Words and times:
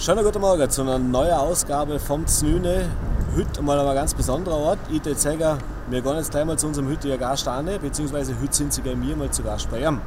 Schönen 0.00 0.24
guten 0.24 0.40
Morgen 0.40 0.70
zu 0.70 0.80
einer 0.80 0.98
neuen 0.98 1.34
Ausgabe 1.34 2.00
vom 2.00 2.26
Znüne. 2.26 2.88
Heute 3.36 3.60
mal 3.60 3.78
ein 3.78 3.94
ganz 3.94 4.14
besonderer 4.14 4.56
Ort. 4.56 4.78
Ich 4.88 5.04
würde 5.04 5.20
sagen, 5.20 5.58
wir 5.90 6.00
gehen 6.00 6.16
jetzt 6.16 6.30
gleich 6.30 6.46
mal 6.46 6.58
zu 6.58 6.68
unserem 6.68 6.88
heutigen 6.88 7.18
Gast 7.18 7.46
an, 7.46 7.68
beziehungsweise 7.82 8.34
heute 8.40 8.50
sind 8.50 8.72
sie 8.72 8.80
bei 8.80 8.94
mir 8.94 9.14
mal 9.14 9.30
zu 9.30 9.42
Gast 9.42 9.70
bei 9.70 9.80
ihm. 9.80 10.00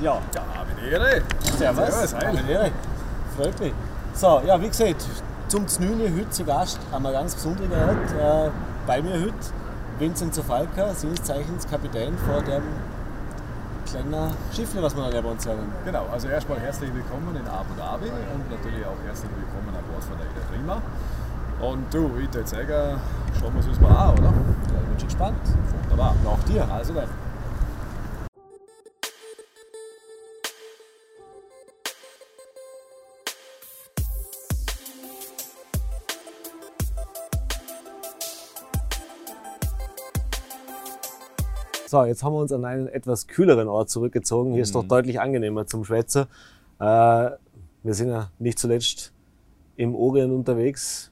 Ja, 0.00 0.20
Ja, 0.32 0.42
mit 0.64 0.92
Ehre. 0.92 1.22
servus. 1.58 1.86
Servus, 1.88 2.14
hi. 2.14 2.34
Meine 2.34 2.48
Ehre. 2.52 2.70
Freut 3.36 3.58
mich. 3.58 3.72
So, 4.14 4.40
ja, 4.46 4.60
wie 4.62 4.68
gesagt, 4.68 5.04
zum 5.48 5.66
Znüne 5.66 6.04
heute 6.16 6.30
zu 6.30 6.44
Gast 6.44 6.78
an 6.92 7.04
einem 7.04 7.14
ganz 7.14 7.34
besonderen 7.34 7.72
Ort. 7.72 8.46
Äh, 8.46 8.50
bei 8.86 9.02
mir 9.02 9.14
heute 9.14 9.34
Vincent 9.98 10.36
Zofalka, 10.36 10.94
seines 10.94 11.20
Zeichens 11.24 11.66
Kapitän 11.68 12.16
vor 12.16 12.42
dem 12.42 12.62
kleinen 13.90 14.32
Schiffle, 14.52 14.82
was 14.82 14.94
wir 14.94 15.10
da 15.10 15.20
bei 15.20 15.28
uns 15.28 15.46
haben. 15.46 15.72
Genau, 15.84 16.06
also 16.12 16.28
erstmal 16.28 16.60
herzlich 16.60 16.92
willkommen 16.94 17.34
in 17.34 17.46
Abu 17.48 17.74
Dhabi 17.76 18.10
und 18.34 18.50
natürlich 18.50 18.84
auch 18.84 18.96
herzlich 19.06 19.30
willkommen 19.30 19.74
an 19.74 19.84
Bord 19.90 20.04
von 20.04 20.18
der 20.18 20.26
Ida 20.26 20.44
Prima. 20.50 20.82
Und 21.60 21.92
du, 21.92 22.18
ich 22.18 22.32
würde 22.32 22.46
sagen, 22.46 23.00
schauen 23.38 23.54
wir 23.54 23.60
es 23.60 23.68
uns 23.68 23.80
mal 23.80 23.90
an, 23.90 24.18
oder? 24.18 24.24
Ja, 24.24 24.32
ich 24.82 24.88
bin 24.88 24.98
schon 24.98 25.08
gespannt. 25.08 25.40
Wunderbar. 25.82 26.14
Nach 26.22 26.44
dir. 26.44 26.68
Also 26.70 26.92
dann. 26.92 27.27
So, 41.88 42.04
jetzt 42.04 42.22
haben 42.22 42.34
wir 42.34 42.40
uns 42.40 42.52
an 42.52 42.66
einen 42.66 42.86
etwas 42.86 43.26
kühleren 43.26 43.66
Ort 43.66 43.88
zurückgezogen. 43.88 44.52
Hier 44.52 44.62
ist 44.62 44.74
doch 44.74 44.84
deutlich 44.84 45.20
angenehmer 45.20 45.66
zum 45.66 45.84
Schwätzen. 45.84 46.26
Äh, 46.78 46.84
wir 46.84 47.94
sind 47.94 48.10
ja 48.10 48.30
nicht 48.38 48.58
zuletzt 48.58 49.14
im 49.76 49.94
Orient 49.94 50.30
unterwegs. 50.30 51.10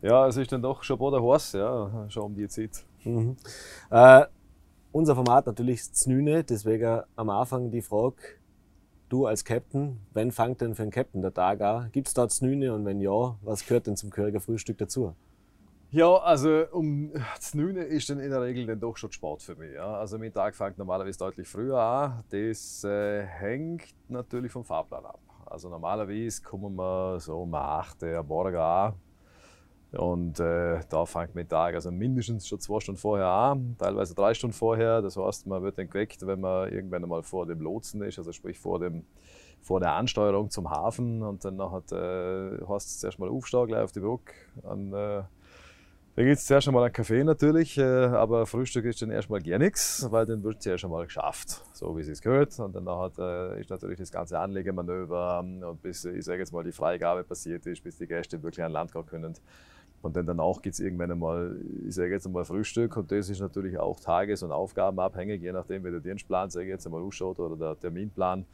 Ja, 0.00 0.26
es 0.26 0.38
ist 0.38 0.50
dann 0.50 0.62
doch 0.62 0.82
schon 0.84 0.98
der 0.98 1.20
Horst, 1.20 1.52
ja, 1.52 2.06
schon 2.08 2.22
um 2.22 2.34
die 2.34 2.48
Zeit. 2.48 2.82
Mhm. 3.04 3.36
Äh, 3.90 4.24
unser 4.90 5.14
Format 5.14 5.44
natürlich 5.44 5.80
ist 5.80 5.96
Znüne, 5.96 6.44
deswegen 6.44 7.02
am 7.14 7.28
Anfang 7.28 7.70
die 7.70 7.82
Frage, 7.82 8.16
du 9.10 9.26
als 9.26 9.44
Captain, 9.44 9.98
wann 10.14 10.32
fängt 10.32 10.62
denn 10.62 10.74
für 10.74 10.80
einen 10.80 10.92
Captain 10.92 11.20
der 11.20 11.34
Tag 11.34 11.60
an? 11.60 11.90
Gibt 11.92 12.08
es 12.08 12.14
dort 12.14 12.32
Znüne 12.32 12.72
und 12.72 12.86
wenn 12.86 13.02
ja, 13.02 13.36
was 13.42 13.66
gehört 13.66 13.86
denn 13.86 13.96
zum 13.96 14.08
Köriger 14.08 14.40
Frühstück 14.40 14.78
dazu? 14.78 15.14
Ja, 15.92 16.16
also 16.16 16.64
um 16.72 17.12
9 17.54 17.76
ist 17.76 18.10
dann 18.10 18.18
in 18.18 18.30
der 18.30 18.42
Regel 18.42 18.66
dann 18.66 18.80
doch 18.80 18.96
schon 18.96 19.12
Sport 19.12 19.42
für 19.42 19.54
mich. 19.54 19.72
Ja. 19.72 19.94
Also 19.98 20.18
mein 20.18 20.32
Tag 20.32 20.54
fängt 20.56 20.78
normalerweise 20.78 21.18
deutlich 21.18 21.46
früher 21.46 21.78
an. 21.78 22.24
Das 22.30 22.82
äh, 22.82 23.22
hängt 23.24 23.94
natürlich 24.08 24.50
vom 24.50 24.64
Fahrplan 24.64 25.04
ab. 25.06 25.20
Also 25.46 25.68
normalerweise 25.68 26.42
kommen 26.42 26.74
wir 26.74 27.20
so 27.20 27.42
um 27.42 27.54
8 27.54 28.02
Uhr 28.02 28.18
am 28.18 28.26
Morgen 28.26 28.56
an. 28.56 28.94
Und 29.92 30.40
äh, 30.40 30.80
da 30.88 31.06
fängt 31.06 31.36
mein 31.36 31.48
Tag 31.48 31.74
also 31.76 31.92
mindestens 31.92 32.48
schon 32.48 32.58
zwei 32.58 32.80
Stunden 32.80 33.00
vorher 33.00 33.28
an, 33.28 33.76
teilweise 33.78 34.14
drei 34.14 34.34
Stunden 34.34 34.54
vorher. 34.54 35.00
Das 35.00 35.16
heißt, 35.16 35.46
man 35.46 35.62
wird 35.62 35.78
dann 35.78 35.88
geweckt, 35.88 36.26
wenn 36.26 36.40
man 36.40 36.70
irgendwann 36.70 37.04
einmal 37.04 37.22
vor 37.22 37.46
dem 37.46 37.60
Lotsen 37.60 38.02
ist, 38.02 38.18
also 38.18 38.32
sprich 38.32 38.58
vor, 38.58 38.80
dem, 38.80 39.06
vor 39.62 39.78
der 39.78 39.92
Ansteuerung 39.92 40.50
zum 40.50 40.68
Hafen. 40.68 41.22
Und 41.22 41.44
dann 41.44 41.56
nachher, 41.56 41.80
äh, 41.92 42.64
hast 42.68 42.96
du 42.96 43.00
zuerst 43.00 43.20
mal 43.20 43.28
aufstehen, 43.28 43.68
gleich 43.68 43.84
auf 43.84 43.92
die 43.92 44.00
Brücke. 44.00 44.32
Und, 44.62 44.92
äh, 44.92 45.22
da 46.16 46.22
gibt 46.22 46.38
es 46.38 46.46
zuerst 46.46 46.66
einmal 46.66 46.84
einen 46.84 46.94
Kaffee 46.94 47.22
natürlich, 47.22 47.76
äh, 47.76 47.82
aber 47.82 48.46
Frühstück 48.46 48.86
ist 48.86 49.02
dann 49.02 49.10
erstmal 49.10 49.42
gar 49.42 49.58
nichts, 49.58 50.06
weil 50.10 50.24
dann 50.24 50.42
wird 50.42 50.56
es 50.56 50.62
zuerst 50.62 50.82
einmal 50.84 51.04
geschafft, 51.04 51.62
so 51.74 51.94
wie 51.94 52.00
es 52.00 52.22
gehört. 52.22 52.58
Und 52.58 52.74
dann 52.74 52.86
äh, 52.86 53.60
ist 53.60 53.68
natürlich 53.68 53.98
das 53.98 54.10
ganze 54.10 54.38
Anlegemanöver 54.38 55.42
ähm, 55.44 55.62
und 55.62 55.82
bis, 55.82 56.06
ich 56.06 56.24
sage 56.24 56.38
jetzt 56.38 56.54
mal, 56.54 56.64
die 56.64 56.72
Freigabe 56.72 57.22
passiert 57.22 57.66
ist, 57.66 57.84
bis 57.84 57.98
die 57.98 58.06
Gäste 58.06 58.42
wirklich 58.42 58.64
an 58.64 58.72
Land 58.72 58.92
gehen 58.92 59.04
können. 59.04 59.34
Und 60.00 60.16
dann 60.16 60.24
danach 60.24 60.62
gibt 60.62 60.72
es 60.72 60.80
irgendwann 60.80 61.10
einmal, 61.10 61.56
ich 61.86 61.94
sage 61.94 62.12
jetzt 62.12 62.26
einmal 62.26 62.46
Frühstück 62.46 62.96
und 62.96 63.12
das 63.12 63.28
ist 63.28 63.40
natürlich 63.40 63.78
auch 63.78 64.00
tages- 64.00 64.42
und 64.42 64.52
aufgabenabhängig, 64.52 65.42
je 65.42 65.52
nachdem 65.52 65.84
wie 65.84 65.90
der 65.90 66.00
Dienstplan, 66.00 66.48
sage 66.48 66.64
ich 66.64 66.70
jetzt 66.70 66.86
einmal, 66.86 67.02
ausschaut 67.02 67.38
oder 67.40 67.56
der 67.56 67.78
Terminplan. 67.78 68.46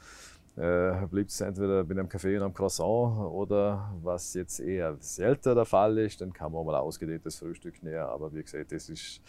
Äh, 0.54 1.06
bleibt 1.10 1.30
es 1.30 1.40
entweder 1.40 1.82
bei 1.82 1.92
einem 1.92 2.10
Kaffee 2.10 2.36
und 2.36 2.42
einem 2.42 2.52
Croissant 2.52 3.18
oder 3.32 3.90
was 4.02 4.34
jetzt 4.34 4.60
eher 4.60 4.96
selten 5.00 5.54
der 5.54 5.64
Fall 5.64 5.96
ist, 5.96 6.20
dann 6.20 6.30
kann 6.30 6.52
man 6.52 6.60
auch 6.60 6.64
mal 6.64 6.74
ausgedehntes 6.74 7.38
Frühstück 7.38 7.82
näher. 7.82 8.06
Aber 8.08 8.34
wie 8.34 8.42
gesagt, 8.42 8.70
das 8.70 8.90
ist, 8.90 9.22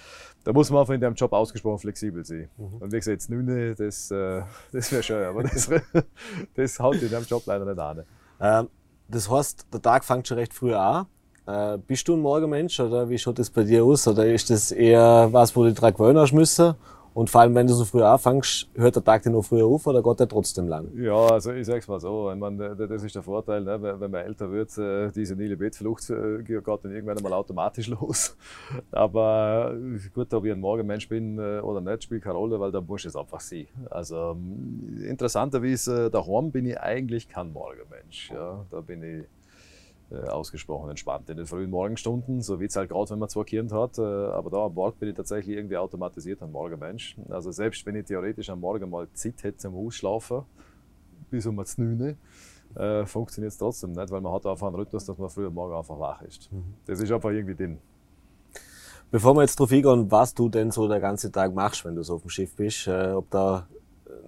da 0.44 0.52
muss 0.52 0.70
man 0.70 0.82
einfach 0.82 0.94
in 0.94 1.00
dem 1.00 1.14
Job 1.14 1.32
ausgesprochen 1.32 1.80
flexibel 1.80 2.26
sein. 2.26 2.50
Und 2.58 2.92
wie 2.92 2.98
gesagt, 2.98 3.22
das 3.22 3.30
Nüne, 3.30 3.74
das, 3.74 4.12
äh, 4.12 4.42
das 4.74 4.92
wäre 4.92 5.02
schön, 5.02 5.24
aber 5.24 5.44
das, 5.44 5.70
das 6.56 6.80
haut 6.80 7.02
in 7.02 7.10
dem 7.10 7.24
Job 7.24 7.44
leider 7.46 7.66
nicht 7.66 7.80
an. 7.80 8.04
Ähm, 8.42 8.68
das 9.08 9.30
heißt, 9.30 9.68
der 9.72 9.82
Tag 9.82 10.04
fängt 10.04 10.28
schon 10.28 10.38
recht 10.38 10.54
früh 10.54 10.74
an. 10.74 11.06
Äh, 11.46 11.78
bist 11.78 12.06
du 12.08 12.16
ein 12.16 12.20
Morgenmensch 12.20 12.82
oder 12.82 13.08
wie 13.08 13.18
schaut 13.18 13.40
das 13.40 13.50
bei 13.50 13.64
dir 13.64 13.86
aus? 13.86 14.08
Oder 14.10 14.26
ist 14.26 14.50
das 14.50 14.72
eher 14.72 15.30
was, 15.32 15.56
wo 15.56 15.64
du 15.64 15.74
dran 15.74 15.94
gewöhnen 15.94 16.20
hast 16.20 16.34
müssen? 16.34 16.76
Und 17.14 17.30
vor 17.30 17.42
allem, 17.42 17.54
wenn 17.54 17.68
du 17.68 17.74
so 17.74 17.86
früh 17.86 18.02
anfängst, 18.02 18.68
hört 18.76 18.96
der 18.96 19.04
Tag 19.04 19.22
dir 19.22 19.30
noch 19.30 19.44
früher 19.44 19.66
auf 19.66 19.86
oder 19.86 20.02
geht 20.02 20.20
der 20.20 20.28
trotzdem 20.28 20.68
lang? 20.68 20.90
Ja, 20.96 21.16
also 21.16 21.52
ich 21.52 21.66
sag's 21.66 21.88
mal 21.88 22.00
so, 22.00 22.32
ich 22.32 22.38
meine, 22.38 22.76
das 22.76 23.04
ist 23.04 23.16
der 23.16 23.22
Vorteil, 23.22 23.64
ne? 23.64 23.80
wenn 23.82 24.12
man 24.12 24.26
älter 24.26 24.52
wird, 24.52 24.76
äh, 24.78 25.12
diese 25.12 25.36
senile 25.36 25.56
Bettflucht 25.56 26.10
äh, 26.10 26.42
geht 26.42 26.68
dann 26.68 26.92
irgendwann 26.92 27.18
einmal 27.18 27.34
automatisch 27.34 27.88
los. 28.02 28.36
Aber 28.92 29.76
äh, 29.76 30.00
gut, 30.14 30.34
ob 30.34 30.46
ich 30.46 30.52
ein 30.52 30.60
Morgenmensch 30.60 31.08
bin 31.08 31.40
oder 31.40 31.82
nicht, 31.82 32.04
spielt 32.04 32.24
keine 32.24 32.36
Rolle, 32.36 32.60
weil 32.60 32.72
da 32.72 32.82
muss 32.82 33.06
es 33.06 33.16
einfach 33.16 33.40
sein. 33.40 33.68
Also 33.90 34.32
ähm, 34.32 35.04
interessanterweise, 35.08 36.10
daheim 36.10 36.52
bin 36.52 36.66
ich 36.66 36.80
eigentlich 36.80 37.30
kein 37.30 37.54
Morgenmensch. 37.54 38.32
Ja? 38.32 38.66
Da 38.72 38.82
bin 38.82 39.04
ich 39.04 39.26
ausgesprochen 40.28 40.90
entspannt 40.90 41.30
in 41.30 41.38
den 41.38 41.46
frühen 41.46 41.70
Morgenstunden, 41.70 42.42
so 42.42 42.60
wie 42.60 42.66
es 42.66 42.76
halt 42.76 42.90
gerade, 42.90 43.12
wenn 43.12 43.20
man 43.20 43.30
zwei 43.30 43.44
Kinder 43.44 43.82
hat. 43.82 43.98
Äh, 43.98 44.02
aber 44.02 44.50
da 44.50 44.66
an 44.66 44.74
Bord 44.74 45.00
bin 45.00 45.10
ich 45.10 45.16
tatsächlich 45.16 45.58
irgendwie 45.58 45.78
automatisiert 45.78 46.42
ein 46.42 46.52
Morgenmensch. 46.52 47.18
Also 47.30 47.52
selbst 47.52 47.86
wenn 47.86 47.96
ich 47.96 48.06
theoretisch 48.06 48.50
am 48.50 48.60
Morgen 48.60 48.90
mal 48.90 49.08
Zeit 49.14 49.44
hätte 49.44 49.58
zum 49.58 49.76
Ausschlafen, 49.76 50.44
bis 51.30 51.46
um 51.46 51.56
9 51.56 52.18
äh, 52.76 53.06
funktioniert 53.06 53.52
es 53.52 53.58
trotzdem 53.58 53.92
nicht, 53.92 54.12
weil 54.12 54.22
man 54.22 54.34
hat 54.34 54.46
einfach 54.46 54.68
einen 54.68 54.76
Rhythmus, 54.76 55.06
dass 55.06 55.18
man 55.18 55.30
früh 55.30 55.48
am 55.48 55.54
Morgen 55.54 55.76
einfach 55.76 56.00
wach 56.00 56.22
ist. 56.24 56.50
Das 56.86 57.00
ist 57.00 57.12
einfach 57.12 57.30
irgendwie 57.30 57.56
drin. 57.56 57.78
Bevor 59.12 59.36
wir 59.36 59.42
jetzt 59.42 59.60
drauf 59.60 59.72
eingehen, 59.72 60.10
was 60.10 60.34
du 60.34 60.50
denn 60.50 60.72
so 60.72 60.88
der 60.88 61.00
ganze 61.00 61.32
Tag 61.32 61.54
machst, 61.54 61.86
wenn 61.86 61.96
du 61.96 62.02
so 62.02 62.16
auf 62.16 62.22
dem 62.22 62.30
Schiff 62.30 62.56
bist, 62.56 62.88
äh, 62.88 63.12
ob 63.12 63.30
da 63.30 63.68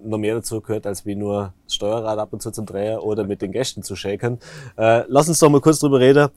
noch 0.02 0.18
mehr 0.18 0.34
dazu 0.34 0.60
gehört, 0.60 0.86
als 0.86 1.06
wie 1.06 1.14
nur 1.14 1.52
das 1.64 1.74
Steuerrad 1.74 2.18
ab 2.18 2.32
und 2.32 2.42
zu 2.42 2.50
zum 2.50 2.66
Drehen 2.66 2.98
oder 2.98 3.24
mit 3.24 3.42
den 3.42 3.52
Gästen 3.52 3.82
zu 3.82 3.96
shaken. 3.96 4.38
Äh, 4.76 5.04
lass 5.08 5.28
uns 5.28 5.38
doch 5.38 5.50
mal 5.50 5.60
kurz 5.60 5.80
drüber 5.80 6.00
reden. 6.00 6.28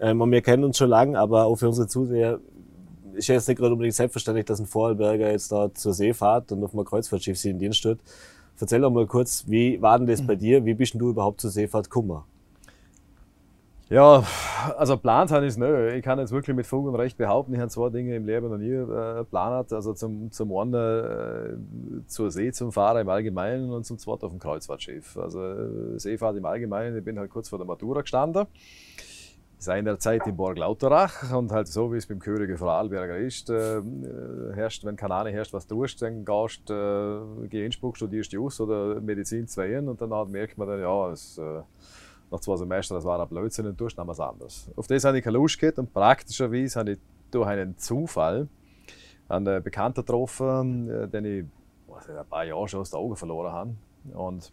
Ähm, 0.00 0.18
wir 0.30 0.42
kennen 0.42 0.64
uns 0.64 0.78
schon 0.78 0.90
lange, 0.90 1.18
aber 1.18 1.44
auch 1.44 1.56
für 1.56 1.68
unsere 1.68 1.86
Zuseher 1.86 2.40
ist 3.14 3.28
jetzt 3.28 3.48
nicht 3.48 3.58
gerade 3.58 3.72
unbedingt 3.72 3.94
selbstverständlich, 3.94 4.44
dass 4.44 4.60
ein 4.60 4.66
Vorarlberger 4.66 5.30
jetzt 5.30 5.52
da 5.52 5.72
zur 5.72 5.94
See 5.94 6.12
fährt 6.12 6.50
und 6.52 6.64
auf 6.64 6.74
einem 6.74 6.84
Kreuzfahrtschiff 6.84 7.38
sie 7.38 7.50
in 7.50 7.58
Dienst 7.58 7.78
steht. 7.78 7.98
Erzähl 8.60 8.80
doch 8.80 8.90
mal 8.90 9.06
kurz, 9.06 9.44
wie 9.46 9.80
war 9.82 9.98
denn 9.98 10.06
das 10.06 10.24
bei 10.26 10.36
dir? 10.36 10.64
Wie 10.64 10.74
bist 10.74 10.94
denn 10.94 11.00
du 11.00 11.10
überhaupt 11.10 11.40
zur 11.40 11.50
Seefahrt 11.50 11.90
gekommen? 11.90 12.22
Ja, 13.90 14.24
also 14.78 14.96
plant 14.96 15.30
habe 15.30 15.44
ich 15.44 15.50
es 15.50 15.56
nicht. 15.58 15.94
Ich 15.94 16.02
kann 16.02 16.18
jetzt 16.18 16.32
wirklich 16.32 16.56
mit 16.56 16.66
Fug 16.66 16.86
und 16.86 16.94
Recht 16.94 17.18
behaupten, 17.18 17.52
ich 17.52 17.60
habe 17.60 17.68
zwei 17.68 17.90
Dinge 17.90 18.16
im 18.16 18.24
Leben 18.24 18.48
noch 18.48 18.56
nie 18.56 18.70
äh, 18.70 19.18
geplant. 19.18 19.72
Also 19.74 19.92
zum, 19.92 20.32
zum 20.32 20.56
einen 20.56 20.74
äh, 20.74 22.06
zur 22.06 22.30
See 22.30 22.50
zum 22.50 22.72
Fahren 22.72 23.02
im 23.02 23.08
Allgemeinen 23.10 23.70
und 23.70 23.84
zum 23.84 23.98
zweiten 23.98 24.24
auf 24.24 24.32
dem 24.32 24.40
Kreuzfahrtschiff. 24.40 25.18
Also 25.18 25.42
äh, 25.44 25.98
Seefahrt 25.98 26.36
im 26.36 26.46
Allgemeinen, 26.46 26.96
ich 26.96 27.04
bin 27.04 27.18
halt 27.18 27.30
kurz 27.30 27.50
vor 27.50 27.58
der 27.58 27.66
Matura 27.66 28.00
gestanden. 28.00 28.46
Seinerzeit 29.58 30.26
in 30.26 30.36
Borg 30.36 30.58
Lauterach 30.58 31.32
und 31.34 31.52
halt 31.52 31.68
so 31.68 31.92
wie 31.92 31.96
es 31.96 32.06
beim 32.06 32.18
König 32.18 32.58
Vorarlberger 32.58 33.16
ist, 33.16 33.48
äh, 33.50 33.80
herrscht, 34.54 34.84
wenn 34.84 34.98
Ahnung 34.98 35.32
herrscht, 35.32 35.52
was 35.52 35.66
tust, 35.66 36.02
dann 36.02 36.24
gehst 36.24 36.70
äh, 36.70 37.48
geh 37.48 37.64
Innsbruck, 37.64 37.96
studierst 37.96 38.32
Jus 38.32 38.60
oder 38.60 39.00
Medizin 39.00 39.46
2 39.46 39.80
und 39.80 40.00
dann 40.00 40.30
merkt 40.30 40.58
man 40.58 40.68
dann, 40.68 40.80
ja, 40.80 41.10
es, 41.10 41.38
äh, 41.38 41.62
nach 42.30 42.40
zwei 42.40 42.56
Semestern, 42.56 42.96
das 42.96 43.04
war 43.04 43.20
ein 43.20 43.28
Blödsinn 43.28 43.66
und 43.66 43.78
tust 43.78 43.96
noch 43.96 44.06
was 44.06 44.20
anderes. 44.20 44.70
Auf 44.76 44.86
das 44.86 45.04
habe 45.04 45.18
ich 45.18 45.24
keine 45.24 45.38
Lust 45.38 45.58
gehabt 45.58 45.78
und 45.78 45.92
praktischerweise 45.92 46.80
habe 46.80 46.92
ich 46.92 46.98
durch 47.30 47.46
einen 47.46 47.76
Zufall 47.78 48.48
einen 49.28 49.62
Bekannten 49.62 50.00
getroffen, 50.00 50.90
äh, 50.90 51.08
den 51.08 51.24
ich 51.24 51.44
was 51.94 52.08
ich, 52.08 52.16
ein 52.16 52.26
paar 52.26 52.44
Jahre 52.44 52.68
schon 52.68 52.80
aus 52.80 52.90
den 52.90 52.98
Augen 52.98 53.16
verloren 53.16 53.52
habe. 53.52 53.74
Und 54.12 54.52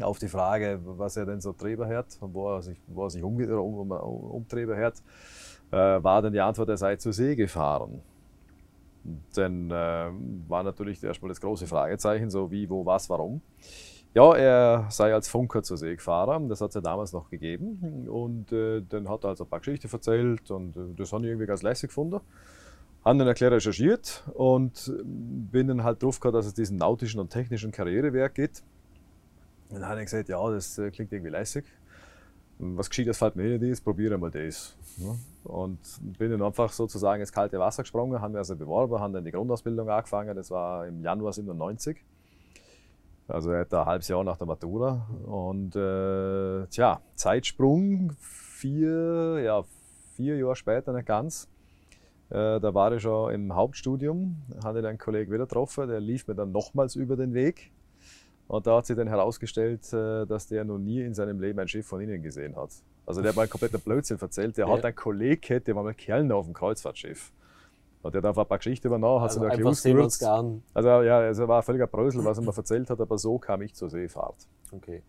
auf 0.00 0.18
die 0.18 0.28
Frage, 0.28 0.80
was 0.84 1.16
er 1.16 1.26
denn 1.26 1.40
so 1.40 1.52
getrieben 1.52 1.88
hat 1.88 2.06
und 2.20 2.34
wo 2.34 2.54
er 2.54 2.62
sich, 2.62 2.78
wo 2.86 3.04
er 3.04 3.10
sich 3.10 3.22
umge 3.22 3.60
um, 3.60 3.90
um, 3.90 3.90
umtrieben 3.90 4.76
hat, 4.78 5.02
äh, 5.70 6.02
war 6.02 6.22
dann 6.22 6.32
die 6.32 6.40
Antwort, 6.40 6.68
er 6.68 6.76
sei 6.76 6.96
zur 6.96 7.12
See 7.12 7.34
gefahren. 7.36 8.00
Dann 9.34 9.70
äh, 9.70 10.10
war 10.48 10.62
natürlich 10.62 11.02
erstmal 11.02 11.30
das 11.30 11.40
große 11.40 11.66
Fragezeichen, 11.66 12.30
so 12.30 12.50
wie, 12.50 12.68
wo, 12.68 12.84
was, 12.84 13.08
warum. 13.10 13.40
Ja, 14.14 14.34
er 14.34 14.86
sei 14.90 15.12
als 15.12 15.28
Funker 15.28 15.62
zur 15.62 15.76
See 15.76 15.94
gefahren, 15.94 16.48
das 16.48 16.60
hat 16.60 16.70
es 16.70 16.74
ja 16.74 16.80
damals 16.80 17.12
noch 17.12 17.28
gegeben. 17.30 18.08
Und 18.08 18.52
äh, 18.52 18.82
dann 18.88 19.08
hat 19.08 19.24
er 19.24 19.30
also 19.30 19.44
ein 19.44 19.50
paar 19.50 19.60
Geschichten 19.60 19.88
erzählt 19.90 20.50
und 20.50 20.76
äh, 20.76 20.94
das 20.96 21.12
habe 21.12 21.24
ich 21.24 21.28
irgendwie 21.28 21.46
ganz 21.46 21.62
lässig 21.62 21.90
gefunden. 21.90 22.20
Haben 23.04 23.18
dann 23.18 23.28
erklärt 23.28 23.52
recherchiert 23.52 24.24
und 24.34 24.92
bin 25.04 25.68
dann 25.68 25.84
halt 25.84 26.02
drauf 26.02 26.20
gehabt, 26.20 26.34
dass 26.34 26.46
es 26.46 26.54
diesen 26.54 26.78
nautischen 26.78 27.20
und 27.20 27.30
technischen 27.30 27.70
Karriereweg 27.70 28.34
gibt. 28.34 28.62
dann 29.70 29.86
hat 29.86 29.98
er 29.98 30.04
gesagt, 30.04 30.28
ja, 30.28 30.50
das 30.50 30.78
äh, 30.78 30.90
klingt 30.90 31.12
irgendwie 31.12 31.30
lässig. 31.30 31.64
Was 32.58 32.88
geschieht, 32.88 33.06
das 33.06 33.18
fällt 33.18 33.36
mir 33.36 33.56
nicht 33.56 33.70
ist, 33.70 33.84
probiere 33.84 34.18
mal 34.18 34.32
das. 34.32 34.76
Ja. 34.96 35.14
Und 35.44 35.78
bin 36.18 36.32
dann 36.32 36.42
einfach 36.42 36.72
sozusagen 36.72 37.20
ins 37.20 37.30
kalte 37.30 37.58
Wasser 37.60 37.84
gesprungen, 37.84 38.20
haben 38.20 38.34
wir 38.34 38.38
also 38.38 38.56
beworben, 38.56 38.98
haben 38.98 39.12
dann 39.12 39.24
die 39.24 39.30
Grundausbildung 39.30 39.88
angefangen, 39.88 40.34
das 40.34 40.50
war 40.50 40.86
im 40.86 41.02
Januar 41.04 41.32
97. 41.32 42.04
Also 43.28 43.52
etwa 43.52 43.82
ein 43.82 43.86
halbes 43.86 44.08
Jahr 44.08 44.24
nach 44.24 44.38
der 44.38 44.46
Matura. 44.46 45.06
Und 45.26 45.76
äh, 45.76 46.66
tja, 46.68 47.00
Zeitsprung, 47.14 48.12
vier, 48.18 49.40
ja, 49.44 49.62
vier 50.16 50.38
Jahre 50.38 50.56
später, 50.56 50.92
nicht 50.94 51.06
ganz. 51.06 51.46
Äh, 52.30 52.58
da 52.60 52.74
war 52.74 52.92
ich 52.92 53.02
schon 53.02 53.32
im 53.32 53.54
Hauptstudium, 53.54 54.42
hatte 54.64 54.86
einen 54.86 54.98
Kollegen 54.98 55.30
wieder 55.30 55.44
getroffen, 55.44 55.88
der 55.88 56.00
lief 56.00 56.26
mir 56.26 56.34
dann 56.34 56.52
nochmals 56.52 56.96
über 56.96 57.16
den 57.16 57.34
Weg. 57.34 57.70
Und 58.48 58.66
da 58.66 58.78
hat 58.78 58.86
sich 58.86 58.96
dann 58.96 59.08
herausgestellt, 59.08 59.92
äh, 59.92 60.26
dass 60.26 60.46
der 60.46 60.64
noch 60.64 60.78
nie 60.78 61.02
in 61.02 61.12
seinem 61.12 61.38
Leben 61.38 61.58
ein 61.58 61.68
Schiff 61.68 61.86
von 61.86 62.00
innen 62.00 62.22
gesehen 62.22 62.56
hat. 62.56 62.70
Also 63.04 63.20
der 63.20 63.30
hat 63.30 63.36
mal 63.36 63.42
einen 63.42 63.50
kompletten 63.50 63.80
Blödsinn 63.80 64.18
erzählt. 64.18 64.56
Der 64.56 64.66
ja. 64.66 64.72
hat 64.72 64.84
einen 64.84 64.94
Kollegen, 64.94 65.62
der 65.64 65.74
war 65.74 65.82
mal 65.82 65.94
Kerl 65.94 66.30
auf 66.32 66.46
dem 66.46 66.54
Kreuzfahrtschiff. 66.54 67.32
Und 68.02 68.14
der 68.14 68.22
hat 68.22 68.28
einfach 68.28 68.42
ein 68.42 68.48
paar 68.48 68.58
Geschichten 68.58 68.86
übernommen, 68.86 69.20
hat 69.20 69.30
also 69.30 69.40
sich 69.40 69.62
da 69.62 69.68
ausgewürzt. 69.68 70.24
Also 70.74 70.88
ja, 71.02 71.18
also 71.18 71.48
war 71.48 71.58
ein 71.58 71.62
völliger 71.62 71.86
Brösel, 71.86 72.24
was 72.24 72.38
er 72.38 72.44
mir 72.44 72.56
erzählt 72.56 72.88
hat, 72.90 73.00
aber 73.00 73.18
so 73.18 73.38
kam 73.38 73.62
ich 73.62 73.74
zur 73.74 73.90
Seefahrt. 73.90 74.36
Okay. 74.72 75.02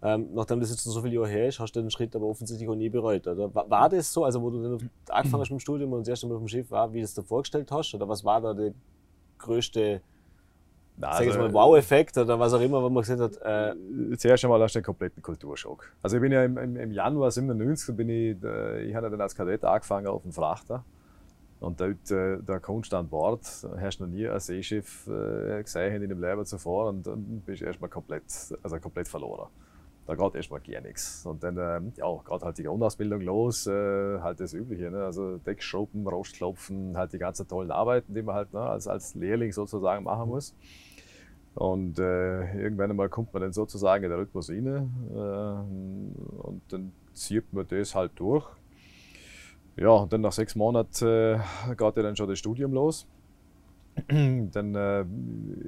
Ähm, 0.00 0.28
nachdem 0.32 0.60
das 0.60 0.70
jetzt 0.70 0.84
so 0.84 1.02
viele 1.02 1.14
Jahre 1.14 1.28
her 1.28 1.48
ist, 1.48 1.58
hast 1.58 1.72
du 1.72 1.80
den 1.80 1.90
Schritt 1.90 2.14
aber 2.14 2.26
offensichtlich 2.26 2.68
auch 2.68 2.76
nie 2.76 2.88
bereut, 2.88 3.26
oder? 3.26 3.52
War, 3.52 3.68
war 3.68 3.88
das 3.88 4.12
so, 4.12 4.24
also 4.24 4.40
wo 4.40 4.50
du 4.50 4.62
dann 4.62 4.90
angefangen 5.08 5.40
hast 5.40 5.50
mit 5.50 5.58
dem 5.58 5.60
Studium 5.60 5.92
und 5.92 6.00
das 6.02 6.08
erste 6.08 6.28
Mal 6.28 6.34
auf 6.34 6.40
dem 6.40 6.48
Schiff 6.48 6.70
war, 6.70 6.92
wie 6.92 6.98
du 6.98 7.04
es 7.04 7.14
dir 7.14 7.24
vorgestellt 7.24 7.70
hast? 7.72 7.92
Oder 7.94 8.08
was 8.08 8.24
war 8.24 8.40
da 8.40 8.54
der 8.54 8.72
größte 9.38 10.00
Nein, 11.00 11.12
sag 11.12 11.26
also, 11.26 11.38
mal, 11.38 11.52
Wow-Effekt 11.52 12.16
oder 12.18 12.38
was 12.38 12.52
auch 12.52 12.60
immer, 12.60 12.82
wo 12.82 12.88
man 12.90 13.02
gesagt 13.02 13.20
hat. 13.20 13.74
Äh 13.74 14.16
zuerst 14.16 14.44
einmal 14.44 14.60
hast 14.62 14.74
du 14.74 14.78
einen 14.78 14.84
kompletten 14.84 15.22
Kulturschock. 15.22 15.92
Also 16.02 16.16
ich 16.16 16.22
bin 16.22 16.32
ja 16.32 16.44
im, 16.44 16.58
im, 16.58 16.76
im 16.76 16.92
Januar 16.92 17.30
97 17.30 17.96
bin 17.96 18.08
ich, 18.08 18.42
äh, 18.42 18.82
ich 18.82 18.94
habe 18.94 19.08
dann 19.10 19.20
als 19.20 19.34
Kadett 19.34 19.64
angefangen 19.64 20.06
auf 20.08 20.22
dem 20.22 20.32
Frachter. 20.32 20.84
Und 21.60 21.80
dort, 21.80 22.10
äh, 22.10 22.38
da 22.44 22.58
kommst 22.60 22.92
du 22.92 22.96
an 22.96 23.08
Bord, 23.08 23.44
hast 23.80 24.00
noch 24.00 24.06
nie 24.06 24.28
ein 24.28 24.38
Seeschiff 24.38 25.08
äh, 25.08 25.62
gesehen 25.62 26.02
in 26.02 26.08
dem 26.08 26.20
Leben 26.20 26.44
zuvor 26.44 26.88
und 26.88 27.06
dann 27.06 27.42
bist 27.44 27.62
du 27.62 27.66
erstmal 27.66 27.90
komplett, 27.90 28.24
also 28.62 28.78
komplett 28.78 29.08
verloren. 29.08 29.48
Da 30.06 30.14
geht 30.14 30.36
erstmal 30.36 30.60
gar 30.60 30.80
nichts. 30.80 31.26
Und 31.26 31.42
dann 31.42 31.56
äh, 31.58 31.80
ja, 31.96 32.16
geht 32.26 32.42
halt 32.42 32.58
die 32.58 32.62
Grundausbildung 32.62 33.20
los, 33.20 33.66
äh, 33.66 34.20
halt 34.20 34.40
das 34.40 34.54
Übliche. 34.54 34.90
Ne? 34.90 35.04
Also 35.04 35.36
Deckschrauben, 35.38 36.06
Rostklopfen, 36.06 36.96
halt 36.96 37.12
die 37.12 37.18
ganzen 37.18 37.46
tollen 37.46 37.70
Arbeiten, 37.70 38.14
die 38.14 38.22
man 38.22 38.36
halt 38.36 38.54
ne, 38.54 38.60
als, 38.60 38.86
als 38.86 39.14
Lehrling 39.16 39.52
sozusagen 39.52 40.04
machen 40.04 40.28
muss. 40.28 40.54
Und 41.54 41.98
äh, 41.98 42.54
irgendwann 42.54 42.90
einmal 42.90 43.08
kommt 43.08 43.34
man 43.34 43.42
dann 43.42 43.52
sozusagen 43.52 44.04
in 44.04 44.10
der 44.10 44.18
Rhythmus 44.20 44.48
rein 44.48 44.66
äh, 45.10 46.42
und 46.46 46.62
dann 46.68 46.92
zieht 47.12 47.52
man 47.52 47.66
das 47.66 47.94
halt 47.94 48.12
durch 48.14 48.46
ja, 49.78 49.90
und 49.90 50.12
dann 50.12 50.20
nach 50.20 50.32
sechs 50.32 50.54
Monaten 50.54 51.06
äh, 51.06 51.38
geht 51.76 51.96
ja 51.96 52.02
dann 52.02 52.16
schon 52.16 52.28
das 52.28 52.38
Studium 52.38 52.72
los. 52.72 53.06
dann 54.08 54.74
äh, 54.74 55.04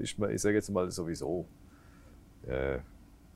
ist 0.02 0.18
man, 0.18 0.30
ich 0.30 0.40
sage 0.40 0.56
jetzt 0.56 0.70
mal 0.70 0.90
sowieso, 0.90 1.46
äh, 2.46 2.78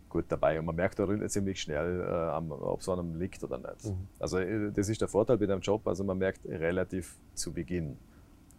gut 0.09 0.25
dabei. 0.29 0.59
Und 0.59 0.67
man 0.67 0.76
merkt 0.76 1.00
auch 1.00 1.09
ziemlich 1.26 1.61
schnell, 1.61 2.00
äh, 2.00 2.53
ob 2.53 2.81
es 2.81 2.88
einem 2.88 3.17
liegt 3.17 3.43
oder 3.43 3.59
nicht. 3.59 3.87
Mhm. 3.87 4.09
Also 4.19 4.38
äh, 4.38 4.71
das 4.73 4.88
ist 4.88 5.00
der 5.00 5.09
Vorteil 5.09 5.38
bei 5.38 5.47
dem 5.47 5.61
Job. 5.61 5.87
Also 5.87 6.05
man 6.05 6.19
merkt 6.19 6.44
relativ 6.47 7.19
zu 7.35 7.53
Beginn, 7.53 7.97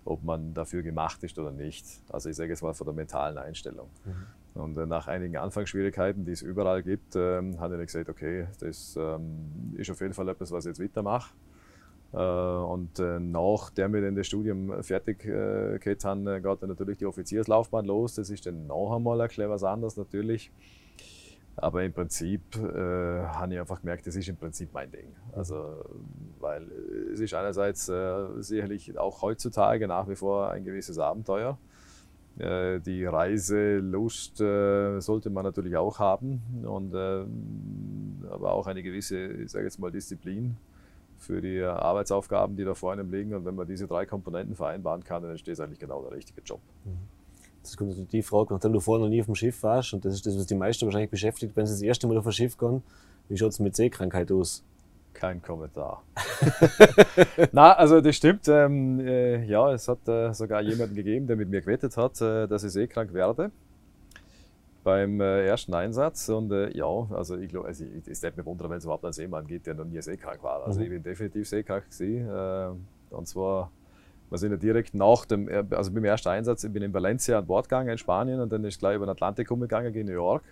ob 0.03 0.23
man 0.23 0.53
dafür 0.53 0.83
gemacht 0.83 1.23
ist 1.23 1.39
oder 1.39 1.51
nicht. 1.51 1.85
Also 2.09 2.29
ich 2.29 2.35
sage 2.35 2.49
jetzt 2.49 2.61
mal 2.61 2.73
von 2.73 2.85
der 2.85 2.93
mentalen 2.93 3.37
Einstellung. 3.37 3.89
Mhm. 4.05 4.61
Und 4.61 4.77
äh, 4.77 4.85
nach 4.85 5.07
einigen 5.07 5.37
Anfangsschwierigkeiten, 5.37 6.25
die 6.25 6.31
es 6.31 6.41
überall 6.41 6.83
gibt, 6.83 7.15
ähm, 7.15 7.59
habe 7.59 7.75
ich 7.81 7.87
gesagt, 7.87 8.09
okay, 8.09 8.47
das 8.59 8.95
ähm, 8.97 9.73
ist 9.75 9.89
auf 9.89 9.99
jeden 10.01 10.13
Fall 10.13 10.29
etwas, 10.29 10.51
was 10.51 10.65
ich 10.65 10.69
jetzt 10.69 10.81
weitermache. 10.81 11.33
Äh, 12.15 12.17
und 12.17 12.97
äh, 12.99 13.19
nachdem 13.19 13.93
wir 13.93 14.01
dann 14.01 14.15
das 14.15 14.27
Studium 14.27 14.81
fertig 14.83 15.25
äh, 15.25 15.77
gehabt 15.79 16.05
haben, 16.05 16.25
geht 16.25 16.61
dann 16.61 16.69
natürlich 16.69 16.97
die 16.97 17.05
Offizierslaufbahn 17.05 17.85
los. 17.85 18.15
Das 18.15 18.29
ist 18.29 18.45
dann 18.45 18.67
noch 18.67 18.95
einmal 18.95 19.19
ein 19.19 19.27
bisschen 19.27 19.49
was 19.49 19.63
anderes 19.63 19.97
natürlich. 19.97 20.51
Aber 21.57 21.83
im 21.83 21.93
Prinzip 21.93 22.41
äh, 22.55 23.23
habe 23.25 23.53
ich 23.53 23.59
einfach 23.59 23.81
gemerkt, 23.81 24.07
das 24.07 24.15
ist 24.15 24.27
im 24.27 24.37
Prinzip 24.37 24.69
mein 24.73 24.91
Ding. 24.91 25.07
Also, 25.33 25.85
weil 26.39 26.69
es 27.13 27.19
ist 27.19 27.33
einerseits 27.33 27.89
äh, 27.89 28.27
sicherlich 28.39 28.97
auch 28.97 29.21
heutzutage 29.21 29.87
nach 29.87 30.07
wie 30.07 30.15
vor 30.15 30.51
ein 30.51 30.63
gewisses 30.63 30.99
Abenteuer. 30.99 31.57
Äh, 32.37 32.81
die 32.81 33.05
Reiselust 33.05 34.37
sollte 34.37 35.29
man 35.29 35.43
natürlich 35.43 35.77
auch 35.77 35.99
haben, 35.99 36.41
und, 36.65 36.93
aber 36.93 38.51
auch 38.51 38.67
eine 38.67 38.83
gewisse, 38.83 39.25
ich 39.25 39.51
sage 39.51 39.65
jetzt 39.65 39.79
mal, 39.79 39.91
Disziplin 39.91 40.57
für 41.17 41.41
die 41.41 41.61
Arbeitsaufgaben, 41.61 42.55
die 42.55 42.63
da 42.63 42.73
vor 42.73 42.91
einem 42.91 43.11
liegen. 43.11 43.33
Und 43.33 43.45
wenn 43.45 43.55
man 43.55 43.67
diese 43.67 43.87
drei 43.87 44.05
Komponenten 44.05 44.55
vereinbaren 44.55 45.03
kann, 45.03 45.23
dann 45.23 45.35
das 45.35 45.59
eigentlich 45.59 45.79
genau 45.79 46.01
der 46.03 46.11
richtige 46.11 46.41
Job. 46.41 46.59
Mhm. 46.83 46.97
Das 47.61 47.75
kommt 47.75 47.89
natürlich 47.89 48.09
die 48.09 48.21
Frage, 48.21 48.53
nachdem 48.53 48.73
du 48.73 48.79
vorher 48.79 49.03
noch 49.03 49.09
nie 49.09 49.21
auf 49.21 49.25
dem 49.25 49.35
Schiff 49.35 49.63
warst, 49.63 49.93
und 49.93 50.05
das 50.05 50.13
ist 50.13 50.25
das, 50.25 50.37
was 50.37 50.45
die 50.45 50.55
meisten 50.55 50.85
wahrscheinlich 50.85 51.09
beschäftigt, 51.09 51.55
wenn 51.55 51.65
sie 51.65 51.73
das 51.73 51.81
erste 51.81 52.07
Mal 52.07 52.17
auf 52.17 52.25
ein 52.25 52.31
Schiff 52.31 52.57
gehen, 52.57 52.83
wie 53.27 53.37
schaut 53.37 53.51
es 53.51 53.59
mit 53.59 53.75
Seekrankheit 53.75 54.31
aus? 54.31 54.63
Kein 55.13 55.41
Kommentar. 55.41 56.03
Na, 57.51 57.73
also 57.73 58.01
das 58.01 58.15
stimmt. 58.17 58.47
Ähm, 58.49 58.99
äh, 58.99 59.45
ja, 59.45 59.71
es 59.71 59.87
hat 59.87 60.07
äh, 60.07 60.33
sogar 60.33 60.61
jemanden 60.61 60.93
gegeben, 60.93 61.25
der 61.25 61.37
mit 61.37 61.49
mir 61.49 61.61
gewettet 61.61 61.97
hat, 61.97 62.21
äh, 62.21 62.47
dass 62.47 62.63
ich 62.63 62.71
seekrank 62.71 63.13
werde 63.13 63.51
beim 64.85 65.19
äh, 65.19 65.45
ersten 65.47 65.73
Einsatz. 65.73 66.29
Und 66.29 66.51
äh, 66.51 66.69
ja, 66.77 66.85
also 67.09 67.35
ich 67.37 67.49
glaube, 67.49 67.67
also 67.67 67.83
es 68.05 68.21
nicht 68.21 68.37
mir 68.37 68.45
wundern, 68.45 68.69
wenn 68.69 68.77
es 68.77 68.85
überhaupt 68.85 69.03
einen 69.03 69.13
Seemann 69.13 69.47
gibt, 69.47 69.65
der 69.65 69.73
noch 69.73 69.83
nie 69.83 70.01
seekrank 70.01 70.41
war. 70.43 70.63
Also 70.63 70.79
mhm. 70.79 70.85
ich 70.85 70.91
bin 70.91 71.03
definitiv 71.03 71.49
seekrank 71.49 71.89
gewesen. 71.89 72.29
Äh, 72.29 73.13
und 73.13 73.27
zwar, 73.27 73.71
wir 74.29 74.37
sind 74.37 74.51
ja 74.51 74.57
direkt 74.57 74.93
nach 74.93 75.25
dem, 75.25 75.49
äh, 75.49 75.65
also 75.71 75.91
beim 75.91 76.05
ersten 76.05 76.29
Einsatz, 76.29 76.63
ich 76.63 76.71
bin 76.71 76.83
in 76.83 76.93
Valencia 76.93 77.39
an 77.39 77.47
Bord 77.47 77.67
gegangen 77.67 77.89
in 77.89 77.97
Spanien 77.97 78.39
und 78.39 78.51
dann 78.51 78.63
ist 78.63 78.79
gleich 78.79 78.95
über 78.95 79.07
den 79.07 79.11
Atlantik 79.11 79.49
umgegangen 79.49 79.93
in 79.93 80.05
New 80.05 80.13
York. 80.13 80.43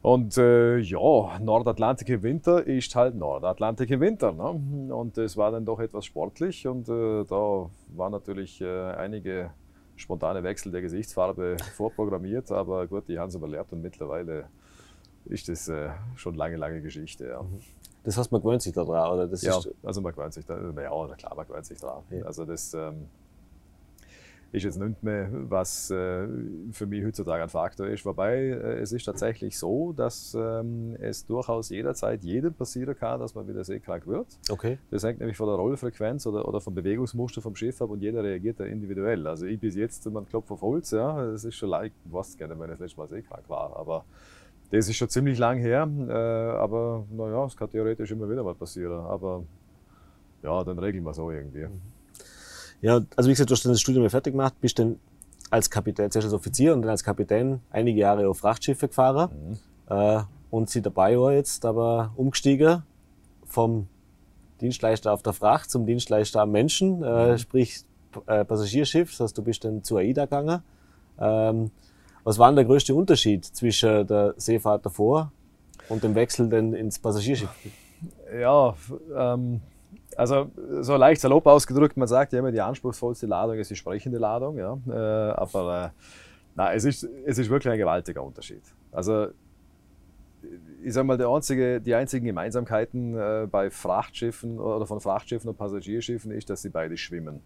Und 0.00 0.38
äh, 0.38 0.78
ja, 0.78 1.38
Nordatlantik 1.38 2.08
im 2.08 2.22
Winter 2.22 2.66
ist 2.66 2.94
halt 2.96 3.14
Nordatlantik 3.14 3.90
im 3.90 4.00
Winter. 4.00 4.32
Ne? 4.32 4.94
Und 4.94 5.18
es 5.18 5.36
war 5.36 5.50
dann 5.50 5.66
doch 5.66 5.80
etwas 5.80 6.06
sportlich 6.06 6.66
und 6.66 6.88
äh, 6.88 7.24
da 7.24 7.70
waren 7.94 8.12
natürlich 8.12 8.60
äh, 8.62 8.92
einige 8.92 9.50
spontane 9.96 10.42
Wechsel 10.42 10.72
der 10.72 10.82
Gesichtsfarbe 10.82 11.56
vorprogrammiert, 11.74 12.50
aber 12.50 12.86
gut, 12.86 13.08
die 13.08 13.18
haben 13.18 13.28
es 13.28 13.34
überlebt 13.34 13.72
und 13.72 13.82
mittlerweile 13.82 14.46
ist 15.26 15.48
das 15.48 15.68
äh, 15.68 15.90
schon 16.16 16.34
lange, 16.34 16.56
lange 16.56 16.82
Geschichte. 16.82 17.28
Ja. 17.28 17.44
Das 18.02 18.18
heißt, 18.18 18.30
man 18.32 18.42
gewöhnt 18.42 18.60
sich 18.60 18.74
daran, 18.74 19.12
oder? 19.12 19.26
Das 19.26 19.42
ja, 19.42 19.58
also 19.82 20.00
man 20.00 20.12
gewöhnt 20.12 20.34
sich 20.34 20.44
da, 20.44 20.54
ja, 20.56 21.14
klar, 21.16 21.34
man 21.34 21.46
gewöhnt 21.46 21.66
sich 21.66 21.80
daran. 21.80 22.02
Ja. 22.10 22.24
Also 22.24 22.44
das, 22.44 22.74
ähm, 22.74 23.08
ist 24.54 24.62
jetzt 24.62 24.78
nicht 24.78 25.02
mehr, 25.02 25.28
was 25.32 25.90
äh, 25.90 26.28
für 26.70 26.86
mich 26.86 27.04
heutzutage 27.04 27.42
ein 27.42 27.48
Faktor 27.48 27.88
ist. 27.88 28.06
Wobei 28.06 28.36
äh, 28.36 28.80
es 28.80 28.92
ist 28.92 29.04
tatsächlich 29.04 29.58
so, 29.58 29.92
dass 29.92 30.36
ähm, 30.38 30.96
es 31.00 31.26
durchaus 31.26 31.70
jederzeit 31.70 32.22
jedem 32.22 32.54
passieren 32.54 32.96
kann, 32.96 33.18
dass 33.18 33.34
man 33.34 33.48
wieder 33.48 33.64
seekrank 33.64 34.06
wird. 34.06 34.26
Okay. 34.48 34.78
Das 34.90 35.02
hängt 35.02 35.18
nämlich 35.18 35.36
von 35.36 35.48
der 35.48 35.56
Rollfrequenz 35.56 36.26
oder, 36.26 36.46
oder 36.46 36.60
vom 36.60 36.74
Bewegungsmuster 36.74 37.42
vom 37.42 37.56
Schiff 37.56 37.82
ab 37.82 37.90
und 37.90 38.00
jeder 38.00 38.22
reagiert 38.22 38.60
da 38.60 38.64
individuell. 38.64 39.26
Also 39.26 39.46
ich 39.46 39.58
bis 39.58 39.74
jetzt, 39.74 40.08
man 40.10 40.24
klopft 40.26 40.52
auf 40.52 40.62
Holz, 40.62 40.92
ja, 40.92 41.24
es 41.24 41.44
ist 41.44 41.56
schon 41.56 41.70
leicht, 41.70 41.94
ich 42.06 42.12
weiß 42.12 42.36
gerne, 42.36 42.58
wenn 42.58 42.66
ich 42.66 42.78
das 42.78 42.80
letzte 42.80 43.00
Mal 43.00 43.08
seekrank 43.08 43.48
war, 43.48 43.76
aber 43.76 44.04
das 44.70 44.88
ist 44.88 44.96
schon 44.96 45.08
ziemlich 45.08 45.38
lang 45.38 45.58
her, 45.58 45.88
äh, 46.08 46.12
aber 46.12 47.04
naja, 47.10 47.44
es 47.44 47.56
kann 47.56 47.70
theoretisch 47.70 48.10
immer 48.12 48.30
wieder 48.30 48.44
mal 48.44 48.54
passieren. 48.54 49.00
Aber 49.06 49.42
ja, 50.42 50.62
dann 50.62 50.78
regeln 50.78 51.04
wir 51.04 51.10
es 51.10 51.18
auch 51.18 51.30
irgendwie. 51.30 51.66
Mhm. 51.66 51.93
Ja, 52.84 53.00
also 53.16 53.28
wie 53.28 53.32
gesagt, 53.32 53.48
du 53.48 53.54
hast 53.54 53.64
dann 53.64 53.72
das 53.72 53.80
Studium 53.80 54.10
fertig 54.10 54.34
gemacht, 54.34 54.60
bist 54.60 54.78
dann 54.78 54.98
als 55.48 55.70
Kapitän, 55.70 56.10
zuerst 56.10 56.26
als 56.26 56.34
Offizier 56.34 56.74
und 56.74 56.82
dann 56.82 56.90
als 56.90 57.02
Kapitän 57.02 57.60
einige 57.70 57.98
Jahre 57.98 58.28
auf 58.28 58.40
Frachtschiffe 58.40 58.88
gefahren 58.88 59.30
mhm. 59.88 59.96
äh, 59.96 60.20
und 60.50 60.68
sie 60.68 60.82
dabei 60.82 61.18
war 61.18 61.32
jetzt 61.32 61.64
aber 61.64 62.12
umgestiegen 62.14 62.82
vom 63.46 63.88
Dienstleister 64.60 65.14
auf 65.14 65.22
der 65.22 65.32
Fracht 65.32 65.70
zum 65.70 65.86
Dienstleister 65.86 66.42
am 66.42 66.50
Menschen, 66.50 67.02
äh, 67.02 67.32
mhm. 67.32 67.38
sprich 67.38 67.84
äh, 68.26 68.44
Passagierschiff, 68.44 69.12
das 69.12 69.20
heißt, 69.20 69.38
du 69.38 69.42
bist 69.42 69.64
dann 69.64 69.82
zu 69.82 69.96
AIDA 69.96 70.26
gegangen. 70.26 70.62
Ähm, 71.18 71.70
was 72.22 72.38
war 72.38 72.48
denn 72.48 72.56
der 72.56 72.66
größte 72.66 72.94
Unterschied 72.94 73.46
zwischen 73.46 74.06
der 74.06 74.34
Seefahrt 74.36 74.84
davor 74.84 75.32
und 75.88 76.04
dem 76.04 76.14
Wechsel 76.14 76.50
dann 76.50 76.74
ins 76.74 76.98
Passagierschiff? 76.98 77.48
Ja, 78.38 78.74
ähm, 79.16 79.62
also 80.16 80.50
so 80.80 80.96
leicht 80.96 81.20
salopp 81.20 81.46
ausgedrückt, 81.46 81.96
man 81.96 82.08
sagt 82.08 82.32
ja 82.32 82.38
immer, 82.38 82.52
die 82.52 82.60
anspruchsvollste 82.60 83.26
Ladung 83.26 83.58
ist 83.58 83.70
die 83.70 83.76
sprechende 83.76 84.18
Ladung, 84.18 84.58
ja. 84.58 84.78
Äh, 84.88 85.32
aber 85.32 85.92
äh, 86.56 86.76
es, 86.76 86.84
ist, 86.84 87.08
es 87.24 87.38
ist 87.38 87.50
wirklich 87.50 87.72
ein 87.72 87.78
gewaltiger 87.78 88.22
Unterschied. 88.22 88.62
Also 88.92 89.28
ich 90.82 90.92
sage 90.92 91.06
mal, 91.06 91.20
einzige, 91.26 91.80
die 91.80 91.94
einzigen 91.94 92.26
Gemeinsamkeiten 92.26 93.16
äh, 93.16 93.48
bei 93.50 93.70
Frachtschiffen 93.70 94.58
oder 94.58 94.86
von 94.86 95.00
Frachtschiffen 95.00 95.48
und 95.48 95.56
Passagierschiffen 95.56 96.30
ist, 96.30 96.50
dass 96.50 96.62
sie 96.62 96.68
beide 96.68 96.96
schwimmen. 96.96 97.40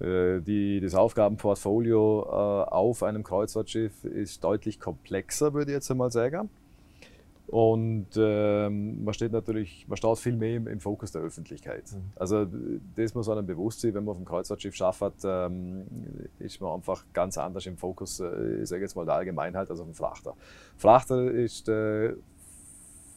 Äh, 0.00 0.40
die, 0.40 0.80
das 0.80 0.94
Aufgabenportfolio 0.94 2.22
auf 2.22 3.02
einem 3.02 3.22
Kreuzfahrtschiff 3.22 4.04
ist 4.04 4.42
deutlich 4.42 4.80
komplexer, 4.80 5.52
würde 5.52 5.72
ich 5.72 5.74
jetzt 5.76 5.90
einmal 5.90 6.10
sagen. 6.10 6.48
Und 7.48 8.08
ähm, 8.16 9.04
man 9.04 9.14
steht 9.14 9.32
natürlich, 9.32 9.86
man 9.88 9.96
steht 9.96 10.18
viel 10.18 10.36
mehr 10.36 10.56
im, 10.56 10.66
im 10.66 10.80
Fokus 10.80 11.12
der 11.12 11.22
Öffentlichkeit. 11.22 11.84
Mhm. 11.92 12.10
Also 12.16 12.46
das 12.94 13.14
muss 13.14 13.28
einem 13.28 13.46
bewusst 13.46 13.80
sein, 13.80 13.94
wenn 13.94 14.04
man 14.04 14.12
auf 14.12 14.18
dem 14.18 14.26
Kreuzfahrtschiff 14.26 14.74
schafft, 14.74 15.24
ähm, 15.24 15.86
ist 16.38 16.60
man 16.60 16.74
einfach 16.74 17.04
ganz 17.14 17.38
anders 17.38 17.64
im 17.64 17.78
Fokus, 17.78 18.20
äh, 18.20 18.62
ich 18.62 18.68
sage 18.68 18.82
jetzt 18.82 18.96
mal 18.96 19.06
der 19.06 19.14
Allgemeinheit, 19.14 19.70
als 19.70 19.80
auf 19.80 19.86
dem 19.86 19.94
Frachter. 19.94 20.34
Frachter 20.76 21.30
ist 21.30 21.70
äh, 21.70 22.12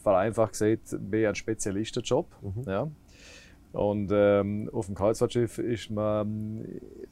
vereinfacht 0.02 0.52
gesagt 0.52 0.98
mehr 0.98 1.28
ein 1.28 1.34
Spezialistenjob. 1.34 2.26
Mhm. 2.40 2.62
Ja. 2.66 2.88
Und 3.72 4.10
ähm, 4.12 4.70
auf 4.72 4.86
dem 4.86 4.94
Kreuzfahrtschiff 4.94 5.58
ist 5.58 5.90
man 5.90 6.64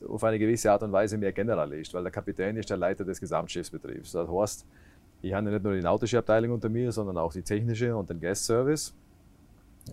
auf 0.07 0.25
eine 0.25 0.39
gewisse 0.39 0.73
Art 0.73 0.83
und 0.83 0.93
Weise 0.93 1.19
mehr 1.19 1.33
Generalist, 1.33 1.93
weil 1.93 2.03
der 2.03 2.13
Kapitän 2.13 2.57
ist 2.57 2.71
der 2.71 2.79
Leiter 2.79 3.05
des 3.05 3.21
Gesamtschiffsbetriebs. 3.21 4.13
Das 4.13 4.29
heißt, 4.29 4.67
ich 5.23 5.33
habe 5.33 5.51
nicht 5.51 5.63
nur 5.63 5.75
die 5.75 5.83
nautische 5.83 6.19
Abteilung 6.19 6.53
unter 6.53 6.69
mir, 6.69 6.93
sondern 6.93 7.19
auch 7.19 7.33
die 7.33 7.43
technische 7.43 7.97
und 7.97 8.11
den 8.11 8.21
Guest 8.21 8.47
Service 8.47 8.95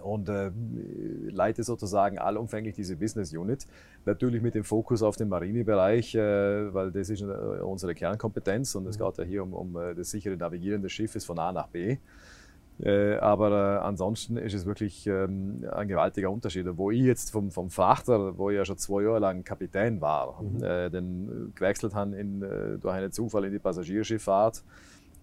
und 0.04 0.30
äh, 0.30 0.52
leite 1.30 1.64
sozusagen 1.64 2.18
allumfänglich 2.18 2.76
diese 2.76 2.96
Business 2.96 3.34
Unit. 3.34 3.68
Natürlich 4.06 4.42
mit 4.42 4.56
dem 4.56 4.64
Fokus 4.64 5.02
auf 5.04 5.16
den 5.16 5.30
Marinebereich, 5.30 6.16
äh, 6.16 6.74
weil 6.74 6.92
das 6.92 7.10
ist 7.10 7.22
äh, 7.22 7.26
unsere 7.26 7.96
Kernkompetenz 7.96 8.76
und 8.76 8.88
es 8.88 8.98
mhm. 8.98 9.06
geht 9.06 9.18
ja 9.18 9.24
hier 9.24 9.44
um, 9.44 9.54
um 9.54 9.78
äh, 9.78 9.96
das 9.96 10.12
sichere 10.12 10.38
Navigieren 10.38 10.82
des 10.82 10.92
Schiffes 10.92 11.26
von 11.26 11.40
A 11.40 11.52
nach 11.52 11.68
B. 11.68 11.98
Äh, 12.80 13.16
aber 13.16 13.52
äh, 13.52 13.86
ansonsten 13.86 14.38
ist 14.38 14.54
es 14.54 14.68
wirklich 14.68 15.08
ähm, 15.08 15.66
ein 15.72 15.88
gewaltiger 15.88 16.30
Unterschied. 16.30 16.68
Wo 16.78 16.92
ich 16.92 17.02
jetzt 17.02 17.32
vom, 17.32 17.50
vom 17.50 17.72
Frachter, 17.72 18.38
wo 18.38 18.52
ich 18.52 18.58
ja 18.58 18.66
schon 18.66 18.78
zwei 18.78 19.02
Jahre 19.02 19.20
lang 19.20 19.44
Kapitän 19.44 20.00
war, 20.00 20.42
mhm. 20.42 20.92
den 20.92 21.54
gewechselt 21.56 21.96
habe 21.96 22.16
in, 22.16 22.42
durch 22.80 22.94
einen 22.94 23.12
Zufall 23.12 23.46
in 23.46 23.52
die 23.52 23.60
Passagierschifffahrt, 23.60 24.64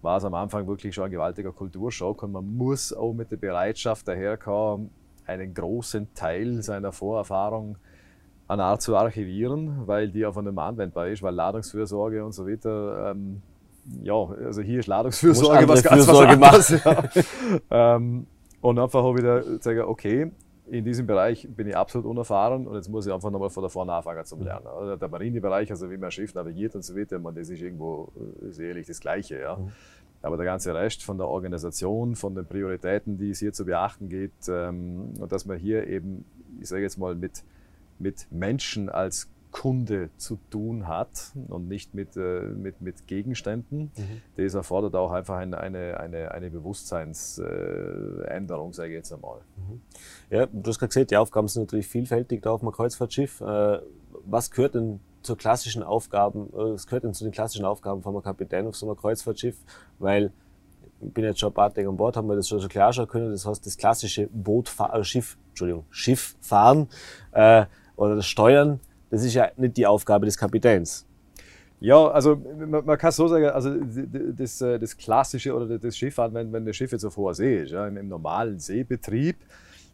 war 0.05 0.17
es 0.17 0.23
am 0.23 0.33
Anfang 0.35 0.67
wirklich 0.67 0.95
schon 0.95 1.05
ein 1.05 1.11
gewaltiger 1.11 1.51
Kulturschock 1.51 2.23
und 2.23 2.31
man 2.31 2.55
muss 2.55 2.93
auch 2.93 3.13
mit 3.13 3.31
der 3.31 3.37
Bereitschaft 3.37 4.07
daherkommen, 4.07 4.89
einen 5.25 5.53
großen 5.53 6.13
Teil 6.13 6.61
seiner 6.61 6.91
Vorerfahrung 6.91 7.77
an 8.47 8.59
Art 8.59 8.81
zu 8.81 8.95
archivieren, 8.95 9.87
weil 9.87 10.09
die 10.09 10.25
auf 10.25 10.37
einem 10.37 10.57
anwendbar 10.59 11.07
ist, 11.07 11.23
weil 11.23 11.33
Ladungsfürsorge 11.33 12.23
und 12.23 12.31
so 12.31 12.47
weiter 12.47 13.11
ähm, 13.11 13.41
ja, 14.03 14.13
also 14.13 14.61
hier 14.61 14.79
ist 14.79 14.87
Ladungsfürsorge 14.87 15.67
was 15.67 15.83
ganz 15.83 16.05
Fürsorge 16.05 16.39
was 16.39 16.71
anderes. 16.71 17.19
Ja. 17.69 17.95
ähm, 17.95 18.27
und 18.61 18.79
einfach 18.79 19.03
auch 19.03 19.15
wieder 19.15 19.59
sagen, 19.61 19.81
okay, 19.81 20.31
in 20.67 20.83
diesem 20.83 21.05
Bereich 21.05 21.47
bin 21.49 21.67
ich 21.67 21.77
absolut 21.77 22.07
unerfahren 22.07 22.67
und 22.67 22.75
jetzt 22.75 22.89
muss 22.89 23.05
ich 23.05 23.13
einfach 23.13 23.29
nochmal 23.29 23.49
von 23.49 23.63
der 23.63 23.69
vorne 23.69 23.93
anfangen 23.93 24.25
zu 24.25 24.35
lernen. 24.37 24.67
Also 24.67 24.95
der 24.95 25.09
Marinebereich, 25.09 25.69
also 25.69 25.89
wie 25.91 25.97
man 25.97 26.11
Schiff 26.11 26.33
navigiert 26.33 26.75
und 26.75 26.83
so 26.83 26.95
weiter, 26.95 27.19
man, 27.19 27.35
das 27.35 27.49
ist 27.49 27.61
irgendwo 27.61 28.11
äh, 28.15 28.51
sicherlich 28.51 28.87
das 28.87 28.99
Gleiche. 28.99 29.39
Ja. 29.39 29.57
Mhm. 29.57 29.71
Aber 30.21 30.37
der 30.37 30.45
ganze 30.45 30.73
Rest 30.73 31.03
von 31.03 31.17
der 31.17 31.27
Organisation, 31.27 32.15
von 32.15 32.33
den 32.33 32.47
Prioritäten, 32.47 33.17
die 33.17 33.29
es 33.29 33.39
hier 33.39 33.53
zu 33.53 33.65
beachten 33.65 34.09
geht, 34.09 34.31
ähm, 34.47 35.13
und 35.19 35.31
dass 35.31 35.45
man 35.45 35.57
hier 35.57 35.85
eben, 35.87 36.25
ich 36.59 36.67
sage 36.67 36.81
jetzt 36.81 36.97
mal, 36.97 37.13
mit, 37.13 37.43
mit 37.99 38.27
Menschen 38.31 38.89
als 38.89 39.29
Kunde 39.55 40.09
zu 40.17 40.37
tun 40.49 40.89
hat 40.89 41.31
und 41.47 41.69
nicht 41.69 41.93
mit, 41.93 42.17
äh, 42.17 42.41
mit, 42.41 42.81
mit 42.81 43.07
Gegenständen. 43.07 43.89
Mhm. 43.95 44.21
Das 44.35 44.53
erfordert 44.53 44.95
auch 44.95 45.13
einfach 45.13 45.37
eine, 45.37 45.57
eine, 45.57 45.97
eine, 45.97 46.31
eine 46.31 46.49
Bewusstseinsänderung, 46.49 48.73
sage 48.73 48.89
ich 48.89 48.95
jetzt 48.95 49.13
einmal. 49.13 49.39
Mhm. 49.55 49.79
Ja, 50.29 50.45
du 50.45 50.69
hast 50.69 50.77
gerade 50.77 50.89
gesagt, 50.89 51.11
die 51.11 51.15
Aufgaben 51.15 51.47
sind 51.47 51.63
natürlich 51.63 51.87
vielfältig 51.87 52.41
da 52.41 52.51
auf 52.51 52.63
einem 52.63 52.73
Kreuzfahrtschiff. 52.73 53.39
Äh, 53.39 53.79
was 54.25 54.51
gehört 54.51 54.75
denn 54.75 54.99
zur 55.21 55.37
klassischen 55.37 55.83
Aufgaben, 55.83 56.49
äh, 56.49 56.73
was 56.73 56.85
gehört 56.85 57.05
denn 57.05 57.13
zu 57.13 57.23
den 57.23 57.31
klassischen 57.31 57.63
Aufgaben 57.63 58.03
von 58.03 58.13
einem 58.13 58.23
Kapitän 58.23 58.67
auf 58.67 58.75
so 58.75 58.87
einem 58.87 58.97
Kreuzfahrtschiff? 58.97 59.55
Weil 59.99 60.33
ich 60.99 61.13
bin 61.13 61.23
jetzt 61.23 61.39
schon 61.39 61.51
ein 61.51 61.55
paar 61.55 61.73
Tage 61.73 61.87
an 61.87 61.95
Bord, 61.95 62.17
haben 62.17 62.27
wir 62.27 62.35
das 62.35 62.49
schon 62.49 62.59
klar 62.67 62.91
schon 62.91 63.07
können. 63.07 63.31
Das 63.31 63.45
heißt, 63.45 63.65
das 63.65 63.77
klassische 63.77 64.27
Bootfahren, 64.27 65.05
Schiff, 65.05 65.37
Entschuldigung, 65.51 65.85
Schifffahren 65.91 66.89
äh, 67.31 67.67
oder 67.95 68.17
das 68.17 68.25
Steuern 68.25 68.81
das 69.15 69.23
ist 69.23 69.33
ja 69.33 69.49
nicht 69.55 69.77
die 69.77 69.87
Aufgabe 69.87 70.25
des 70.25 70.37
Kapitäns. 70.37 71.05
Ja, 71.79 72.07
also 72.07 72.35
man, 72.35 72.85
man 72.85 72.97
kann 72.97 73.11
so 73.11 73.27
sagen, 73.27 73.45
also 73.45 73.73
das, 73.73 74.59
äh, 74.59 74.77
das 74.77 74.97
klassische 74.97 75.55
oder 75.55 75.79
das 75.79 75.97
Schifffahren, 75.97 76.33
wenn, 76.33 76.51
wenn 76.51 76.65
das 76.65 76.75
Schiff 76.75 76.91
jetzt 76.91 77.05
auf 77.05 77.15
hoher 77.15 77.33
See 77.33 77.63
ist, 77.63 77.71
ja, 77.71 77.87
im, 77.87 77.95
im 77.95 78.09
normalen 78.09 78.59
Seebetrieb, 78.59 79.37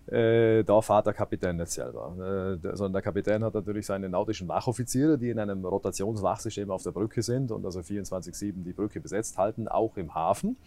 äh, 0.07 0.63
da 0.63 0.81
fährt 0.81 1.05
der 1.05 1.13
Kapitän 1.13 1.57
nicht 1.57 1.71
selber. 1.71 2.57
Äh, 2.63 2.75
sondern 2.75 2.93
der 2.93 3.01
Kapitän 3.03 3.43
hat 3.43 3.53
natürlich 3.53 3.85
seine 3.85 4.09
nautischen 4.09 4.47
Wachoffiziere, 4.47 5.19
die 5.19 5.29
in 5.29 5.37
einem 5.37 5.63
Rotationswachsystem 5.63 6.71
auf 6.71 6.81
der 6.81 6.91
Brücke 6.91 7.21
sind 7.21 7.51
und 7.51 7.63
also 7.63 7.81
24-7 7.81 8.63
die 8.63 8.73
Brücke 8.73 8.99
besetzt 8.99 9.37
halten, 9.37 9.67
auch 9.67 9.97
im 9.97 10.15
Hafen. 10.15 10.57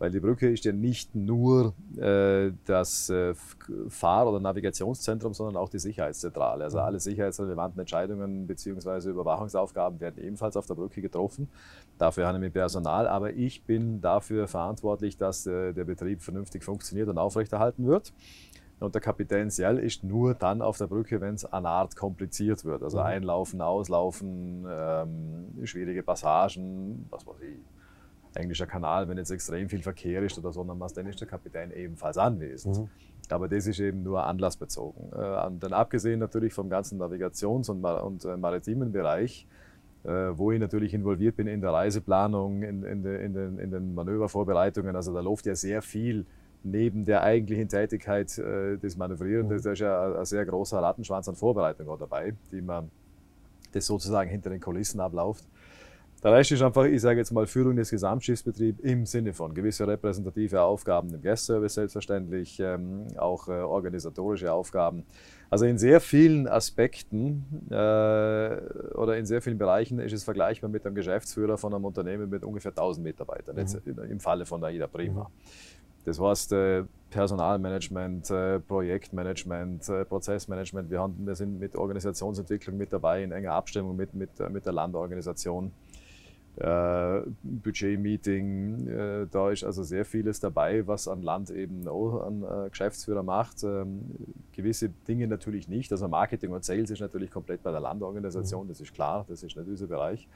Weil 0.00 0.10
die 0.10 0.18
Brücke 0.18 0.50
ist 0.50 0.64
ja 0.64 0.72
nicht 0.72 1.14
nur 1.14 1.74
äh, 1.98 2.52
das 2.64 3.10
äh, 3.10 3.34
Fahr- 3.88 4.26
oder 4.26 4.40
Navigationszentrum, 4.40 5.34
sondern 5.34 5.58
auch 5.58 5.68
die 5.68 5.78
Sicherheitszentrale. 5.78 6.64
Also 6.64 6.78
mhm. 6.78 6.84
alle 6.84 7.00
sicherheitsrelevanten 7.00 7.78
Entscheidungen 7.78 8.46
bzw. 8.46 9.10
Überwachungsaufgaben 9.10 10.00
werden 10.00 10.24
ebenfalls 10.24 10.56
auf 10.56 10.64
der 10.64 10.74
Brücke 10.74 11.02
getroffen. 11.02 11.50
Dafür 11.98 12.26
haben 12.26 12.40
wir 12.40 12.48
Personal, 12.48 13.06
aber 13.06 13.34
ich 13.34 13.64
bin 13.64 14.00
dafür 14.00 14.48
verantwortlich, 14.48 15.18
dass 15.18 15.46
äh, 15.46 15.74
der 15.74 15.84
Betrieb 15.84 16.22
vernünftig 16.22 16.64
funktioniert 16.64 17.10
und 17.10 17.18
aufrechterhalten 17.18 17.86
wird. 17.86 18.14
Und 18.78 18.94
der 18.94 19.02
Kapitän 19.02 19.50
Sell 19.50 19.78
ist 19.78 20.02
nur 20.02 20.32
dann 20.32 20.62
auf 20.62 20.78
der 20.78 20.86
Brücke, 20.86 21.20
wenn 21.20 21.34
es 21.34 21.44
an 21.44 21.66
Art 21.66 21.94
kompliziert 21.94 22.64
wird. 22.64 22.82
Also 22.82 23.00
mhm. 23.00 23.04
einlaufen, 23.04 23.60
auslaufen, 23.60 24.66
ähm, 24.66 25.66
schwierige 25.66 26.02
Passagen, 26.02 27.04
was 27.10 27.26
weiß 27.26 27.42
ich 27.42 27.79
englischer 28.34 28.66
Kanal, 28.66 29.08
wenn 29.08 29.18
jetzt 29.18 29.30
extrem 29.30 29.68
viel 29.68 29.82
Verkehr 29.82 30.22
ist 30.22 30.38
oder 30.38 30.52
so, 30.52 30.64
dann 30.64 31.06
ist 31.06 31.20
der 31.20 31.28
Kapitän 31.28 31.72
ebenfalls 31.72 32.18
anwesend. 32.18 32.78
Mhm. 32.78 32.88
Aber 33.28 33.48
das 33.48 33.66
ist 33.66 33.78
eben 33.80 34.02
nur 34.02 34.24
anlassbezogen. 34.24 35.12
Äh, 35.12 35.50
dann 35.60 35.72
abgesehen 35.72 36.18
natürlich 36.18 36.52
vom 36.52 36.68
ganzen 36.68 36.98
Navigations- 36.98 37.70
und, 37.70 37.84
und 37.84 38.24
äh, 38.24 38.36
maritimen 38.36 38.92
Bereich, 38.92 39.46
äh, 40.04 40.10
wo 40.10 40.50
ich 40.52 40.58
natürlich 40.58 40.94
involviert 40.94 41.36
bin 41.36 41.46
in 41.46 41.60
der 41.60 41.72
Reiseplanung, 41.72 42.62
in, 42.62 42.82
in, 42.82 43.02
de, 43.02 43.24
in, 43.24 43.34
den, 43.34 43.58
in 43.58 43.70
den 43.70 43.94
Manövervorbereitungen. 43.94 44.96
Also 44.96 45.12
da 45.12 45.20
läuft 45.20 45.46
ja 45.46 45.54
sehr 45.54 45.82
viel 45.82 46.26
neben 46.62 47.04
der 47.04 47.22
eigentlichen 47.22 47.68
Tätigkeit 47.68 48.36
äh, 48.38 48.76
des 48.76 48.96
Manövrierens. 48.96 49.48
Mhm. 49.50 49.62
Da 49.62 49.72
ist 49.72 49.78
ja 49.78 50.18
ein, 50.18 50.24
sehr 50.24 50.44
großer 50.44 50.78
Rattenschwanz 50.78 51.28
an 51.28 51.36
Vorbereitung 51.36 51.88
auch 51.88 51.98
dabei, 51.98 52.34
die 52.50 52.60
man 52.60 52.90
das 53.72 53.86
sozusagen 53.86 54.28
hinter 54.28 54.50
den 54.50 54.60
Kulissen 54.60 55.00
abläuft. 55.00 55.44
Der 56.22 56.32
Rest 56.32 56.52
ist 56.52 56.60
einfach, 56.60 56.84
ich 56.84 57.00
sage 57.00 57.18
jetzt 57.18 57.30
mal, 57.30 57.46
Führung 57.46 57.76
des 57.76 57.90
Gesamtschiffsbetriebs 57.90 58.80
im 58.80 59.06
Sinne 59.06 59.32
von 59.32 59.54
gewisse 59.54 59.86
repräsentative 59.86 60.60
Aufgaben 60.60 61.14
im 61.14 61.22
Guest-Service 61.22 61.74
selbstverständlich, 61.74 62.60
ähm, 62.60 63.06
auch 63.16 63.48
äh, 63.48 63.52
organisatorische 63.52 64.52
Aufgaben. 64.52 65.04
Also 65.48 65.64
in 65.64 65.78
sehr 65.78 65.98
vielen 66.00 66.46
Aspekten 66.46 67.44
äh, 67.70 67.74
oder 67.74 69.16
in 69.16 69.24
sehr 69.24 69.40
vielen 69.40 69.56
Bereichen 69.56 69.98
ist 69.98 70.12
es 70.12 70.22
vergleichbar 70.22 70.68
mit 70.68 70.84
einem 70.84 70.94
Geschäftsführer 70.94 71.56
von 71.56 71.72
einem 71.72 71.86
Unternehmen 71.86 72.28
mit 72.28 72.44
ungefähr 72.44 72.72
1000 72.72 73.02
Mitarbeitern, 73.02 73.54
mhm. 73.54 73.60
jetzt 73.60 73.80
im 73.86 74.20
Falle 74.20 74.44
von 74.44 74.60
der 74.60 74.68
AIDA 74.68 74.88
Prima. 74.88 75.24
Mhm. 75.24 75.26
Das 76.04 76.20
heißt, 76.20 76.52
äh, 76.52 76.84
Personalmanagement, 77.10 78.30
äh, 78.30 78.60
Projektmanagement, 78.60 79.88
äh, 79.88 80.04
Prozessmanagement. 80.04 80.90
Wir, 80.90 81.00
haben, 81.00 81.26
wir 81.26 81.34
sind 81.34 81.58
mit 81.58 81.76
Organisationsentwicklung 81.76 82.76
mit 82.76 82.92
dabei, 82.92 83.22
in 83.22 83.32
enger 83.32 83.52
Abstimmung 83.52 83.96
mit, 83.96 84.14
mit, 84.14 84.30
mit 84.50 84.64
der 84.64 84.72
Landorganisation 84.72 85.72
äh, 86.56 87.20
Budget-Meeting. 87.42 88.86
Äh, 88.88 89.26
da 89.30 89.50
ist 89.50 89.64
also 89.64 89.82
sehr 89.82 90.04
vieles 90.04 90.40
dabei, 90.40 90.86
was 90.86 91.08
an 91.08 91.22
Land 91.22 91.50
eben 91.50 91.86
auch 91.88 92.26
an 92.26 92.42
äh, 92.42 92.70
Geschäftsführer 92.70 93.22
macht. 93.22 93.62
Ähm, 93.64 94.00
gewisse 94.52 94.88
Dinge 94.88 95.26
natürlich 95.26 95.68
nicht. 95.68 95.90
Also 95.92 96.08
Marketing 96.08 96.50
und 96.52 96.64
Sales 96.64 96.90
ist 96.90 97.00
natürlich 97.00 97.30
komplett 97.30 97.62
bei 97.62 97.70
der 97.70 97.80
Landorganisation, 97.80 98.68
das 98.68 98.80
ist 98.80 98.92
klar, 98.92 99.24
das 99.28 99.42
ist 99.42 99.56
nicht 99.56 99.68
dieser 99.68 99.86
Bereich. 99.86 100.28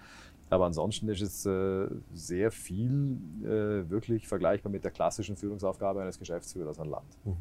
Aber 0.51 0.67
ansonsten 0.67 1.09
ist 1.09 1.23
es 1.23 1.47
äh, 1.47 1.89
sehr 2.13 2.51
viel 2.51 3.17
äh, 3.43 3.91
wirklich 3.91 4.29
vergleichbar 4.29 4.71
mit 4.71 4.85
der 4.85 4.91
klassischen 4.91 5.37
Führungsaufgabe 5.37 6.03
eines 6.03 6.19
Geschäftsführers 6.19 6.79
an 6.79 6.91
Land. 6.91 7.07
Mhm. 7.25 7.37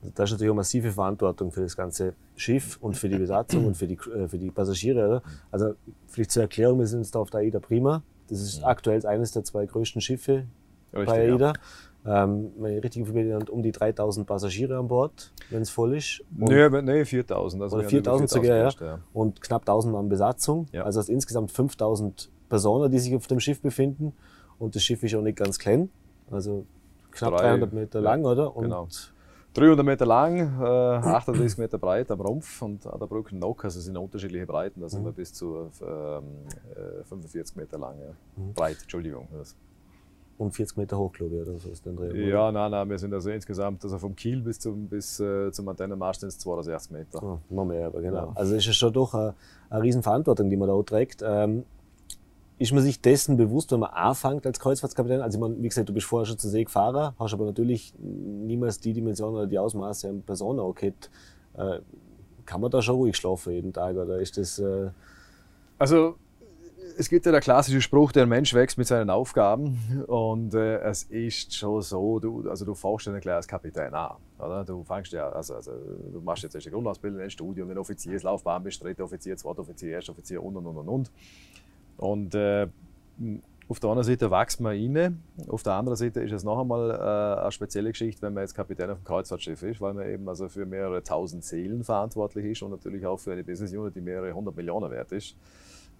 Da 0.00 0.24
ist 0.24 0.30
natürlich 0.30 0.50
auch 0.50 0.56
massive 0.56 0.92
Verantwortung 0.92 1.50
für 1.50 1.62
das 1.62 1.76
ganze 1.76 2.14
Schiff 2.36 2.78
und 2.80 2.96
für 2.96 3.08
die 3.08 3.18
Besatzung 3.18 3.66
und 3.66 3.76
für 3.76 3.88
die, 3.88 3.98
äh, 4.14 4.28
für 4.28 4.38
die 4.38 4.50
Passagiere. 4.50 5.22
Also 5.50 5.74
vielleicht 6.06 6.30
zur 6.30 6.42
Erklärung, 6.42 6.78
wir 6.78 6.86
sind 6.86 7.00
jetzt 7.00 7.14
da 7.14 7.18
auf 7.18 7.30
der 7.30 7.40
AIDA 7.40 7.58
Prima. 7.58 8.02
Das 8.28 8.40
ist 8.40 8.60
ja. 8.60 8.66
aktuell 8.66 9.04
eines 9.06 9.32
der 9.32 9.42
zwei 9.42 9.66
größten 9.66 10.00
Schiffe 10.00 10.44
richtig, 10.92 11.06
bei 11.06 11.32
AIDA. 11.32 11.52
Ja. 12.04 12.24
Ähm, 12.24 12.52
wenn 12.58 12.76
ich 12.76 12.84
richtig 12.84 13.00
informiert 13.00 13.38
bin, 13.38 13.48
um 13.48 13.62
die 13.62 13.72
3000 13.72 14.24
Passagiere 14.24 14.78
an 14.78 14.86
Bord, 14.86 15.32
wenn 15.50 15.62
es 15.62 15.70
voll 15.70 15.96
ist. 15.96 16.22
Und 16.38 16.48
nee, 16.48 16.68
nee 16.82 17.04
4000. 17.04 17.60
Also 17.60 17.78
oder 17.78 17.88
4000 17.88 18.30
sogar, 18.30 18.56
ja. 18.56 18.70
ja. 18.80 18.98
Und 19.12 19.40
knapp 19.40 19.62
1000 19.62 19.92
Mann 19.92 20.08
Besatzung. 20.08 20.66
Ja. 20.72 20.84
Also 20.84 21.00
insgesamt 21.12 21.50
5000 21.50 22.30
Personen, 22.48 22.90
die 22.90 23.00
sich 23.00 23.16
auf 23.16 23.26
dem 23.26 23.40
Schiff 23.40 23.60
befinden. 23.60 24.12
Und 24.60 24.76
das 24.76 24.84
Schiff 24.84 25.02
ist 25.02 25.14
auch 25.16 25.22
nicht 25.22 25.36
ganz 25.36 25.58
klein. 25.58 25.90
Also 26.30 26.66
knapp 27.10 27.36
Drei, 27.36 27.48
300 27.48 27.72
Meter 27.72 28.00
lang, 28.00 28.24
oder? 28.24 28.56
Und 28.56 28.62
genau 28.64 28.86
300 29.58 29.84
Meter 29.84 30.06
lang, 30.06 30.38
äh, 30.60 30.64
38 30.64 31.58
Meter 31.58 31.78
breit 31.78 32.10
am 32.10 32.20
Rumpf 32.20 32.62
und 32.62 32.86
an 32.86 32.98
der 32.98 33.06
Brücke 33.06 33.36
Nock, 33.36 33.64
also 33.64 33.80
sind 33.80 33.96
unterschiedliche 33.96 34.46
Breiten, 34.46 34.80
da 34.80 34.88
sind 34.88 35.04
wir 35.04 35.12
bis 35.12 35.32
zu 35.32 35.70
ähm, 35.82 36.24
äh, 37.00 37.04
45 37.04 37.56
Meter 37.56 37.78
lang 37.78 37.98
ja. 37.98 38.42
Mhm. 38.42 38.54
breit, 38.54 38.78
Entschuldigung. 38.82 39.28
Das. 39.36 39.56
Und 40.38 40.52
40 40.52 40.76
Meter 40.76 40.96
hoch, 40.96 41.12
glaube 41.12 41.34
ich, 41.34 41.42
oder 41.42 41.58
so 41.58 41.68
ist 41.68 41.84
den 41.84 41.96
Dreh. 41.96 42.28
Ja, 42.28 42.52
nein, 42.52 42.70
nein, 42.70 42.88
wir 42.88 42.98
sind 42.98 43.12
also 43.12 43.28
insgesamt, 43.28 43.82
also 43.82 43.98
vom 43.98 44.14
Kiel 44.14 44.40
bis 44.40 44.60
zum, 44.60 44.86
bis, 44.86 45.18
äh, 45.18 45.50
zum 45.50 45.68
Antennenmast 45.68 46.20
sind 46.20 46.28
es 46.28 46.38
260 46.38 46.92
Meter. 46.92 47.20
Ah, 47.20 47.38
noch 47.50 47.64
mehr, 47.64 47.88
aber 47.88 48.00
genau. 48.00 48.28
Ja. 48.28 48.32
Also 48.36 48.54
ist 48.54 48.68
es 48.68 48.76
schon 48.76 48.92
doch 48.92 49.14
eine, 49.14 49.34
eine 49.68 49.82
Riesenverantwortung, 49.82 50.48
die 50.48 50.56
man 50.56 50.68
da 50.68 50.74
auch 50.74 50.84
trägt. 50.84 51.24
Ähm, 51.26 51.64
ist 52.58 52.72
man 52.72 52.82
sich 52.82 53.00
dessen 53.00 53.36
bewusst, 53.36 53.70
wenn 53.72 53.80
man 53.80 53.90
anfängt 53.90 54.46
als 54.46 54.58
Kreuzfahrtskapitän? 54.58 55.20
Also 55.20 55.38
ich 55.38 55.40
meine, 55.40 55.62
wie 55.62 55.68
gesagt, 55.68 55.88
du 55.88 55.92
bist 55.92 56.06
vorher 56.06 56.26
schon 56.26 56.38
zu 56.38 56.48
See 56.48 56.64
gefahren, 56.64 57.14
hast 57.18 57.32
aber 57.32 57.44
natürlich 57.44 57.94
niemals 57.98 58.80
die 58.80 58.92
Dimension 58.92 59.34
oder 59.34 59.46
die 59.46 59.58
Ausmaße 59.58 60.08
an 60.08 60.22
Person 60.22 60.58
auch 60.58 60.74
gehabt. 60.74 61.10
Äh, 61.56 61.80
kann 62.46 62.60
man 62.60 62.70
da 62.70 62.80
schon 62.82 62.96
ruhig 62.96 63.16
schlafen 63.16 63.52
jeden 63.52 63.72
Tag 63.72 63.96
oder 63.96 64.18
ist 64.18 64.36
das... 64.36 64.58
Äh, 64.58 64.90
Also 65.80 66.16
es 66.96 67.08
gibt 67.08 67.24
ja 67.24 67.30
der 67.30 67.40
klassische 67.40 67.80
Spruch, 67.80 68.10
der 68.10 68.26
Mensch 68.26 68.52
wächst 68.52 68.78
mit 68.78 68.88
seinen 68.88 69.10
Aufgaben 69.10 69.78
und 70.08 70.52
äh, 70.54 70.78
es 70.80 71.04
ist 71.04 71.54
schon 71.54 71.80
so, 71.82 72.18
du, 72.18 72.50
also 72.50 72.64
du 72.64 72.74
fängst 72.74 73.06
ja 73.06 73.18
gleich 73.20 73.36
als 73.36 73.46
Kapitän 73.46 73.94
an, 73.94 74.16
oder? 74.40 74.64
Du 74.64 74.82
fängst 74.82 75.12
ja, 75.12 75.28
also, 75.28 75.54
also 75.54 75.70
du 76.12 76.20
machst 76.20 76.42
jetzt 76.42 76.56
erst 76.56 76.66
eine 76.66 76.74
Grundausbildung, 76.74 77.20
ein 77.20 77.30
Studium, 77.30 77.70
eine 77.70 77.78
Offizierslaufbahn, 77.78 78.64
bist 78.64 78.82
dritter 78.82 79.04
Offizier, 79.04 79.36
zweiter 79.36 79.60
Offizier, 79.60 79.92
erster 79.92 80.10
Offizier 80.10 80.42
und 80.42 80.56
und 80.56 80.66
und 80.66 80.78
und 80.78 80.88
und. 80.88 81.10
Und 81.98 82.34
äh, 82.34 82.68
auf 83.68 83.80
der 83.80 83.90
einen 83.90 84.02
Seite 84.02 84.30
wächst 84.30 84.60
man 84.60 84.72
rein, 84.72 85.22
auf 85.48 85.62
der 85.62 85.74
anderen 85.74 85.96
Seite 85.96 86.20
ist 86.20 86.32
es 86.32 86.42
noch 86.42 86.58
einmal 86.58 86.90
äh, 86.90 87.40
eine 87.42 87.52
spezielle 87.52 87.90
Geschichte, 87.90 88.22
wenn 88.22 88.32
man 88.32 88.44
jetzt 88.44 88.54
Kapitän 88.54 88.88
auf 88.88 88.96
einem 88.96 89.04
Kreuzfahrtschiff 89.04 89.62
ist, 89.62 89.80
weil 89.80 89.92
man 89.92 90.08
eben 90.08 90.26
also 90.28 90.48
für 90.48 90.64
mehrere 90.64 91.02
tausend 91.02 91.44
Seelen 91.44 91.84
verantwortlich 91.84 92.46
ist 92.46 92.62
und 92.62 92.70
natürlich 92.70 93.04
auch 93.04 93.18
für 93.18 93.32
eine 93.32 93.44
Business 93.44 93.72
Unit, 93.74 93.94
die 93.94 94.00
mehrere 94.00 94.32
hundert 94.32 94.56
Millionen 94.56 94.90
wert 94.90 95.12
ist. 95.12 95.36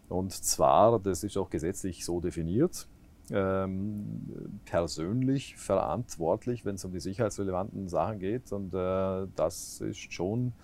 Und 0.09 0.33
zwar, 0.33 0.99
das 0.99 1.23
ist 1.25 1.37
auch 1.37 1.51
gesetzlich 1.51 2.05
so 2.05 2.21
definiert, 2.21 2.89
ähm, 3.31 4.61
persönlich 4.65 5.57
verantwortlich, 5.57 6.65
wenn 6.65 6.77
es 6.77 6.85
um 6.87 6.93
die 6.93 7.01
sicherheitsrelevanten 7.01 7.89
Sachen 7.89 8.19
geht. 8.19 8.51
Und 8.53 8.73
äh, 8.73 9.27
das 9.37 9.83
ist 9.83 10.13
schon 10.13 10.55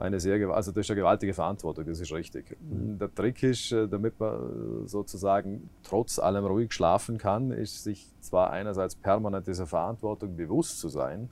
eine 0.00 0.18
sehr, 0.18 0.48
also 0.50 0.72
das 0.72 0.86
ist 0.86 0.90
eine 0.90 1.00
gewaltige 1.00 1.34
Verantwortung, 1.34 1.84
das 1.84 2.00
ist 2.00 2.12
richtig. 2.12 2.56
Der 2.60 3.14
Trick 3.14 3.42
ist, 3.42 3.70
äh, 3.72 3.86
damit 3.86 4.18
man 4.18 4.84
äh, 4.84 4.88
sozusagen 4.88 5.68
trotz 5.82 6.18
allem 6.18 6.44
ruhig 6.46 6.72
schlafen 6.72 7.18
kann, 7.18 7.50
ist 7.50 7.84
sich 7.84 8.06
zwar 8.20 8.50
einerseits 8.50 8.94
permanent 8.94 9.46
dieser 9.46 9.66
Verantwortung 9.66 10.36
bewusst 10.36 10.80
zu 10.80 10.88
sein, 10.88 11.28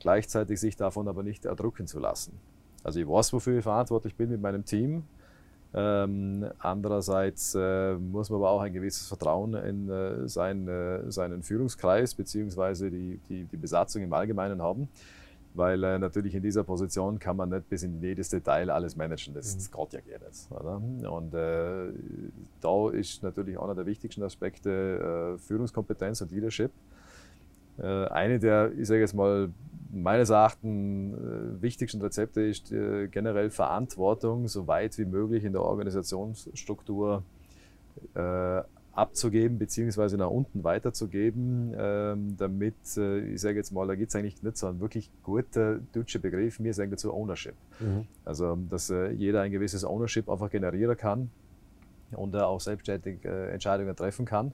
gleichzeitig 0.00 0.58
sich 0.58 0.76
davon 0.76 1.06
aber 1.06 1.22
nicht 1.22 1.44
erdrücken 1.44 1.86
zu 1.86 2.00
lassen. 2.00 2.32
Also 2.82 2.98
ich 2.98 3.08
weiß, 3.08 3.32
wofür 3.32 3.58
ich 3.58 3.62
verantwortlich 3.62 4.16
bin 4.16 4.30
mit 4.30 4.40
meinem 4.40 4.64
Team. 4.64 5.04
Ähm, 5.72 6.46
andererseits 6.58 7.54
äh, 7.54 7.94
muss 7.94 8.28
man 8.28 8.40
aber 8.40 8.50
auch 8.50 8.60
ein 8.60 8.72
gewisses 8.72 9.06
Vertrauen 9.06 9.54
in 9.54 9.88
äh, 9.88 10.28
sein, 10.28 10.66
äh, 10.66 11.08
seinen 11.12 11.44
Führungskreis 11.44 12.16
beziehungsweise 12.16 12.90
die, 12.90 13.20
die, 13.28 13.44
die 13.44 13.56
Besatzung 13.56 14.02
im 14.02 14.12
Allgemeinen 14.12 14.60
haben. 14.60 14.88
Weil 15.54 15.82
äh, 15.82 15.98
natürlich 15.98 16.34
in 16.34 16.42
dieser 16.42 16.62
Position 16.62 17.18
kann 17.18 17.36
man 17.36 17.48
nicht 17.48 17.68
bis 17.68 17.82
in 17.82 18.00
jedes 18.00 18.28
Detail 18.28 18.70
alles 18.70 18.96
managen. 18.96 19.34
Das, 19.34 19.56
das 19.56 19.70
geht 19.70 19.92
ja 19.92 20.00
gar 20.00 20.28
nicht. 20.28 20.50
Oder? 20.50 21.10
Und 21.12 21.34
äh, 21.34 21.92
da 22.60 22.90
ist 22.90 23.22
natürlich 23.22 23.58
einer 23.58 23.74
der 23.74 23.86
wichtigsten 23.86 24.22
Aspekte 24.22 25.34
äh, 25.34 25.38
Führungskompetenz 25.38 26.20
und 26.20 26.30
Leadership. 26.30 26.70
Äh, 27.78 28.06
eine 28.06 28.38
der, 28.38 28.72
ich 28.78 28.86
sage 28.86 29.00
jetzt 29.00 29.14
mal, 29.14 29.50
meines 29.92 30.30
Erachtens 30.30 31.14
äh, 31.14 31.62
wichtigsten 31.62 32.00
Rezepte 32.00 32.42
ist 32.42 32.70
äh, 32.70 33.08
generell 33.08 33.50
Verantwortung 33.50 34.46
so 34.46 34.66
weit 34.68 34.96
wie 34.98 35.04
möglich 35.04 35.44
in 35.44 35.52
der 35.52 35.62
Organisationsstruktur 35.62 37.24
abzugeben 38.92 39.58
beziehungsweise 39.58 40.16
nach 40.16 40.30
unten 40.30 40.64
weiterzugeben, 40.64 41.74
ähm, 41.76 42.36
damit, 42.36 42.74
äh, 42.96 43.20
ich 43.20 43.40
sage 43.40 43.56
jetzt 43.56 43.70
mal, 43.72 43.86
da 43.86 43.94
gibt 43.94 44.10
es 44.10 44.16
eigentlich 44.16 44.42
nicht 44.42 44.56
so 44.56 44.66
einen 44.66 44.80
wirklich 44.80 45.10
guten 45.22 45.86
deutschen 45.92 46.20
Begriff, 46.20 46.58
wir 46.60 46.74
sagen 46.74 46.90
dazu 46.90 47.12
Ownership. 47.14 47.54
Also, 48.24 48.56
dass 48.68 48.90
äh, 48.90 49.10
jeder 49.10 49.42
ein 49.42 49.52
gewisses 49.52 49.84
Ownership 49.84 50.28
einfach 50.28 50.50
generieren 50.50 50.96
kann 50.96 51.30
und 52.12 52.34
er 52.34 52.48
auch 52.48 52.60
selbstständig 52.60 53.24
äh, 53.24 53.50
Entscheidungen 53.52 53.94
treffen 53.94 54.24
kann. 54.24 54.52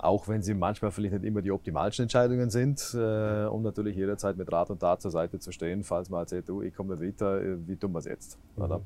Auch 0.00 0.28
wenn 0.28 0.42
sie 0.42 0.54
manchmal 0.54 0.92
vielleicht 0.92 1.14
nicht 1.14 1.24
immer 1.24 1.42
die 1.42 1.50
optimalsten 1.50 2.04
Entscheidungen 2.04 2.50
sind, 2.50 2.94
äh, 2.94 3.46
um 3.46 3.62
natürlich 3.62 3.96
jederzeit 3.96 4.36
mit 4.36 4.50
Rat 4.52 4.70
und 4.70 4.78
Tat 4.78 5.02
zur 5.02 5.10
Seite 5.10 5.40
zu 5.40 5.50
stehen, 5.50 5.82
falls 5.82 6.08
man 6.08 6.20
erzählt, 6.20 6.48
du, 6.48 6.62
ich 6.62 6.72
komme 6.72 6.94
nicht 6.96 7.20
weiter, 7.20 7.42
äh, 7.42 7.56
wie 7.66 7.74
tun 7.74 7.90
wir 7.92 7.98
es 7.98 8.04
jetzt? 8.04 8.38
Oder? 8.56 8.80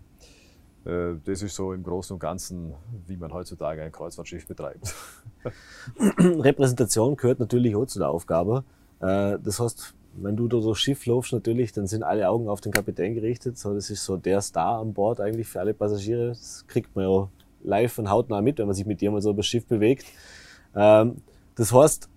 Äh, 0.85 1.15
das 1.25 1.43
ist 1.43 1.55
so 1.55 1.73
im 1.73 1.83
Großen 1.83 2.15
und 2.15 2.21
Ganzen, 2.21 2.75
wie 3.07 3.17
man 3.17 3.33
heutzutage 3.33 3.83
ein 3.83 3.93
Kreuzfahrtschiff 3.93 4.47
betreibt. 4.47 4.95
Repräsentation 6.19 7.17
gehört 7.17 7.41
natürlich 7.41 7.77
auch 7.77 7.87
zu 7.87 7.99
der 7.99 8.11
Aufgabe. 8.11 8.65
Äh, 9.01 9.39
das 9.43 9.61
heißt, 9.61 9.95
wenn 10.15 10.37
du 10.37 10.49
da 10.49 10.59
durchs 10.59 10.81
Schiff 10.81 11.07
läufst, 11.07 11.33
natürlich, 11.33 11.73
dann 11.73 11.87
sind 11.87 12.03
alle 12.03 12.29
Augen 12.29 12.49
auf 12.49 12.61
den 12.61 12.73
Kapitän 12.73 13.15
gerichtet. 13.15 13.59
So, 13.59 13.75
das 13.75 13.91
ist 13.91 14.05
so 14.05 14.17
der 14.17 14.41
Star 14.41 14.81
an 14.81 14.93
Bord 14.93 15.21
eigentlich 15.21 15.49
für 15.49 15.61
alle 15.61 15.75
Passagiere. 15.75 16.29
Das 16.29 16.65
kriegt 16.67 16.95
man 16.95 17.09
ja 17.09 17.29
live 17.65 17.99
und 17.99 18.11
hautnah 18.11 18.41
mit, 18.41 18.59
wenn 18.59 18.67
man 18.67 18.75
sich 18.75 18.87
mit 18.87 19.01
dir 19.01 19.11
mal 19.11 19.23
so 19.23 19.31
über 19.31 19.39
das 19.39 19.47
Schiff 19.47 19.67
bewegt. 19.67 20.07
Ähm, 20.75 21.17
das 21.55 21.73
heißt, 21.73 22.09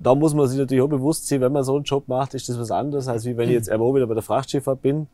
da 0.00 0.14
muss 0.14 0.34
man 0.34 0.46
sich 0.46 0.58
natürlich 0.58 0.82
auch 0.82 0.88
bewusst 0.88 1.26
sein, 1.26 1.40
wenn 1.40 1.52
man 1.52 1.64
so 1.64 1.74
einen 1.74 1.84
Job 1.84 2.06
macht, 2.06 2.34
ist 2.34 2.48
das 2.48 2.58
was 2.58 2.70
anderes, 2.70 3.08
als 3.08 3.24
wie 3.24 3.36
wenn 3.36 3.48
ich 3.48 3.54
jetzt 3.54 3.68
irgendwo 3.68 3.94
wieder 3.94 4.06
bei 4.06 4.14
der 4.14 4.22
Frachtschifffahrt 4.22 4.82
bin. 4.82 5.08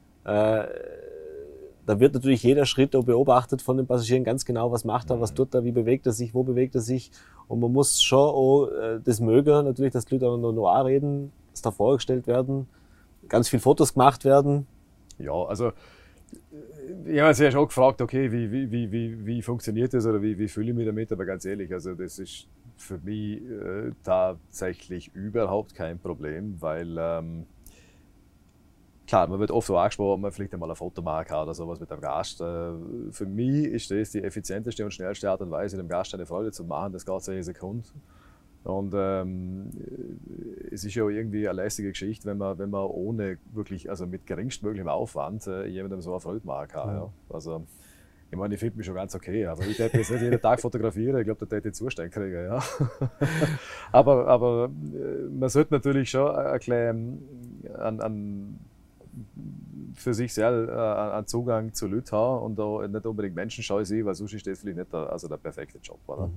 Da 1.86 2.00
wird 2.00 2.14
natürlich 2.14 2.42
jeder 2.42 2.64
Schritt 2.64 2.92
beobachtet 2.92 3.60
von 3.60 3.76
den 3.76 3.86
Passagieren 3.86 4.24
ganz 4.24 4.44
genau, 4.44 4.72
was 4.72 4.84
macht 4.84 5.10
er, 5.10 5.20
was 5.20 5.34
tut 5.34 5.54
er, 5.54 5.64
wie 5.64 5.72
bewegt 5.72 6.06
er 6.06 6.12
sich, 6.12 6.34
wo 6.34 6.42
bewegt 6.42 6.74
er 6.74 6.80
sich. 6.80 7.10
Und 7.46 7.60
man 7.60 7.72
muss 7.72 8.02
schon 8.02 8.18
auch 8.18 8.68
äh, 8.68 9.00
das 9.04 9.20
mögen, 9.20 9.64
natürlich, 9.64 9.92
dass 9.92 10.06
die 10.06 10.14
Leute 10.14 10.28
auch 10.28 10.38
noch 10.38 10.52
Noir 10.52 10.86
reden, 10.86 11.32
dass 11.50 11.62
da 11.62 11.70
vorgestellt 11.70 12.26
werden, 12.26 12.66
ganz 13.28 13.48
viel 13.48 13.60
Fotos 13.60 13.92
gemacht 13.92 14.24
werden. 14.24 14.66
Ja, 15.18 15.32
also 15.32 15.72
ich 17.06 17.20
habe 17.20 17.30
mich 17.30 17.38
ja 17.38 17.50
schon 17.50 17.66
gefragt, 17.66 18.00
okay, 18.00 18.32
wie, 18.32 18.50
wie, 18.50 18.70
wie, 18.70 18.90
wie, 18.90 19.26
wie 19.26 19.42
funktioniert 19.42 19.92
das 19.94 20.06
oder 20.06 20.22
wie, 20.22 20.38
wie 20.38 20.48
fühle 20.48 20.70
ich 20.70 20.76
mich 20.76 20.86
damit, 20.86 21.12
aber 21.12 21.24
ganz 21.24 21.44
ehrlich, 21.44 21.72
also 21.72 21.94
das 21.94 22.18
ist 22.18 22.48
für 22.76 22.98
mich 22.98 23.42
äh, 23.42 23.92
tatsächlich 24.02 25.14
überhaupt 25.14 25.74
kein 25.74 25.98
Problem, 25.98 26.56
weil 26.60 26.96
ähm, 26.98 27.46
klar, 29.06 29.26
man 29.28 29.38
wird 29.38 29.50
oft 29.50 29.66
so 29.66 29.76
angesprochen, 29.76 30.14
ob 30.14 30.20
man 30.20 30.32
vielleicht 30.32 30.54
einmal 30.54 30.70
ein 30.70 30.76
Foto 30.76 31.02
machen 31.02 31.26
kann 31.26 31.42
oder 31.42 31.54
sowas 31.54 31.80
mit 31.80 31.90
dem 31.90 32.00
Gast. 32.00 32.40
Äh, 32.40 32.72
für 33.10 33.26
mich 33.26 33.66
ist 33.66 33.90
das 33.90 34.10
die 34.10 34.22
effizienteste 34.22 34.84
und 34.84 34.92
schnellste 34.92 35.30
Art 35.30 35.40
und 35.40 35.50
Weise, 35.50 35.76
dem 35.76 35.88
Gast 35.88 36.14
eine 36.14 36.26
Freude 36.26 36.52
zu 36.52 36.64
machen, 36.64 36.92
das 36.92 37.04
geht 37.04 37.28
eine 37.28 37.42
Sekunde. 37.42 37.84
Und 38.64 38.94
ähm, 38.96 39.70
es 40.70 40.84
ist 40.84 40.94
ja 40.94 41.06
irgendwie 41.06 41.46
eine 41.46 41.62
lästige 41.62 41.90
Geschichte, 41.90 42.26
wenn 42.26 42.38
man, 42.38 42.58
wenn 42.58 42.70
man 42.70 42.86
ohne 42.86 43.36
wirklich, 43.52 43.90
also 43.90 44.06
mit 44.06 44.26
geringstmöglichem 44.26 44.88
Aufwand 44.88 45.46
äh, 45.46 45.66
jemandem 45.66 46.00
so 46.00 46.12
eine 46.12 46.20
Freude 46.20 46.46
machen 46.46 46.68
kann. 46.68 46.88
Ja. 46.88 47.10
Also, 47.28 47.66
ich 48.30 48.38
meine, 48.38 48.54
ich 48.54 48.60
finde 48.60 48.78
mich 48.78 48.86
schon 48.86 48.94
ganz 48.94 49.14
okay, 49.14 49.44
aber 49.44 49.66
ich 49.66 49.78
hätte 49.78 49.98
jetzt 49.98 50.10
nicht 50.10 50.22
jeden 50.22 50.40
Tag 50.40 50.60
fotografieren, 50.62 51.18
ich 51.18 51.24
glaube, 51.24 51.46
da 51.46 51.56
hätte 51.56 51.68
ich 51.68 51.74
Zustand 51.74 52.10
kriegen. 52.10 52.32
Ja. 52.32 52.62
aber 53.92 54.26
aber 54.28 54.70
äh, 54.94 55.28
man 55.28 55.50
sollte 55.50 55.74
natürlich 55.74 56.08
schon 56.08 56.34
ein 56.34 56.58
bisschen 56.58 57.22
an, 57.74 58.00
an 58.00 58.58
für 59.94 60.14
sich 60.14 60.32
selber 60.34 61.10
äh, 61.12 61.16
einen 61.16 61.26
Zugang 61.26 61.72
zu 61.72 61.86
Leuten 61.86 62.12
haben 62.12 62.42
und 62.44 62.58
da 62.58 62.86
nicht 62.86 63.06
unbedingt 63.06 63.34
menschenscheu 63.34 63.84
sein, 63.84 64.04
weil 64.04 64.14
sonst 64.14 64.32
ist 64.34 64.46
das 64.46 64.60
vielleicht 64.60 64.78
nicht 64.78 64.92
der, 64.92 65.10
also 65.10 65.28
der 65.28 65.36
perfekte 65.36 65.78
Job. 65.78 66.00
Oder? 66.06 66.30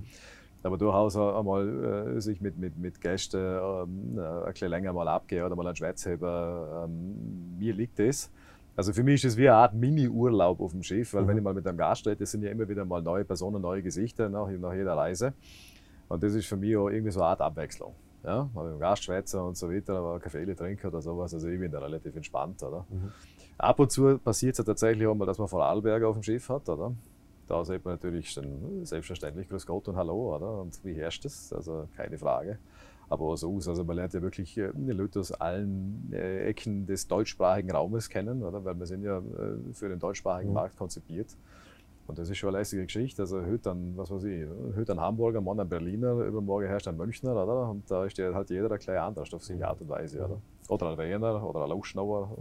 Aber 0.62 0.76
durchaus 0.76 1.16
einmal 1.16 2.16
äh, 2.16 2.20
sich 2.20 2.40
mit, 2.40 2.58
mit, 2.58 2.76
mit 2.78 3.00
Gästen 3.00 3.38
ähm, 3.38 4.18
ein 4.18 4.52
bisschen 4.52 4.70
länger 4.70 4.92
mal 4.92 5.06
abgehen 5.06 5.44
oder 5.44 5.54
mal 5.54 5.66
einen 5.66 5.76
Schwätzheber, 5.76 6.86
ähm, 6.88 7.56
mir 7.58 7.72
liegt 7.74 7.98
das. 7.98 8.30
Also 8.74 8.92
für 8.92 9.02
mich 9.02 9.24
ist 9.24 9.32
es 9.32 9.36
wie 9.36 9.48
eine 9.48 9.56
Art 9.58 9.74
Mini-Urlaub 9.74 10.60
auf 10.60 10.72
dem 10.72 10.82
Schiff, 10.82 11.14
weil 11.14 11.22
Mhm. 11.22 11.28
wenn 11.28 11.36
ich 11.38 11.42
mal 11.42 11.54
mit 11.54 11.66
einem 11.66 11.78
Gast 11.78 12.06
rede, 12.06 12.16
das 12.16 12.30
sind 12.30 12.42
ja 12.42 12.50
immer 12.50 12.68
wieder 12.68 12.84
mal 12.84 13.02
neue 13.02 13.24
Personen, 13.24 13.60
neue 13.60 13.82
Gesichter 13.82 14.28
nach, 14.28 14.48
nach 14.50 14.74
jeder 14.74 14.96
Reise. 14.96 15.32
Und 16.08 16.22
das 16.22 16.34
ist 16.34 16.46
für 16.46 16.56
mich 16.56 16.76
auch 16.76 16.88
irgendwie 16.88 17.10
so 17.10 17.20
eine 17.20 17.30
Art 17.30 17.40
Abwechslung. 17.40 17.92
Ja, 18.24 18.50
mal 18.52 18.64
mit 18.64 18.74
dem 18.74 18.80
Gast 18.80 19.04
schwätzen 19.04 19.40
und 19.40 19.56
so 19.56 19.70
weiter, 19.70 19.96
aber 19.96 20.18
Kaffee 20.18 20.44
trinken 20.54 20.86
oder 20.88 21.00
sowas, 21.00 21.32
also 21.32 21.48
ich 21.48 21.58
bin 21.58 21.70
da 21.70 21.78
relativ 21.78 22.14
entspannt, 22.16 22.62
oder? 22.62 22.84
Ab 23.58 23.78
und 23.78 23.90
zu 23.92 24.18
passiert 24.18 24.52
es 24.52 24.58
ja 24.58 24.64
tatsächlich 24.64 25.06
auch 25.06 25.14
mal, 25.14 25.26
dass 25.26 25.38
man 25.38 25.48
Frau 25.48 25.60
Alberger 25.60 26.08
auf 26.08 26.16
dem 26.16 26.22
Schiff 26.22 26.48
hat, 26.48 26.68
oder? 26.68 26.92
Da 27.46 27.64
sieht 27.64 27.84
man 27.84 27.94
natürlich 27.94 28.34
dann 28.34 28.84
selbstverständlich 28.84 29.48
Grüß 29.48 29.66
Gott 29.66 29.88
und 29.88 29.96
Hallo, 29.96 30.36
oder? 30.36 30.60
Und 30.60 30.78
wie 30.84 30.94
herrscht 30.94 31.24
es? 31.24 31.52
Also 31.52 31.88
keine 31.96 32.18
Frage. 32.18 32.58
Aber 33.08 33.34
so 33.38 33.56
aus. 33.56 33.66
Also 33.68 33.84
man 33.84 33.96
lernt 33.96 34.12
ja 34.12 34.20
wirklich 34.20 34.58
äh, 34.58 34.70
die 34.74 34.92
Leute 34.92 35.20
aus 35.20 35.32
allen 35.32 36.12
äh, 36.12 36.44
Ecken 36.48 36.86
des 36.86 37.06
deutschsprachigen 37.08 37.70
Raumes 37.70 38.10
kennen, 38.10 38.42
oder? 38.42 38.62
Weil 38.64 38.78
wir 38.78 38.84
sind 38.84 39.02
ja 39.02 39.18
äh, 39.18 39.72
für 39.72 39.88
den 39.88 39.98
deutschsprachigen 39.98 40.50
Mhm. 40.50 40.54
Markt 40.54 40.76
konzipiert. 40.76 41.28
Und 42.08 42.18
das 42.18 42.30
ist 42.30 42.38
schon 42.38 42.48
eine 42.48 42.58
lässige 42.58 42.84
Geschichte. 42.84 43.22
Also 43.22 43.42
heute 43.42 43.58
dann, 43.58 43.92
was 43.96 44.10
weiß 44.10 44.24
ich, 44.24 44.46
heute 44.74 44.92
ein 44.92 45.00
Hamburger, 45.00 45.42
morgen 45.42 45.60
ein 45.60 45.68
Berliner, 45.68 46.12
übermorgen 46.14 46.66
herrscht 46.66 46.88
ein 46.88 46.96
Münchner, 46.96 47.32
oder? 47.32 47.70
Und 47.70 47.88
da 47.90 48.04
ist 48.06 48.18
halt 48.18 48.50
jeder 48.50 48.70
ein 48.70 48.78
kleiner 48.78 49.02
anders 49.02 49.32
auf 49.34 49.44
seine 49.44 49.68
Art 49.68 49.80
und 49.82 49.90
Weise, 49.90 50.24
oder? 50.24 50.40
Oder 50.68 50.90
ein 50.90 50.98
Wiener 50.98 51.46
oder 51.46 51.64
ein 51.64 51.70
Luschnauer. 51.70 52.38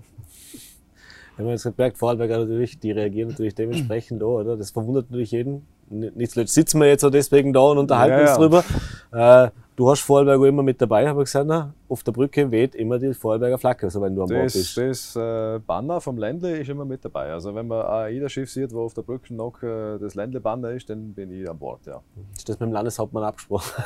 Wenn 1.36 1.46
man 1.46 1.54
jetzt 1.54 1.64
gemerkt, 1.64 1.98
Vorarlberger 1.98 2.40
natürlich, 2.40 2.80
die 2.80 2.92
reagieren 2.92 3.30
natürlich 3.30 3.56
dementsprechend 3.56 4.22
da, 4.22 4.26
oder? 4.26 4.56
Das 4.56 4.72
verwundert 4.72 5.12
natürlich 5.12 5.32
jeden. 5.32 5.68
Nicht 5.90 6.32
zuletzt 6.32 6.54
sitzen 6.54 6.80
wir 6.80 6.88
jetzt 6.88 7.04
auch 7.04 7.12
deswegen 7.12 7.54
da 7.54 7.62
und 7.62 7.78
unterhalten 7.78 8.26
ja, 8.26 8.30
uns 8.30 8.38
drüber. 8.38 8.64
Äh, 9.12 9.50
Du 9.78 9.88
hast 9.92 10.00
Vorarlberger 10.02 10.48
immer 10.48 10.64
mit 10.64 10.82
dabei, 10.82 11.08
habe 11.08 11.22
ich 11.22 11.26
gesagt. 11.32 11.72
Auf 11.88 12.02
der 12.02 12.12
Brücke 12.12 12.50
weht 12.50 12.74
immer 12.74 12.98
die 12.98 13.14
Vorarlberger 13.14 13.60
Flagge, 13.60 13.86
also 13.86 14.02
wenn 14.02 14.16
du 14.16 14.24
am 14.24 14.28
Bord 14.28 14.52
bist. 14.52 14.76
Das 14.76 15.16
äh, 15.16 15.60
Banner 15.60 16.02
vom 16.02 16.18
Ländle 16.18 16.58
ist 16.58 16.68
immer 16.68 16.84
mit 16.84 17.06
dabei. 17.06 17.32
Also 17.32 17.54
wenn 17.54 17.68
man 17.68 17.86
ein 17.86 18.06
AIDA-Schiff 18.06 18.50
sieht, 18.50 18.74
wo 18.74 18.86
auf 18.86 18.96
der 18.96 19.04
Brücke 19.04 19.36
noch 19.36 19.62
äh, 19.62 20.00
das 20.00 20.16
Ländle-Banner 20.16 20.72
ist, 20.72 20.90
dann 20.90 21.14
bin 21.14 21.30
ich 21.30 21.48
an 21.48 21.60
Bord, 21.60 21.86
ja. 21.86 22.02
Ist 22.36 22.50
das 22.50 22.60
mit 22.60 22.70
dem 22.70 22.74
Landeshauptmann 22.74 23.24
abgesprochen? 23.24 23.84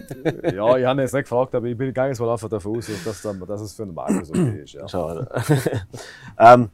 ja, 0.44 0.78
ich 0.78 0.86
habe 0.86 1.02
jetzt 1.02 1.12
nicht 1.12 1.24
gefragt, 1.24 1.54
aber 1.54 1.66
ich 1.66 1.76
bin 1.76 1.92
gar 1.92 2.08
nicht 2.08 2.16
so 2.16 2.24
davon 2.24 2.50
aus, 2.78 2.90
dass, 3.04 3.22
dass 3.46 3.60
es 3.60 3.74
für 3.74 3.82
einen 3.82 3.92
Markus 3.92 4.30
okay 4.30 4.62
ist. 4.62 4.72
Ja. 4.72 4.88
Schade. 4.88 5.28
ähm, 6.38 6.70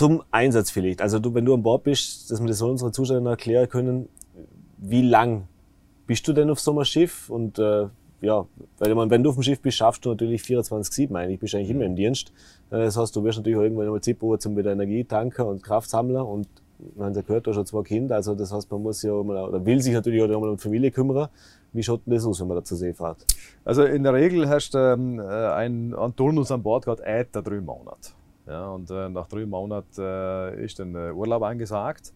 zum 0.00 0.22
Einsatz 0.30 0.70
vielleicht. 0.70 1.02
Also 1.02 1.18
du, 1.18 1.34
wenn 1.34 1.44
du 1.44 1.52
an 1.52 1.62
Bord 1.62 1.84
bist, 1.84 2.30
dass 2.30 2.40
wir 2.40 2.46
das 2.46 2.56
so 2.56 2.70
unsere 2.70 2.90
Zuschauer 2.90 3.20
erklären 3.28 3.68
können, 3.68 4.08
wie 4.78 5.02
lang 5.02 5.46
bist 6.06 6.26
du 6.26 6.32
denn 6.32 6.48
auf 6.48 6.58
so 6.58 6.70
einem 6.70 6.86
Schiff? 6.86 7.28
Und 7.28 7.58
äh, 7.58 7.84
ja, 8.22 8.46
weil 8.78 8.94
man, 8.94 9.10
wenn 9.10 9.22
du 9.22 9.28
auf 9.28 9.36
dem 9.36 9.42
Schiff 9.42 9.60
bist, 9.60 9.76
schaffst 9.76 10.02
du 10.06 10.08
natürlich 10.08 10.40
24-7 10.40 11.14
eigentlich, 11.14 11.38
bist 11.38 11.54
eigentlich 11.54 11.68
immer 11.68 11.84
im 11.84 11.96
Dienst. 11.96 12.32
Äh, 12.70 12.78
das 12.78 12.96
heißt, 12.96 13.14
du 13.14 13.22
wirst 13.24 13.40
natürlich 13.40 13.58
auch 13.58 13.62
irgendwann 13.62 13.88
mal 13.88 14.00
Zeit 14.00 14.16
zum 14.38 14.56
wieder 14.56 14.72
Energietanker 14.72 15.46
und 15.46 15.62
Kraftsammler 15.62 16.26
und 16.26 16.48
man 16.96 17.14
hat 17.14 17.26
gehört, 17.26 17.46
du 17.46 17.50
hast 17.50 17.56
schon 17.56 17.66
zwei 17.66 17.82
Kinder, 17.82 18.16
also 18.16 18.34
das 18.34 18.54
heißt, 18.54 18.70
man 18.70 18.82
muss 18.82 19.02
ja 19.02 19.12
mal, 19.22 19.50
oder 19.50 19.66
will 19.66 19.82
sich 19.82 19.92
natürlich 19.92 20.22
auch 20.22 20.28
mal 20.28 20.48
um 20.48 20.56
die 20.56 20.62
Familie 20.62 20.90
kümmern. 20.90 21.28
Wie 21.74 21.82
schaut 21.82 22.06
denn 22.06 22.14
das 22.14 22.24
aus, 22.24 22.40
wenn 22.40 22.48
man 22.48 22.56
da 22.56 22.64
zur 22.64 22.78
See 22.78 22.94
fährt? 22.94 23.26
Also 23.66 23.84
in 23.84 24.02
der 24.02 24.14
Regel 24.14 24.48
hast 24.48 24.72
du 24.72 24.78
ähm, 24.78 25.20
ein, 25.20 25.94
ein 25.94 26.16
Turnus 26.16 26.50
an 26.50 26.62
Bord 26.62 26.86
gerade 26.86 27.04
etwa 27.04 27.42
drei 27.42 27.60
Monate. 27.60 28.12
Ja, 28.46 28.70
und 28.70 28.90
äh, 28.90 29.08
nach 29.08 29.28
drei 29.28 29.46
Monaten 29.46 30.00
äh, 30.00 30.64
ist 30.64 30.78
dann 30.78 30.94
äh, 30.94 31.12
Urlaub 31.12 31.42
angesagt. 31.42 32.12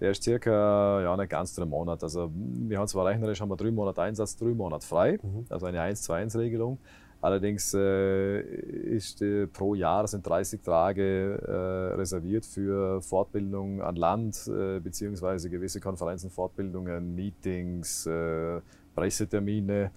Der 0.00 0.10
ist 0.10 0.22
circa 0.22 1.00
ja, 1.00 1.16
nicht 1.16 1.30
ganz 1.30 1.54
drei 1.54 1.64
Monate. 1.64 2.04
Also 2.06 2.30
wir 2.34 2.78
haben 2.78 2.88
zwar 2.88 3.06
rechnerisch 3.06 3.40
haben 3.40 3.50
wir 3.50 3.56
drei 3.56 3.70
Monate 3.70 4.02
Einsatz, 4.02 4.36
drei 4.36 4.48
Monate 4.48 4.86
frei, 4.86 5.18
mhm. 5.22 5.46
also 5.48 5.66
eine 5.66 5.80
1-2-1-Regelung. 5.80 6.78
Allerdings 7.20 7.72
äh, 7.72 8.40
ist 8.40 9.22
äh, 9.22 9.46
pro 9.46 9.76
Jahr 9.76 10.08
sind 10.08 10.26
30 10.26 10.60
Tage 10.60 11.40
äh, 11.46 11.94
reserviert 11.94 12.44
für 12.44 13.00
Fortbildung 13.00 13.80
an 13.80 13.94
Land 13.94 14.48
äh, 14.48 14.80
beziehungsweise 14.80 15.48
gewisse 15.48 15.78
Konferenzen, 15.78 16.30
Fortbildungen, 16.30 17.14
Meetings, 17.14 18.06
äh, 18.06 18.60
Pressetermine. 18.96 19.92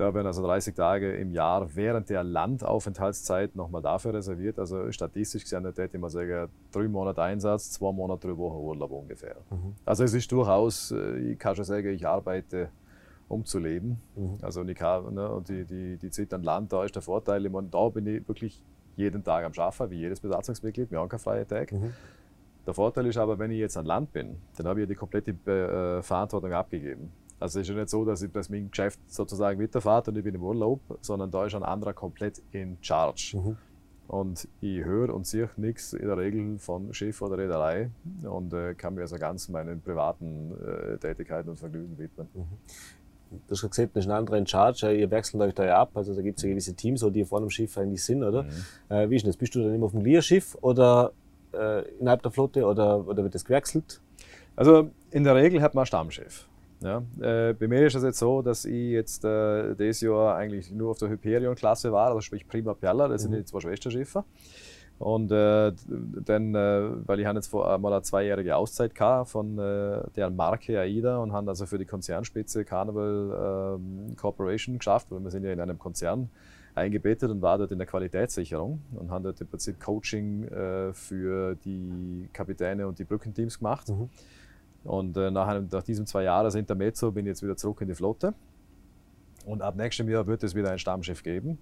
Da 0.00 0.14
werden 0.14 0.26
also 0.26 0.42
30 0.42 0.74
Tage 0.74 1.12
im 1.16 1.30
Jahr 1.30 1.76
während 1.76 2.08
der 2.08 2.24
Landaufenthaltszeit 2.24 3.54
nochmal 3.54 3.82
dafür 3.82 4.14
reserviert. 4.14 4.58
Also 4.58 4.90
statistisch 4.92 5.42
gesehen 5.42 5.62
hätte 5.66 5.90
ich 5.92 6.00
mal 6.00 6.08
sagen, 6.08 6.48
drei 6.72 6.88
Monate 6.88 7.22
Einsatz, 7.22 7.72
zwei 7.72 7.92
Monate, 7.92 8.28
drei 8.28 8.36
Wochen 8.38 8.56
Urlaub 8.56 8.92
ungefähr. 8.92 9.36
Mhm. 9.50 9.74
Also 9.84 10.04
es 10.04 10.14
ist 10.14 10.32
durchaus, 10.32 10.90
äh, 10.92 11.32
ich 11.32 11.38
kann 11.38 11.54
schon 11.54 11.66
sagen, 11.66 11.88
ich 11.88 12.06
arbeite 12.06 12.70
um 13.28 13.44
zu 13.44 13.58
leben. 13.58 14.00
Mhm. 14.16 14.38
Also 14.40 14.62
und 14.62 14.74
kann, 14.74 15.12
ne, 15.12 15.28
und 15.28 15.50
die, 15.50 15.66
die, 15.66 15.98
die 15.98 16.10
Zeit 16.10 16.32
an 16.32 16.44
Land, 16.44 16.72
da 16.72 16.82
ist 16.82 16.94
der 16.94 17.02
Vorteil, 17.02 17.44
ich 17.44 17.52
meine, 17.52 17.68
da 17.68 17.86
bin 17.90 18.06
ich 18.06 18.26
wirklich 18.26 18.64
jeden 18.96 19.22
Tag 19.22 19.44
am 19.44 19.52
Arbeiten, 19.54 19.90
wie 19.90 19.98
jedes 19.98 20.18
Besatzungsmitglied, 20.20 20.90
wir 20.90 20.98
haben 20.98 21.10
keinen 21.10 21.20
freien 21.20 21.46
Tag. 21.46 21.72
Mhm. 21.72 21.92
Der 22.66 22.72
Vorteil 22.72 23.04
ist 23.04 23.18
aber, 23.18 23.38
wenn 23.38 23.50
ich 23.50 23.58
jetzt 23.58 23.76
an 23.76 23.84
Land 23.84 24.14
bin, 24.14 24.38
dann 24.56 24.66
habe 24.66 24.80
ich 24.80 24.88
die 24.88 24.94
komplette 24.94 25.32
äh, 25.32 26.02
Verantwortung 26.02 26.54
abgegeben. 26.54 27.12
Also 27.40 27.58
es 27.58 27.68
ist 27.68 27.74
ja 27.74 27.80
nicht 27.80 27.88
so, 27.88 28.04
dass, 28.04 28.22
ich, 28.22 28.30
dass 28.30 28.50
mein 28.50 28.70
Geschäft 28.70 29.00
sozusagen 29.08 29.60
weiterfährt 29.60 30.08
und 30.08 30.16
ich 30.18 30.24
bin 30.24 30.34
im 30.34 30.42
Urlaub, 30.42 30.80
sondern 31.00 31.30
da 31.30 31.46
ist 31.46 31.54
ein 31.54 31.62
anderer 31.62 31.94
komplett 31.94 32.42
in 32.52 32.76
Charge. 32.82 33.32
Mhm. 33.34 33.56
Und 34.08 34.48
ich 34.60 34.84
höre 34.84 35.14
und 35.14 35.26
sehe 35.26 35.48
nichts 35.56 35.92
in 35.92 36.06
der 36.06 36.18
Regel 36.18 36.58
von 36.58 36.92
Schiff 36.92 37.22
oder 37.22 37.38
Reederei 37.38 37.90
und 38.22 38.52
äh, 38.52 38.74
kann 38.74 38.94
mir 38.94 39.02
also 39.02 39.16
ganz 39.16 39.48
meinen 39.48 39.80
privaten 39.80 40.52
äh, 40.52 40.98
Tätigkeiten 40.98 41.48
und 41.48 41.58
Vergnügen 41.58 41.96
widmen. 41.96 42.28
Mhm. 42.34 43.38
Du 43.46 43.52
hast 43.52 43.62
gesagt, 43.62 43.94
das 43.94 44.04
ist 44.04 44.10
ein 44.10 44.16
anderer 44.16 44.36
in 44.36 44.46
Charge. 44.46 44.92
Ihr 44.92 45.10
wechselt 45.10 45.40
euch 45.40 45.54
da 45.54 45.64
ja 45.64 45.80
ab. 45.80 45.90
Also 45.94 46.14
da 46.14 46.22
gibt 46.22 46.38
es 46.38 46.42
ja 46.42 46.50
gewisse 46.50 46.74
Teams, 46.74 47.06
die 47.12 47.24
vor 47.24 47.38
dem 47.38 47.50
Schiff 47.50 47.78
eigentlich 47.78 48.04
sind, 48.04 48.24
oder? 48.24 48.42
Mhm. 48.42 48.48
Äh, 48.88 49.10
wie 49.10 49.16
ist 49.16 49.26
das? 49.26 49.36
Bist 49.36 49.54
du 49.54 49.62
dann 49.62 49.72
immer 49.72 49.86
auf 49.86 49.92
dem 49.92 50.00
Leerschiff 50.00 50.58
oder 50.60 51.12
äh, 51.52 51.88
innerhalb 52.00 52.22
der 52.22 52.32
Flotte 52.32 52.66
oder, 52.66 53.06
oder 53.06 53.22
wird 53.22 53.34
das 53.34 53.44
gewechselt? 53.44 54.00
Also 54.56 54.90
in 55.12 55.22
der 55.22 55.36
Regel 55.36 55.62
hat 55.62 55.74
man 55.74 55.82
ein 55.82 55.86
Stammschiff. 55.86 56.48
Ja, 56.82 57.02
äh, 57.20 57.52
bei 57.52 57.68
mir 57.68 57.86
ist 57.86 57.94
es 57.94 58.02
jetzt 58.02 58.18
so, 58.18 58.40
dass 58.40 58.64
ich 58.64 58.90
jetzt 58.92 59.24
äh, 59.24 59.74
dieses 59.74 60.00
Jahr 60.00 60.36
eigentlich 60.36 60.70
nur 60.72 60.90
auf 60.92 60.98
der 60.98 61.10
Hyperion-Klasse 61.10 61.92
war, 61.92 62.08
also 62.08 62.20
sprich 62.22 62.48
Prima 62.48 62.72
Perla, 62.72 63.06
das 63.08 63.22
mhm. 63.22 63.32
sind 63.32 63.38
die 63.38 63.44
zwei 63.44 63.60
Schwesterschiffe. 63.60 64.24
Und 64.98 65.32
äh, 65.32 65.72
dann, 66.26 66.54
äh, 66.54 66.90
weil 67.06 67.20
ich 67.20 67.26
habe 67.26 67.38
jetzt 67.38 67.48
vor, 67.48 67.78
mal 67.78 67.92
eine 67.92 68.02
zweijährige 68.02 68.54
Auszeit 68.56 68.94
gehabt 68.94 69.30
von 69.30 69.58
äh, 69.58 70.02
der 70.14 70.28
Marke 70.28 70.78
AIDA 70.78 71.16
und 71.18 71.32
haben 71.32 71.48
also 71.48 71.64
für 71.64 71.78
die 71.78 71.86
Konzernspitze 71.86 72.66
Carnival 72.66 73.78
ähm, 73.78 74.14
Corporation 74.16 74.76
geschafft, 74.76 75.06
weil 75.10 75.20
wir 75.20 75.30
sind 75.30 75.44
ja 75.44 75.52
in 75.52 75.60
einem 75.60 75.78
Konzern 75.78 76.28
eingebettet 76.74 77.30
und 77.30 77.40
war 77.40 77.56
dort 77.56 77.72
in 77.72 77.78
der 77.78 77.86
Qualitätssicherung 77.86 78.82
und 78.94 79.10
haben 79.10 79.24
dort 79.24 79.40
im 79.40 79.46
Prinzip 79.46 79.80
Coaching 79.80 80.44
äh, 80.44 80.92
für 80.92 81.54
die 81.64 82.28
Kapitäne 82.34 82.86
und 82.86 82.98
die 82.98 83.04
Brückenteams 83.04 83.58
gemacht. 83.58 83.88
Mhm. 83.88 84.10
Und 84.84 85.16
äh, 85.16 85.30
nach, 85.30 85.48
einem, 85.48 85.68
nach 85.70 85.82
diesem 85.82 86.06
zwei 86.06 86.22
Jahres 86.24 86.54
Intermezzo 86.54 87.12
bin 87.12 87.26
ich 87.26 87.30
jetzt 87.30 87.42
wieder 87.42 87.56
zurück 87.56 87.80
in 87.82 87.88
die 87.88 87.94
Flotte. 87.94 88.34
Und 89.46 89.62
ab 89.62 89.76
nächstem 89.76 90.08
Jahr 90.08 90.26
wird 90.26 90.42
es 90.42 90.54
wieder 90.54 90.70
ein 90.70 90.78
Stammschiff 90.78 91.22
geben. 91.22 91.58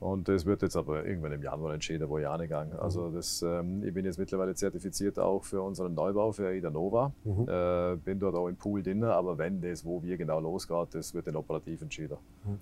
Und 0.00 0.28
das 0.28 0.46
wird 0.46 0.62
jetzt 0.62 0.76
aber 0.76 1.04
irgendwann 1.04 1.32
im 1.32 1.42
Januar 1.42 1.74
entschieden, 1.74 2.08
wo 2.08 2.18
ich 2.18 2.26
angegangen. 2.26 2.72
Mhm. 2.72 2.80
Also 2.80 3.10
das, 3.10 3.42
ähm, 3.42 3.84
ich 3.84 3.92
bin 3.92 4.06
jetzt 4.06 4.18
mittlerweile 4.18 4.54
zertifiziert 4.54 5.18
auch 5.18 5.44
für 5.44 5.60
unseren 5.60 5.94
Neubau 5.94 6.32
für 6.32 6.48
AIDA 6.48 6.70
Nova. 6.70 7.12
Mhm. 7.24 7.46
Äh, 7.46 7.96
bin 7.96 8.18
dort 8.18 8.34
auch 8.34 8.48
im 8.48 8.56
Pool 8.56 8.82
drin, 8.82 9.04
aber 9.04 9.36
wenn 9.36 9.60
das, 9.60 9.84
wo 9.84 10.02
wir 10.02 10.16
genau 10.16 10.40
losgeht, 10.40 10.94
das 10.94 11.12
wird 11.14 11.26
dann 11.26 11.36
operativ 11.36 11.82
entschieden. 11.82 12.16
Mhm. 12.44 12.58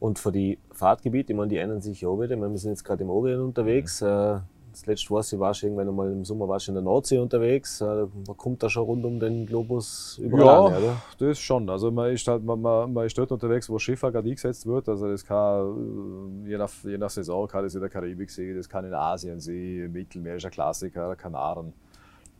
Und 0.00 0.18
für 0.18 0.32
die 0.32 0.58
Fahrtgebiete, 0.72 1.32
ich 1.32 1.36
meine, 1.36 1.48
die 1.48 1.58
ändern 1.58 1.80
sich 1.80 2.00
ja 2.00 2.08
auch 2.08 2.20
wieder. 2.20 2.36
Wir 2.36 2.58
sind 2.58 2.72
jetzt 2.72 2.84
gerade 2.84 3.04
im 3.04 3.10
Orient 3.10 3.40
unterwegs. 3.40 4.00
Mhm. 4.00 4.08
Äh, 4.08 4.40
das 4.74 4.86
letzte 4.86 5.14
weiß 5.14 5.32
ich, 5.32 5.38
war 5.38 5.54
schon 5.54 5.68
irgendwann 5.68 5.88
einmal 5.88 6.10
im 6.10 6.24
Sommer 6.24 6.48
warst 6.48 6.68
in 6.68 6.74
der 6.74 6.82
Nordsee 6.82 7.18
unterwegs. 7.18 7.80
Äh, 7.80 7.84
man 7.84 8.36
kommt 8.36 8.62
da 8.62 8.68
schon 8.68 8.84
rund 8.84 9.04
um 9.04 9.20
den 9.20 9.46
Globus 9.46 10.18
überall 10.18 10.44
ja, 10.46 10.76
an, 10.76 10.82
oder? 10.82 11.02
das 11.18 11.38
schon. 11.38 11.70
Also 11.70 11.90
man 11.90 12.12
ist, 12.12 12.26
halt, 12.26 12.44
man, 12.44 12.60
man, 12.60 12.92
man 12.92 13.06
ist 13.06 13.16
dort 13.16 13.30
unterwegs, 13.30 13.70
wo 13.70 13.78
Schifffahrt 13.78 14.14
gerade 14.14 14.28
eingesetzt 14.28 14.66
wird. 14.66 14.88
Also 14.88 15.08
das 15.08 15.24
kann, 15.24 16.44
äh, 16.44 16.50
je 16.50 16.58
nach, 16.58 16.70
je 16.82 16.98
nach 16.98 17.10
Saison 17.10 17.46
kann 17.46 17.62
das 17.62 17.74
in 17.74 17.80
der 17.80 17.90
Karibik 17.90 18.30
sein, 18.30 18.56
das 18.56 18.68
kann 18.68 18.84
in 18.84 18.94
Asien 18.94 19.40
sein, 19.40 19.90
Mittelmeer 19.92 20.36
ist 20.36 20.44
ein 20.44 20.50
Klassiker, 20.50 21.14
Kanaren. 21.16 21.72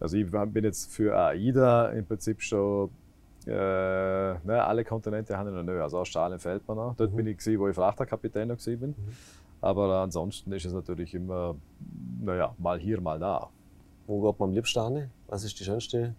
Also 0.00 0.16
ich 0.16 0.28
bin 0.30 0.64
jetzt 0.64 0.92
für 0.92 1.16
AIDA 1.16 1.90
im 1.90 2.04
Prinzip 2.04 2.42
schon 2.42 2.90
äh, 3.46 3.50
ne, 3.50 4.64
alle 4.64 4.84
Kontinente 4.84 5.36
haben 5.36 5.52
wir 5.52 5.62
noch 5.62 5.72
nicht. 5.72 5.80
Also 5.80 5.98
Australien 5.98 6.38
fällt 6.38 6.66
mir 6.66 6.74
noch. 6.74 6.94
Dort 6.96 7.12
mhm. 7.12 7.16
bin 7.16 7.26
ich 7.26 7.38
gewesen, 7.38 7.60
wo 7.60 7.68
ich 7.68 7.74
Frachterkapitän 7.74 8.48
noch 8.48 8.62
bin. 8.64 8.90
Mhm. 8.90 8.94
Aber 9.60 10.00
ansonsten 10.00 10.52
ist 10.52 10.66
es 10.66 10.72
natürlich 10.72 11.14
immer, 11.14 11.56
naja, 12.20 12.54
mal 12.58 12.78
hier, 12.78 13.00
mal 13.00 13.18
da. 13.18 13.48
Wo 14.06 14.20
geht 14.20 14.38
man 14.38 14.50
am 14.50 14.54
liebsten 14.54 14.96
hin? 14.96 15.10
Was 15.28 15.44
ist 15.44 15.58
die 15.58 15.64
schönste 15.64 16.14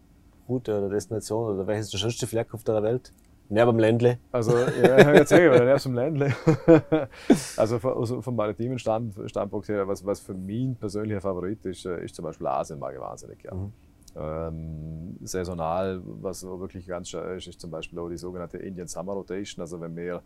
Route 0.49 0.77
oder 0.77 0.89
Destination 0.89 1.53
oder 1.53 1.67
welches 1.67 1.85
ist 1.85 1.93
der 1.93 1.97
schönste 1.99 2.27
Fleck 2.27 2.53
auf 2.53 2.63
der 2.63 2.81
Welt? 2.81 3.13
Neben 3.47 3.67
dem 3.67 3.79
Ländle. 3.79 4.17
Also, 4.31 4.57
ja, 4.57 5.13
jetzt 5.13 5.29
sage 5.29 5.53
ich, 5.53 5.59
neben 5.59 5.77
dem 5.77 5.93
Ländle. 5.93 6.35
also, 7.57 7.77
also 7.77 8.21
vom 8.21 8.35
maritimen 8.35 8.79
Stand, 8.79 9.13
Standpunkt 9.27 9.69
her, 9.69 9.87
was, 9.87 10.03
was 10.03 10.19
für 10.19 10.33
mich 10.33 10.79
persönlicher 10.79 11.21
Favorit 11.21 11.63
ist, 11.65 11.85
äh, 11.85 12.03
ist 12.03 12.15
zum 12.15 12.25
Beispiel 12.25 12.47
Asien, 12.47 12.79
mag 12.79 12.95
ich 12.95 12.99
wahnsinnig 12.99 13.39
gerne. 13.39 13.59
Mhm. 13.61 13.73
Ähm, 14.17 15.17
saisonal, 15.23 16.01
was 16.05 16.43
wirklich 16.45 16.87
ganz 16.87 17.09
schön 17.09 17.37
ist, 17.37 17.47
ist 17.47 17.59
zum 17.59 17.69
Beispiel 17.71 17.99
auch 17.99 18.09
die 18.09 18.17
sogenannte 18.17 18.57
Indian 18.57 18.87
Summer 18.87 19.13
Rotation. 19.13 19.61
Also 19.61 19.81
wenn 19.81 19.95
wir 19.95 20.21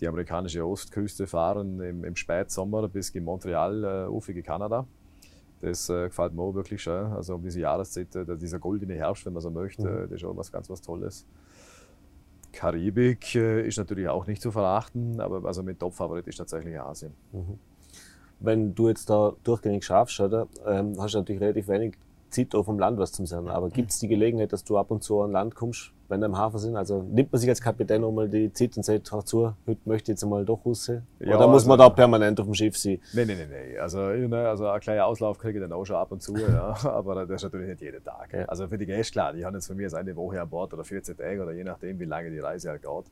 die 0.00 0.06
amerikanische 0.06 0.64
Ostküste 0.64 1.26
fahren 1.26 1.80
im, 1.80 2.04
im 2.04 2.16
Spätsommer 2.16 2.88
bis 2.88 3.10
in 3.10 3.24
Montreal, 3.24 4.08
äh, 4.08 4.42
Kanada. 4.42 4.86
Das 5.60 5.88
äh, 5.88 6.08
gefällt 6.08 6.34
mir 6.34 6.42
auch 6.42 6.54
wirklich 6.54 6.82
schön. 6.82 7.06
Also 7.06 7.36
um 7.36 7.42
diese 7.42 7.60
Jahreszeit, 7.60 8.14
äh, 8.16 8.36
dieser 8.36 8.58
goldene 8.58 8.94
Herbst, 8.94 9.24
wenn 9.26 9.32
man 9.32 9.42
so 9.42 9.50
möchte, 9.50 9.88
mhm. 9.88 10.02
das 10.02 10.12
ist 10.12 10.24
auch 10.24 10.36
was 10.36 10.50
ganz 10.50 10.68
was 10.70 10.80
Tolles. 10.80 11.26
Karibik 12.52 13.34
äh, 13.34 13.66
ist 13.66 13.78
natürlich 13.78 14.08
auch 14.08 14.26
nicht 14.26 14.42
zu 14.42 14.50
verachten, 14.50 15.20
aber 15.20 15.44
also 15.46 15.62
mit 15.62 15.80
Top-Favorit 15.80 16.26
ist 16.26 16.36
tatsächlich 16.36 16.78
Asien. 16.78 17.14
Mhm. 17.32 17.58
Wenn 18.40 18.74
du 18.74 18.88
jetzt 18.88 19.08
da 19.08 19.34
durchgängig 19.44 19.84
schaffst, 19.84 20.20
oder, 20.20 20.48
ähm, 20.66 20.96
hast 20.98 21.14
du 21.14 21.18
natürlich 21.18 21.40
relativ 21.40 21.68
wenig 21.68 21.96
Zeit 22.32 22.54
auf 22.54 22.66
dem 22.66 22.78
Land 22.78 22.98
was 22.98 23.12
zum. 23.12 23.26
Aber 23.48 23.70
gibt 23.70 23.90
es 23.90 23.98
die 23.98 24.08
Gelegenheit, 24.08 24.52
dass 24.52 24.64
du 24.64 24.76
ab 24.76 24.90
und 24.90 25.02
zu 25.02 25.20
an 25.20 25.32
Land 25.32 25.54
kommst, 25.54 25.92
wenn 26.08 26.20
wir 26.20 26.26
im 26.26 26.36
Hafen 26.36 26.58
sind? 26.58 26.76
Also 26.76 27.02
nimmt 27.02 27.30
man 27.30 27.40
sich 27.40 27.48
als 27.48 27.60
Kapitän 27.60 28.02
auch 28.02 28.10
mal 28.10 28.28
die 28.28 28.52
Zeit 28.52 28.76
und 28.76 28.82
sagt, 28.82 29.12
hör 29.12 29.24
zu, 29.24 29.54
heute 29.66 29.80
möchte 29.84 30.10
ich 30.10 30.16
jetzt 30.16 30.24
mal 30.24 30.44
doch 30.44 30.64
raus? 30.66 30.90
Ja, 31.20 31.36
Oder 31.36 31.46
muss 31.46 31.64
man 31.64 31.80
also, 31.80 31.90
da 31.90 31.94
permanent 31.94 32.40
auf 32.40 32.46
dem 32.46 32.54
Schiff 32.54 32.76
sein? 32.76 33.00
Nein, 33.12 33.28
nein, 33.28 33.38
nein, 33.38 33.48
nein. 33.50 33.80
Also, 33.80 34.00
ne, 34.00 34.48
also 34.48 34.66
ein 34.66 34.80
kleiner 34.80 35.06
Auslauf 35.06 35.38
kriege 35.38 35.58
ich 35.58 35.62
dann 35.62 35.72
auch 35.72 35.84
schon 35.84 35.96
ab 35.96 36.10
und 36.10 36.22
zu, 36.22 36.36
ja. 36.38 36.74
aber 36.84 37.26
das 37.26 37.36
ist 37.36 37.44
natürlich 37.44 37.68
nicht 37.68 37.82
jeden 37.82 38.02
Tag. 38.02 38.32
Ja. 38.32 38.44
Also 38.46 38.66
für 38.66 38.78
die 38.78 38.86
Gäste, 38.86 39.12
klar, 39.12 39.32
die 39.32 39.44
haben 39.44 39.54
jetzt 39.54 39.66
von 39.66 39.76
mir 39.76 39.84
jetzt 39.84 39.94
eine 39.94 40.16
Woche 40.16 40.40
an 40.40 40.48
Bord 40.48 40.72
oder 40.74 40.84
14 40.84 41.16
Tage 41.16 41.42
oder 41.42 41.52
je 41.52 41.64
nachdem, 41.64 41.98
wie 42.00 42.04
lange 42.04 42.30
die 42.30 42.40
Reise 42.40 42.70
halt 42.70 42.82
geht. 42.82 43.04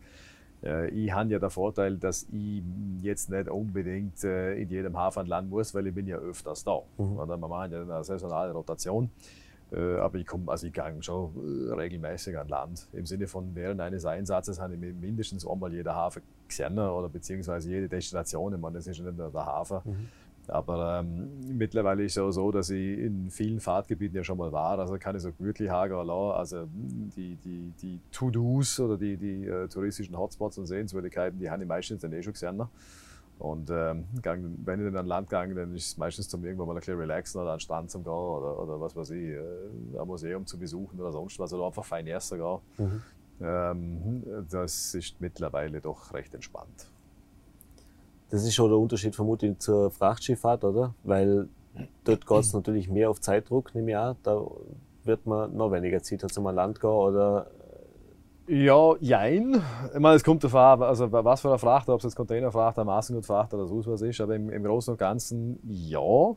Äh, 0.62 0.88
ich 0.90 1.12
habe 1.12 1.31
ja 1.31 1.38
den 1.38 1.51
Vorteil, 1.51 1.96
dass 1.96 2.27
ich 2.33 2.62
jetzt 3.03 3.31
nicht 3.31 3.49
unbedingt 3.49 4.23
äh, 4.25 4.55
in 4.55 4.68
jedem 4.68 4.96
Hafen 4.96 5.27
landen 5.27 5.51
muss, 5.51 5.75
weil 5.75 5.87
ich 5.87 5.94
bin 5.94 6.07
ja 6.07 6.16
öfters 6.16 6.64
da. 6.64 6.81
Mhm. 6.99 7.16
wir 7.16 7.37
machen 7.37 7.73
ja 7.73 7.83
eine 7.83 8.05
saisonale 8.05 8.53
Rotation. 8.53 9.11
Äh, 9.73 9.96
aber 9.96 10.18
ich 10.18 10.27
komme, 10.27 10.51
also 10.51 10.66
ich 10.66 10.73
gehe 10.73 11.03
schon 11.03 11.70
regelmäßig 11.70 12.37
an 12.37 12.49
Land. 12.49 12.88
Im 12.92 13.07
Sinne 13.07 13.27
von 13.27 13.55
während 13.55 13.81
eines 13.81 14.05
Einsatzes 14.05 14.61
habe 14.61 14.75
ich 14.75 14.81
mindestens 14.81 15.46
einmal 15.46 15.73
jeder 15.73 15.94
Hafen 15.94 16.23
gesehen 16.49 16.79
oder 16.79 17.09
beziehungsweise 17.09 17.70
jede 17.70 17.88
Destination. 17.88 18.55
Ich 18.55 18.61
meine, 18.61 18.77
das 18.77 18.87
ist 18.87 18.99
ja 18.99 19.05
nicht 19.05 19.16
nur 19.16 19.31
der 19.31 19.46
Hafen. 19.46 19.79
Mhm. 19.85 20.09
Aber 20.51 21.01
ähm, 21.01 21.29
mittlerweile 21.57 22.05
ist 22.05 22.13
es 22.13 22.19
auch 22.19 22.31
so, 22.31 22.51
dass 22.51 22.71
ich 22.71 22.99
in 22.99 23.31
vielen 23.31 23.61
Fahrtgebieten 23.61 24.17
ja 24.17 24.25
schon 24.25 24.39
mal 24.39 24.53
war. 24.53 24.79
Also 24.79 24.99
kann 24.99 25.15
ich 25.15 25.23
so 25.23 25.33
gemütlich 25.33 25.71
Hager 25.71 25.99
Also 26.35 26.67
die, 27.17 27.37
die, 27.37 27.73
die 27.81 28.01
To-Dos 28.11 28.81
oder 28.81 28.97
die, 28.97 29.17
die 29.17 29.47
äh, 29.47 29.69
touristischen 29.69 30.17
Hotspots 30.17 30.59
und 30.59 30.67
Sehenswürdigkeiten, 30.67 31.39
die 31.39 31.51
habe 31.51 31.63
ich 31.63 31.69
meistens 31.69 32.01
dann 32.01 32.13
eh 32.13 32.23
schon 32.23 32.33
gesehen. 32.33 32.63
Und 33.39 33.71
ähm, 33.71 34.05
wenn 34.13 34.81
ich 34.81 34.87
dann 34.87 34.97
an 34.97 35.07
Land 35.07 35.31
gegangen 35.31 35.57
dann 35.57 35.75
ist 35.75 35.87
es 35.87 35.97
meistens 35.97 36.29
zum 36.29 36.45
irgendwann 36.45 36.67
mal 36.67 36.75
ein 36.75 36.81
bisschen 36.81 36.99
relaxen 36.99 37.41
oder 37.41 37.53
an 37.53 37.57
den 37.57 37.61
Strand 37.61 37.91
zum 37.91 38.05
gehen 38.05 38.13
oder, 38.13 38.59
oder 38.59 38.81
was 38.81 38.95
weiß 38.95 39.11
ich, 39.11 39.29
äh, 39.29 39.41
ein 39.99 40.07
Museum 40.07 40.45
zu 40.45 40.59
besuchen 40.59 41.01
oder 41.01 41.11
sonst 41.11 41.39
was 41.39 41.53
oder 41.55 41.67
einfach 41.67 41.85
fein 41.85 42.07
essen 42.07 42.39
gehen. 42.39 42.59
Mhm. 42.77 43.03
Ähm, 43.41 44.47
das 44.51 44.95
ist 44.95 45.21
mittlerweile 45.21 45.81
doch 45.81 46.13
recht 46.13 46.35
entspannt. 46.35 46.91
Das 48.31 48.45
ist 48.45 48.55
schon 48.55 48.71
der 48.71 48.79
Unterschied 48.79 49.14
vermutlich 49.14 49.59
zur 49.59 49.90
Frachtschifffahrt, 49.90 50.64
oder? 50.64 50.95
Weil 51.03 51.49
dort 52.05 52.27
geht 52.27 52.38
es 52.38 52.53
natürlich 52.55 52.88
mehr 52.88 53.11
auf 53.11 53.21
Zeitdruck, 53.21 53.75
nehme 53.75 53.90
ich 53.90 53.97
an. 53.97 54.16
Da 54.23 54.40
wird 55.05 55.27
man 55.27 55.57
noch 55.57 55.73
weniger 55.73 56.03
Zeit 56.03 56.21
zum 56.31 56.45
Land 56.45 56.81
gehen 56.81 56.90
oder 56.90 57.51
ja, 58.53 58.97
jein. 58.99 59.62
Ich 59.95 60.01
meine, 60.01 60.16
es 60.16 60.25
kommt 60.25 60.43
darauf 60.43 60.57
an, 60.57 60.83
also 60.83 61.12
was 61.12 61.40
für 61.40 61.51
eine 61.51 61.59
Fracht, 61.59 61.88
ob 61.88 61.99
es 61.99 62.03
jetzt 62.05 62.16
Containerfracht, 62.16 62.79
Massengutfracht 62.79 63.55
oder 63.55 63.64
so 63.69 63.87
was 63.87 64.03
ist, 64.03 64.21
aber 64.21 64.35
im, 64.35 64.51
im 64.51 64.64
Großen 64.64 64.90
und 64.90 64.99
Ganzen 64.99 65.61
ja. 65.62 66.35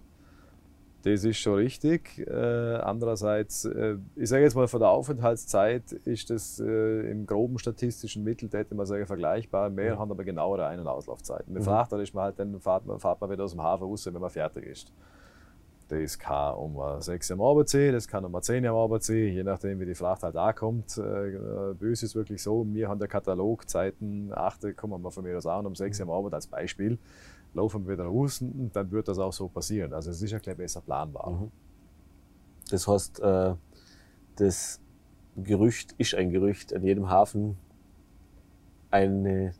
Das 1.03 1.25
ist 1.25 1.37
schon 1.37 1.55
richtig. 1.55 2.17
Äh, 2.19 2.31
andererseits, 2.31 3.65
äh, 3.65 3.97
ich 4.15 4.29
sage 4.29 4.43
jetzt 4.43 4.55
mal, 4.55 4.69
von 4.69 4.79
der 4.79 4.89
Aufenthaltszeit 4.89 5.91
ist 5.91 6.29
das 6.29 6.61
äh, 6.61 7.11
im 7.11 7.25
groben 7.25 7.59
statistischen 7.59 8.23
Mittel, 8.23 8.49
hätte 8.53 8.73
man 8.73 8.85
sagen, 8.85 9.05
vergleichbar. 9.05 9.69
Mehr 9.69 9.95
mhm. 9.95 9.99
haben 9.99 10.11
aber 10.11 10.23
genauere 10.23 10.65
Ein- 10.65 10.79
und 10.79 10.87
Auslaufzeiten. 10.87 11.53
Mit 11.53 11.63
mhm. 11.63 11.65
Frachter 11.65 11.99
ist 11.99 12.13
man 12.13 12.23
halt, 12.23 12.39
dann 12.39 12.57
fahrt 12.61 12.85
man, 12.85 12.99
fahrt 12.99 13.19
man 13.19 13.29
wieder 13.29 13.43
aus 13.43 13.51
dem 13.51 13.61
Hafen 13.61 13.83
raus, 13.83 14.05
wenn 14.05 14.13
man 14.13 14.29
fertig 14.29 14.65
ist. 14.65 14.93
Das 15.89 16.17
kann 16.17 16.55
um 16.55 16.79
6 17.01 17.31
Uhr 17.31 17.33
am 17.35 17.41
Abend 17.41 17.67
sein, 17.67 17.91
das 17.91 18.07
kann 18.07 18.23
um 18.23 18.41
10 18.41 18.63
Uhr 18.63 18.71
am 18.71 18.77
Abend 18.77 19.03
sein, 19.03 19.27
je 19.27 19.43
nachdem, 19.43 19.81
wie 19.81 19.85
die 19.85 19.95
Fracht 19.95 20.23
halt 20.23 20.37
ankommt. 20.37 20.97
Äh, 20.97 21.73
bei 21.77 21.87
uns 21.87 22.01
ist 22.01 22.11
es 22.11 22.15
wirklich 22.15 22.41
so, 22.41 22.65
wir 22.65 22.87
haben 22.87 22.99
der 22.99 23.09
Katalog 23.09 23.69
Zeiten, 23.69 24.31
8 24.33 24.77
kommen 24.77 25.03
wir 25.03 25.11
von 25.11 25.25
mir 25.25 25.35
aus 25.35 25.45
an, 25.45 25.65
um 25.65 25.75
6 25.75 25.99
Uhr 25.99 26.05
am 26.05 26.11
Abend 26.11 26.33
als 26.33 26.47
Beispiel 26.47 26.97
laufen 27.53 27.85
wir 27.85 27.93
wieder 27.93 28.05
raus 28.05 28.41
und 28.41 28.71
dann 28.75 28.91
wird 28.91 29.07
das 29.07 29.19
auch 29.19 29.33
so 29.33 29.47
passieren. 29.47 29.93
Also 29.93 30.11
es 30.11 30.21
ist 30.21 30.31
ja 30.31 30.39
gleich 30.39 30.57
besser 30.57 30.81
planbar. 30.81 31.31
Mhm. 31.31 31.51
Das 32.69 32.87
heißt, 32.87 33.19
äh, 33.19 33.55
das 34.35 34.79
Gerücht 35.35 35.93
ist 35.97 36.15
ein 36.15 36.31
Gerücht. 36.31 36.73
An 36.73 36.83
jedem 36.83 37.09
Hafen 37.09 37.57
eine, 38.93 39.53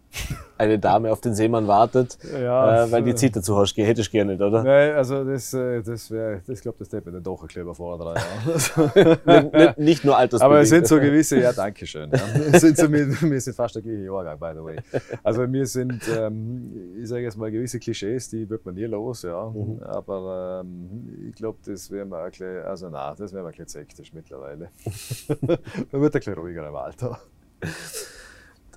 eine 0.60 0.78
Dame 0.78 1.12
auf 1.12 1.20
den 1.20 1.34
Seemann 1.34 1.68
wartet, 1.68 2.20
ja, 2.32 2.86
äh, 2.86 2.92
weil 2.92 3.02
die 3.02 3.16
Zeit 3.16 3.36
dazu 3.36 3.58
hast, 3.58 3.76
hättest 3.76 4.10
du 4.10 4.12
gerne 4.12 4.34
nicht, 4.34 4.42
oder? 4.44 4.64
Nein, 4.64 4.94
also 4.94 5.24
das, 5.24 5.56
äh, 5.56 5.82
das 5.82 6.12
wäre, 6.12 6.42
das 6.46 6.62
glaube 6.62 6.78
das 6.78 6.94
hätte 6.94 7.10
mir 7.10 7.14
dann 7.14 7.24
doch 7.24 7.42
ein 7.42 7.48
bisschen 7.48 7.64
überfordern. 7.64 8.16
Ja. 8.16 9.48
nicht, 9.66 9.78
nicht 9.80 10.06
nur 10.06 10.16
Altersbedingt. 10.16 10.44
Aber 10.44 10.62
es 10.62 10.70
sind 10.70 10.88
so 10.88 11.00
gewisse, 11.00 11.40
ja, 11.40 11.52
danke 11.52 11.88
schön. 11.88 12.12
Ja. 12.12 12.60
Sind 12.60 12.78
so, 12.78 12.92
wir, 12.92 13.08
wir 13.08 13.42
sind 13.42 13.56
fast 13.56 13.74
der 13.74 13.82
gleiche 13.82 14.04
Jahrgang, 14.04 14.38
by 14.38 14.52
the 14.54 14.64
way. 14.64 14.78
Also 15.24 15.52
wir 15.52 15.66
sind, 15.66 16.04
ähm, 16.16 16.72
ich 17.02 17.10
sage 17.10 17.24
jetzt 17.24 17.38
mal, 17.38 17.50
gewisse 17.52 17.80
Klischees, 17.80 18.30
die 18.30 18.48
wird 18.48 18.64
man 18.66 18.76
nie 18.76 18.86
los, 18.86 19.24
ja. 19.24 19.50
Mhm. 19.50 19.82
Aber 19.82 20.62
ähm, 20.64 21.28
ich 21.28 21.34
glaube, 21.34 21.58
das 21.66 21.90
wäre 21.90 22.06
mal 22.06 22.24
ein 22.24 22.30
bisschen, 22.30 22.64
also 22.66 22.88
nein, 22.88 23.16
das 23.18 23.34
wäre 23.34 23.42
mal 23.42 23.50
ein 23.50 23.52
bisschen 23.54 23.68
sektisch 23.68 24.14
mittlerweile. 24.14 24.70
man 25.42 25.58
wird 26.02 26.14
ein 26.14 26.20
bisschen 26.20 26.34
ruhiger 26.36 26.68
im 26.68 26.76
Alter. 26.76 27.20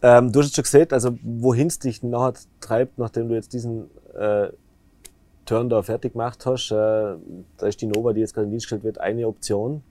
Ähm, 0.03 0.33
du 0.33 0.41
hast 0.41 0.55
schon 0.55 0.63
gesehen, 0.63 0.89
also 0.91 1.19
wohin 1.23 1.69
es 1.69 1.79
dich 1.79 2.03
nachher 2.03 2.35
treibt, 2.61 2.99
nachdem 2.99 3.29
du 3.29 3.35
jetzt 3.35 3.53
diesen 3.53 3.91
äh, 4.15 4.49
Turn 5.47 5.69
da 5.69 5.83
fertig 5.83 6.13
gemacht 6.13 6.45
hast. 6.45 6.71
Äh, 6.71 6.75
da 6.75 7.67
ist 7.67 7.81
die 7.81 7.87
Nova, 7.87 8.13
die 8.13 8.21
jetzt 8.21 8.35
gerade 8.35 8.47
in 8.47 8.51
Dienst 8.51 8.65
gestellt 8.67 8.85
wird, 8.85 9.01
eine 9.01 9.27
Option. 9.27 9.83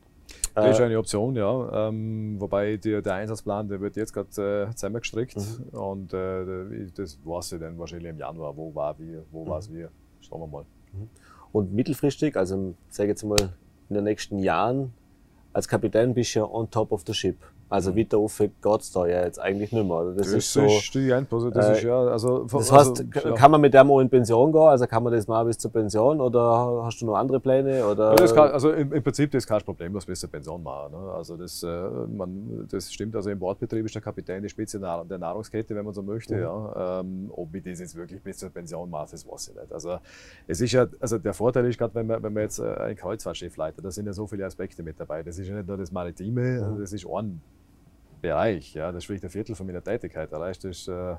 Das 0.53 0.71
ist 0.71 0.79
äh, 0.79 0.83
eine 0.83 0.99
Option, 0.99 1.35
ja. 1.35 1.87
Ähm, 1.87 2.35
wobei 2.39 2.77
die, 2.77 3.01
der 3.01 3.13
Einsatzplan, 3.13 3.67
der 3.67 3.81
wird 3.81 3.95
jetzt 3.95 4.13
gerade 4.13 4.67
äh, 4.69 4.73
zusammengestrickt 4.75 5.37
mhm. 5.37 5.79
und 5.79 6.13
äh, 6.13 6.87
das 6.95 7.19
weiß 7.23 7.53
ich 7.53 7.59
dann 7.59 7.77
wahrscheinlich 7.79 8.09
im 8.09 8.19
Januar, 8.19 8.55
wo 8.55 8.73
war 8.75 8.97
wir, 8.99 9.23
wo 9.31 9.43
mhm. 9.43 9.49
war 9.49 9.59
es 9.59 9.71
wir. 9.71 9.89
Schauen 10.21 10.41
wir 10.41 10.47
mal. 10.47 10.65
Mhm. 10.93 11.09
Und 11.51 11.73
mittelfristig, 11.73 12.35
also 12.35 12.75
sage 12.89 13.09
jetzt 13.09 13.23
mal 13.23 13.39
in 13.89 13.95
den 13.95 14.03
nächsten 14.03 14.39
Jahren, 14.39 14.93
als 15.53 15.67
Kapitän 15.67 16.13
bist 16.13 16.35
du 16.35 16.39
ja 16.39 16.45
on 16.45 16.69
top 16.69 16.91
of 16.91 17.03
the 17.07 17.13
ship. 17.13 17.37
Also 17.67 17.95
weiter 17.95 18.17
rauf 18.17 18.37
geht 18.37 18.51
es 18.63 18.91
da 18.91 19.07
ja 19.07 19.23
jetzt 19.23 19.39
eigentlich 19.39 19.71
nicht 19.71 19.87
mehr. 19.87 20.13
Das, 20.15 20.27
das 20.27 20.27
ist 20.33 20.53
so. 20.53 20.65
Ist 20.65 20.93
die 20.93 21.11
also 21.11 21.49
das 21.49 21.69
äh, 21.69 21.71
ist 21.73 21.83
ja, 21.83 21.99
also, 21.99 22.43
das 22.43 22.71
heißt, 22.71 23.03
also, 23.15 23.33
kann 23.33 23.49
man 23.49 23.59
mit 23.59 23.73
dem 23.73 23.89
auch 23.89 23.99
in 24.01 24.09
Pension 24.09 24.51
gehen? 24.51 24.61
Also 24.61 24.85
kann 24.85 25.01
man 25.01 25.11
das 25.11 25.27
mal 25.27 25.43
bis 25.45 25.57
zur 25.57 25.71
Pension 25.71 26.21
oder 26.21 26.83
hast 26.83 27.01
du 27.01 27.07
noch 27.07 27.15
andere 27.15 27.39
Pläne? 27.39 27.83
Oder? 27.87 28.15
Ja, 28.19 28.33
kann, 28.33 28.51
also 28.51 28.71
im, 28.71 28.93
im, 28.93 29.01
Prinzip 29.01 29.31
das 29.31 29.43
ist 29.43 29.47
kein 29.47 29.61
Problem, 29.61 29.95
was 29.95 30.05
bis 30.05 30.19
zur 30.19 30.29
Pension 30.29 30.61
machen. 30.61 30.91
Ne? 30.91 31.11
Also 31.11 31.37
das, 31.37 31.63
äh, 31.63 31.67
man, 31.67 32.67
das 32.69 32.93
stimmt. 32.93 33.15
Also 33.15 33.31
im 33.31 33.39
Bordbetrieb 33.39 33.83
ist 33.83 33.95
der 33.95 34.01
Kapitän 34.03 34.43
die 34.43 34.49
Spitze 34.49 34.79
der 34.79 35.17
Nahrungskette, 35.17 35.75
wenn 35.75 35.85
man 35.85 35.93
so 35.93 36.03
möchte. 36.03 36.35
Mhm. 36.35 36.41
Ja. 36.41 36.99
Ähm, 36.99 37.31
ob 37.31 37.55
ich 37.55 37.63
das 37.63 37.79
jetzt 37.79 37.95
wirklich 37.95 38.21
bis 38.21 38.37
zur 38.37 38.51
Pension 38.51 38.91
mache, 38.91 39.09
das 39.11 39.27
weiß 39.27 39.49
ich 39.49 39.55
nicht. 39.55 39.73
Also 39.73 39.97
es 40.45 40.61
ist 40.61 40.71
ja, 40.71 40.85
also 40.99 41.17
der 41.17 41.33
Vorteil 41.33 41.65
ist 41.65 41.79
gerade, 41.79 41.95
wenn 41.95 42.05
man, 42.05 42.21
wenn 42.21 42.31
man 42.31 42.43
jetzt 42.43 42.59
äh, 42.59 42.75
ein 42.75 42.95
Kreuzfahrtschiff 42.95 43.57
leitet, 43.57 43.83
da 43.83 43.89
sind 43.89 44.05
ja 44.05 44.13
so 44.13 44.27
viele 44.27 44.45
Aspekte 44.45 44.83
mit 44.83 44.99
dabei. 44.99 45.23
Das 45.23 45.39
ist 45.39 45.47
ja 45.47 45.55
nicht 45.55 45.67
nur 45.67 45.77
das 45.77 45.91
Maritime, 45.91 46.61
mhm. 46.61 46.79
das 46.79 46.93
ist 46.93 47.07
ein 47.07 47.41
Bereich. 48.25 48.73
Ja, 48.73 48.91
das 48.91 49.03
ist 49.03 49.09
wirklich 49.09 49.23
ein 49.23 49.29
Viertel 49.29 49.55
von 49.55 49.67
meiner 49.67 49.83
Tätigkeit. 49.83 50.31
Da 50.31 50.39
reicht 50.39 50.63
das 50.63 50.87
äh, 50.87 51.15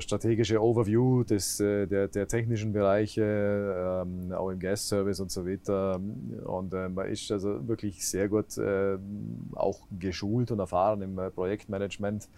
strategische 0.00 0.62
Overview 0.62 1.24
des, 1.24 1.58
äh, 1.58 1.86
der, 1.86 2.06
der, 2.08 2.28
technischen 2.28 2.72
Bereiche, 2.72 4.04
ähm, 4.04 4.32
auch 4.32 4.50
im 4.50 4.58
Gas-Service 4.60 5.20
und 5.20 5.30
so 5.32 5.44
weiter. 5.44 6.00
Und 6.44 6.72
äh, 6.72 6.88
man 6.88 7.08
ist 7.08 7.30
also 7.32 7.66
wirklich 7.66 8.06
sehr 8.06 8.28
gut 8.28 8.56
äh, 8.58 8.98
auch 9.54 9.80
geschult 9.98 10.50
und 10.52 10.60
erfahren 10.60 11.02
im 11.02 11.18
äh, 11.18 11.30
Projektmanagement. 11.30 12.28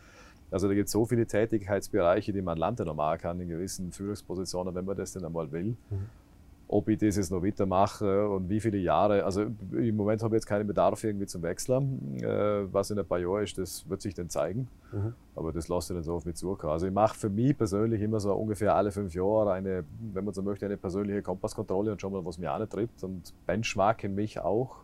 Also 0.51 0.67
da 0.67 0.75
gibt 0.75 0.87
es 0.87 0.93
so 0.93 1.05
viele 1.05 1.27
Tätigkeitsbereiche, 1.27 2.33
die 2.33 2.41
man 2.41 2.57
landen 2.57 2.87
normal 2.87 3.19
kann 3.19 3.39
in 3.39 3.49
gewissen 3.49 3.93
Führungspositionen, 3.93 4.75
wenn 4.75 4.87
man 4.87 4.97
das 4.97 5.13
denn 5.13 5.25
einmal 5.27 5.53
will. 5.53 5.77
Mhm 5.91 6.28
ob 6.69 6.89
ich 6.91 6.99
das 6.99 7.17
jetzt 7.17 7.31
noch 7.31 7.43
weitermache 7.43 8.29
und 8.29 8.51
wie 8.51 8.61
viele 8.61 8.77
Jahre. 8.77 9.25
Also 9.25 9.47
im 9.73 9.97
Moment 9.97 10.23
habe 10.23 10.37
ich 10.37 10.41
jetzt 10.41 10.47
keinen 10.47 10.67
Bedarf 10.67 11.03
irgendwie 11.03 11.27
zum 11.27 11.43
Wechseln. 11.43 12.19
Äh, 12.21 12.73
was 12.73 12.91
in 12.91 12.99
ein 12.99 13.07
paar 13.07 13.19
Jahren 13.19 13.43
ist, 13.43 13.57
das 13.57 13.89
wird 13.89 14.03
sich 14.03 14.13
dann 14.13 14.29
zeigen. 14.29 14.69
Mhm. 14.93 15.15
Aber 15.35 15.51
das 15.51 15.69
lasse 15.69 15.95
ich 15.95 15.97
dann 15.97 16.05
so 16.05 16.15
auf 16.15 16.27
mich 16.27 16.37
zukommen. 16.37 16.73
Also 16.73 16.87
ich 16.87 16.93
mache 16.93 17.17
für 17.17 17.31
mich 17.31 17.57
persönlich 17.57 18.03
immer 18.03 18.21
so 18.21 18.35
ungefähr 18.35 18.75
alle 18.75 18.93
fünf 18.93 19.15
Jahre 19.15 19.53
eine, 19.53 19.85
wenn 20.13 20.25
man 20.25 20.35
so 20.35 20.43
möchte, 20.43 20.67
eine 20.67 20.77
persönliche 20.77 21.23
Kompasskontrolle 21.23 21.91
und 21.91 22.03
schon 22.03 22.13
mal, 22.13 22.25
was 22.25 22.37
mir 22.37 22.53
antrifft 22.53 23.03
und 23.03 23.33
benchmarke 23.47 24.11
mich 24.11 24.39
auch 24.39 24.77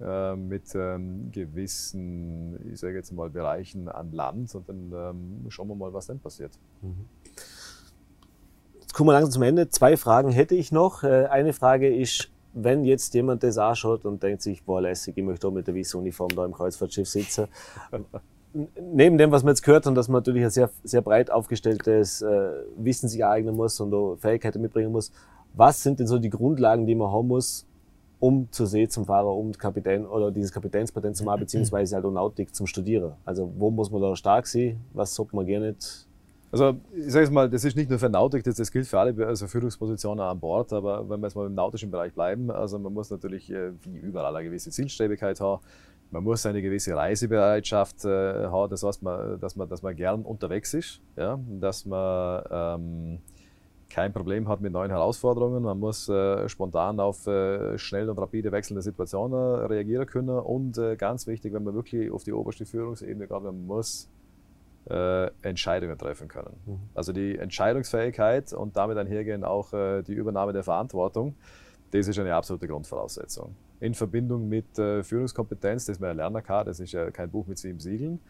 äh, 0.00 0.34
mit 0.34 0.74
ähm, 0.74 1.30
gewissen, 1.32 2.72
ich 2.72 2.80
sage 2.80 2.94
jetzt 2.94 3.12
mal, 3.12 3.28
Bereichen 3.28 3.88
an 3.88 4.10
Land 4.12 4.54
und 4.54 4.66
dann 4.66 4.90
ähm, 4.94 5.50
schauen 5.50 5.68
wir 5.68 5.74
mal, 5.74 5.92
was 5.92 6.06
dann 6.06 6.18
passiert. 6.18 6.52
Mhm. 6.80 7.04
Jetzt 8.90 8.96
kommen 8.96 9.10
wir 9.10 9.12
langsam 9.12 9.30
zum 9.30 9.42
Ende. 9.44 9.68
Zwei 9.68 9.96
Fragen 9.96 10.32
hätte 10.32 10.56
ich 10.56 10.72
noch. 10.72 11.04
Äh, 11.04 11.26
eine 11.26 11.52
Frage 11.52 11.94
ist, 11.94 12.28
wenn 12.54 12.84
jetzt 12.84 13.14
jemand 13.14 13.44
das 13.44 13.56
anschaut 13.56 14.04
und 14.04 14.20
denkt 14.20 14.42
sich, 14.42 14.64
boah, 14.64 14.80
lässig, 14.82 15.16
ich 15.16 15.22
möchte 15.22 15.46
auch 15.46 15.52
mit 15.52 15.68
der 15.68 15.76
Wies-Uniform 15.76 16.30
da 16.34 16.44
im 16.44 16.52
Kreuzfahrtschiff 16.52 17.08
sitzen. 17.08 17.46
Neben 18.92 19.16
dem, 19.16 19.30
was 19.30 19.44
wir 19.44 19.50
jetzt 19.50 19.62
gehört 19.62 19.86
haben, 19.86 19.94
dass 19.94 20.08
man 20.08 20.18
natürlich 20.18 20.42
ein 20.42 20.50
sehr, 20.50 20.70
sehr 20.82 21.02
breit 21.02 21.30
aufgestelltes 21.30 22.20
äh, 22.20 22.50
Wissen 22.78 23.08
sich 23.08 23.20
ereignen 23.20 23.54
muss 23.54 23.78
und 23.78 23.94
auch 23.94 24.16
Fähigkeiten 24.16 24.60
mitbringen 24.60 24.90
muss. 24.90 25.12
Was 25.54 25.80
sind 25.80 26.00
denn 26.00 26.08
so 26.08 26.18
die 26.18 26.30
Grundlagen, 26.30 26.84
die 26.84 26.96
man 26.96 27.12
haben 27.12 27.28
muss, 27.28 27.68
um 28.18 28.48
zur 28.50 28.66
See 28.66 28.88
zum 28.88 29.04
Fahrer, 29.04 29.32
um 29.32 29.52
Kapitän 29.52 30.04
oder 30.04 30.32
dieses 30.32 30.50
Kapitänspatent 30.50 31.16
zu 31.16 31.22
machen, 31.22 31.38
beziehungsweise 31.42 31.94
halt 31.94 32.04
auch 32.04 32.10
Nautik 32.10 32.52
zum 32.56 32.66
Studieren? 32.66 33.12
Also 33.24 33.52
wo 33.56 33.70
muss 33.70 33.88
man 33.88 34.02
da 34.02 34.16
stark 34.16 34.48
sein? 34.48 34.80
Was 34.94 35.14
sollte 35.14 35.36
man 35.36 35.46
gerne 35.46 35.68
nicht 35.68 36.09
Also 36.52 36.80
ich 36.92 37.12
sage 37.12 37.24
es 37.24 37.30
mal, 37.30 37.48
das 37.48 37.64
ist 37.64 37.76
nicht 37.76 37.88
nur 37.88 37.98
für 37.98 38.08
Nautik, 38.08 38.42
das, 38.42 38.56
das 38.56 38.72
gilt 38.72 38.86
für 38.86 38.98
alle 38.98 39.26
also 39.26 39.46
Führungspositionen 39.46 40.24
an 40.24 40.40
Bord, 40.40 40.72
aber 40.72 41.08
wenn 41.08 41.20
wir 41.20 41.28
jetzt 41.28 41.36
mal 41.36 41.46
im 41.46 41.54
nautischen 41.54 41.90
Bereich 41.90 42.12
bleiben, 42.12 42.50
also 42.50 42.78
man 42.78 42.92
muss 42.92 43.10
natürlich 43.10 43.50
äh, 43.52 43.70
wie 43.82 43.98
überall 43.98 44.34
eine 44.34 44.44
gewisse 44.44 44.70
Zielstrebigkeit 44.70 45.40
haben. 45.40 45.62
Man 46.10 46.24
muss 46.24 46.44
eine 46.44 46.60
gewisse 46.60 46.96
Reisebereitschaft 46.96 48.04
äh, 48.04 48.46
haben, 48.46 48.68
das 48.68 48.82
heißt, 48.82 49.00
man, 49.02 49.38
dass, 49.38 49.54
man, 49.54 49.68
dass 49.68 49.82
man 49.82 49.94
gern 49.94 50.22
unterwegs 50.22 50.74
ist, 50.74 51.00
ja? 51.16 51.38
dass 51.60 51.86
man 51.86 52.42
ähm, 52.50 53.18
kein 53.88 54.12
Problem 54.12 54.48
hat 54.48 54.60
mit 54.60 54.72
neuen 54.72 54.90
Herausforderungen. 54.90 55.62
Man 55.62 55.78
muss 55.78 56.08
äh, 56.08 56.48
spontan 56.48 56.98
auf 56.98 57.28
äh, 57.28 57.78
schnell 57.78 58.10
und 58.10 58.18
rapide 58.18 58.50
wechselnde 58.50 58.82
Situationen 58.82 59.66
reagieren 59.66 60.06
können. 60.06 60.38
Und 60.38 60.78
äh, 60.78 60.96
ganz 60.96 61.28
wichtig, 61.28 61.52
wenn 61.52 61.62
man 61.62 61.74
wirklich 61.74 62.10
auf 62.10 62.24
die 62.24 62.32
oberste 62.32 62.66
Führungsebene 62.66 63.28
geht, 63.28 63.42
man 63.42 63.66
muss 63.66 64.08
äh, 64.88 65.30
Entscheidungen 65.42 65.98
treffen 65.98 66.28
können. 66.28 66.56
Mhm. 66.66 66.80
Also 66.94 67.12
die 67.12 67.38
Entscheidungsfähigkeit 67.38 68.52
und 68.52 68.76
damit 68.76 68.96
einhergehend 68.98 69.44
auch 69.44 69.72
äh, 69.72 70.02
die 70.02 70.14
Übernahme 70.14 70.52
der 70.52 70.62
Verantwortung, 70.62 71.34
das 71.90 72.08
ist 72.08 72.18
eine 72.18 72.34
absolute 72.34 72.68
Grundvoraussetzung. 72.68 73.54
In 73.80 73.94
Verbindung 73.94 74.48
mit 74.48 74.78
äh, 74.78 75.02
Führungskompetenz, 75.02 75.86
das 75.86 75.98
ja 75.98 76.12
lernen 76.12 76.42
kann, 76.42 76.66
das 76.66 76.80
ist 76.80 76.92
ja 76.92 77.10
kein 77.10 77.30
Buch 77.30 77.46
mit 77.46 77.58
sieben 77.58 77.80
Siegeln. 77.80 78.20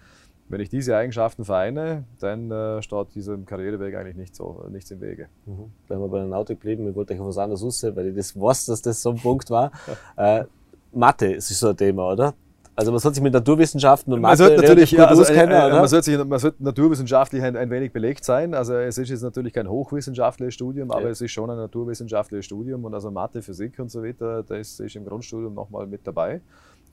Wenn 0.48 0.60
ich 0.60 0.68
diese 0.68 0.96
Eigenschaften 0.96 1.44
vereine, 1.44 2.04
dann 2.18 2.50
äh, 2.50 2.82
steht 2.82 3.14
diesem 3.14 3.46
Karriereweg 3.46 3.94
eigentlich 3.94 4.16
nicht 4.16 4.34
so, 4.34 4.64
nichts 4.68 4.90
im 4.90 5.00
Wege. 5.00 5.28
Mhm. 5.46 5.70
Wenn 5.86 6.00
wir 6.00 6.08
bei 6.08 6.18
der 6.18 6.26
Nautik 6.26 6.58
blieben, 6.58 6.88
ich 6.88 6.94
wollte 6.96 7.14
euch 7.14 7.20
auf 7.20 7.28
was 7.28 7.38
anderes 7.38 7.62
raus, 7.62 7.86
weil 7.94 8.08
ich 8.08 8.16
das 8.16 8.34
weiß, 8.34 8.66
dass 8.66 8.82
das 8.82 9.00
so 9.00 9.10
ein 9.10 9.16
Punkt 9.16 9.50
war. 9.50 9.70
äh, 10.16 10.44
Mathe 10.92 11.34
ist 11.34 11.48
so 11.50 11.68
ein 11.68 11.76
Thema, 11.76 12.12
oder? 12.12 12.34
Also 12.80 12.92
man 12.92 12.98
sollte 12.98 13.16
sich 13.16 13.22
mit 13.22 13.34
Naturwissenschaften 13.34 14.10
und 14.10 14.22
Mathe 14.22 14.42
man 14.42 14.56
natürlich, 14.56 14.92
ja, 14.92 15.04
also, 15.04 15.20
auskennen, 15.20 15.50
äh, 15.50 15.68
Man, 15.68 15.86
sollte 15.86 16.04
sich, 16.04 16.24
man 16.24 16.38
sollte 16.38 16.64
naturwissenschaftlich 16.64 17.42
ein, 17.42 17.54
ein, 17.54 17.68
wenig 17.68 17.92
belegt 17.92 18.24
sein. 18.24 18.54
Also 18.54 18.72
es 18.72 18.96
ist 18.96 19.10
jetzt 19.10 19.20
natürlich 19.20 19.52
kein 19.52 19.68
hochwissenschaftliches 19.68 20.54
Studium, 20.54 20.90
aber 20.90 21.10
es 21.10 21.20
ist 21.20 21.30
schon 21.30 21.50
ein 21.50 21.58
naturwissenschaftliches 21.58 22.46
Studium 22.46 22.82
und 22.86 22.94
also 22.94 23.10
Mathe, 23.10 23.42
Physik 23.42 23.78
und 23.80 23.90
so 23.90 24.02
weiter, 24.02 24.42
das 24.44 24.80
ist 24.80 24.96
im 24.96 25.04
Grundstudium 25.04 25.52
nochmal 25.52 25.86
mit 25.86 26.06
dabei 26.06 26.40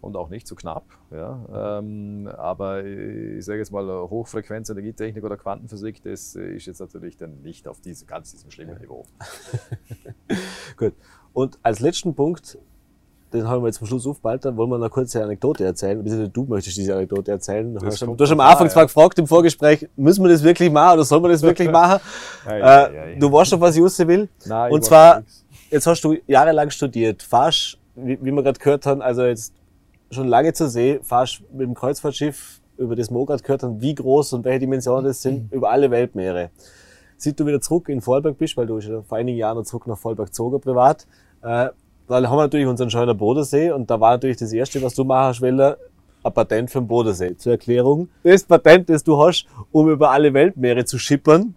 und 0.02 0.18
auch 0.18 0.28
nicht 0.28 0.46
zu 0.46 0.56
knapp. 0.56 0.84
Ja. 1.10 1.80
Ähm, 1.80 2.30
aber 2.36 2.84
ich 2.84 3.46
sage 3.46 3.60
jetzt 3.60 3.72
mal, 3.72 3.88
Hochfrequenz, 3.88 4.70
Energietechnik 4.70 5.24
oder 5.24 5.38
Quantenphysik, 5.38 6.04
das 6.04 6.36
ist 6.36 6.66
jetzt 6.66 6.82
natürlich 6.82 7.16
dann 7.16 7.42
nicht 7.44 7.66
auf 7.66 7.80
diese, 7.80 8.06
ganz 8.06 8.34
diesem 8.34 8.52
schlimmen 8.52 8.78
Niveau. 8.78 9.06
Gut. 10.76 10.96
Und 11.32 11.60
als 11.64 11.80
letzten 11.80 12.14
Punkt 12.14 12.58
den 13.34 13.48
haben 13.48 13.62
wir 13.62 13.68
jetzt 13.68 13.78
zum 13.78 13.88
Schluss 13.88 14.08
aufgeballt, 14.08 14.46
dann 14.46 14.56
wollen 14.56 14.70
wir 14.70 14.76
eine 14.78 14.90
kurze 14.90 15.22
Anekdote 15.22 15.66
erzählen. 15.66 16.32
Du 16.32 16.46
möchtest 16.46 16.78
diese 16.78 16.96
Anekdote 16.96 17.32
erzählen. 17.32 17.76
Du 17.76 17.86
hast, 17.86 18.02
du 18.02 18.16
hast 18.18 18.32
am 18.32 18.40
Anfang 18.40 18.70
zwar 18.70 18.84
ja. 18.84 18.88
gefragt 18.88 19.20
im 19.20 19.28
Vorgespräch, 19.28 19.88
müssen 19.96 20.24
wir 20.24 20.30
das 20.30 20.44
wirklich 20.44 20.72
machen 20.72 20.94
oder 20.94 21.04
sollen 21.04 21.24
wir 21.24 21.30
das 21.30 21.42
wirklich 21.42 21.70
machen? 21.72 22.00
ja, 22.46 22.58
ja, 22.58 22.86
äh, 22.86 23.20
du 23.20 23.32
weißt 23.32 23.50
schon, 23.50 23.62
was 23.62 23.76
Jussi 23.76 24.08
will. 24.08 24.30
Nein, 24.46 24.72
Und 24.72 24.86
zwar, 24.86 25.24
jetzt 25.70 25.86
hast 25.88 26.02
du 26.04 26.16
jahrelang 26.26 26.70
studiert, 26.70 27.22
fahrst, 27.22 27.78
wie, 27.96 28.18
wie 28.22 28.32
wir 28.32 28.44
gerade 28.44 28.60
gehört 28.60 28.86
haben, 28.86 29.02
also 29.02 29.24
jetzt 29.24 29.54
schon 30.10 30.28
lange 30.28 30.54
zur 30.54 30.70
See, 30.70 31.00
fahrst 31.04 31.42
mit 31.52 31.68
dem 31.68 31.74
Kreuzfahrtschiff, 31.74 32.62
über 32.78 32.96
das 32.96 33.10
gerade 33.10 33.44
gehört 33.44 33.64
haben, 33.64 33.82
wie 33.82 33.94
groß 33.94 34.34
und 34.34 34.46
welche 34.46 34.60
Dimensionen 34.60 35.06
das 35.06 35.22
sind, 35.22 35.52
über 35.52 35.70
alle 35.70 35.92
Weltmeere. 35.92 36.52
Sieht 37.18 37.40
du 37.40 37.46
wieder 37.46 37.60
zurück 37.60 37.90
in 37.90 38.00
Vorarlberg 38.00 38.38
bist, 38.38 38.56
weil 38.56 38.68
du 38.68 38.78
ja 38.78 39.02
vor 39.02 39.18
einigen 39.18 39.38
Jahren 39.38 39.58
noch 39.58 39.64
zurück 39.64 39.88
nach 39.88 39.98
Vorarlberg 39.98 40.30
gezogen 40.30 40.62
privat, 40.62 41.08
äh, 41.42 41.70
dann 42.08 42.30
haben 42.30 42.38
wir 42.38 42.44
natürlich 42.44 42.68
unseren 42.68 42.90
schönen 42.90 43.18
Bodensee 43.18 43.72
und 43.72 43.90
da 43.90 44.00
war 44.00 44.12
natürlich 44.12 44.38
das 44.38 44.54
erste, 44.54 44.82
was 44.82 44.94
du 44.94 45.04
machen 45.04 45.28
hast, 45.28 45.42
Welle, 45.42 45.78
ein 46.24 46.34
Patent 46.34 46.72
für 46.72 46.80
den 46.80 46.88
Bodensee. 46.88 47.36
Zur 47.38 47.54
Erklärung. 47.54 48.10
Das 48.24 48.44
Patent, 48.44 48.90
das 48.90 49.04
du 49.04 49.22
hast, 49.22 49.46
um 49.72 49.90
über 49.90 50.12
alle 50.12 50.34
Weltmeere 50.34 50.86
zu 50.86 50.98
schippern, 50.98 51.56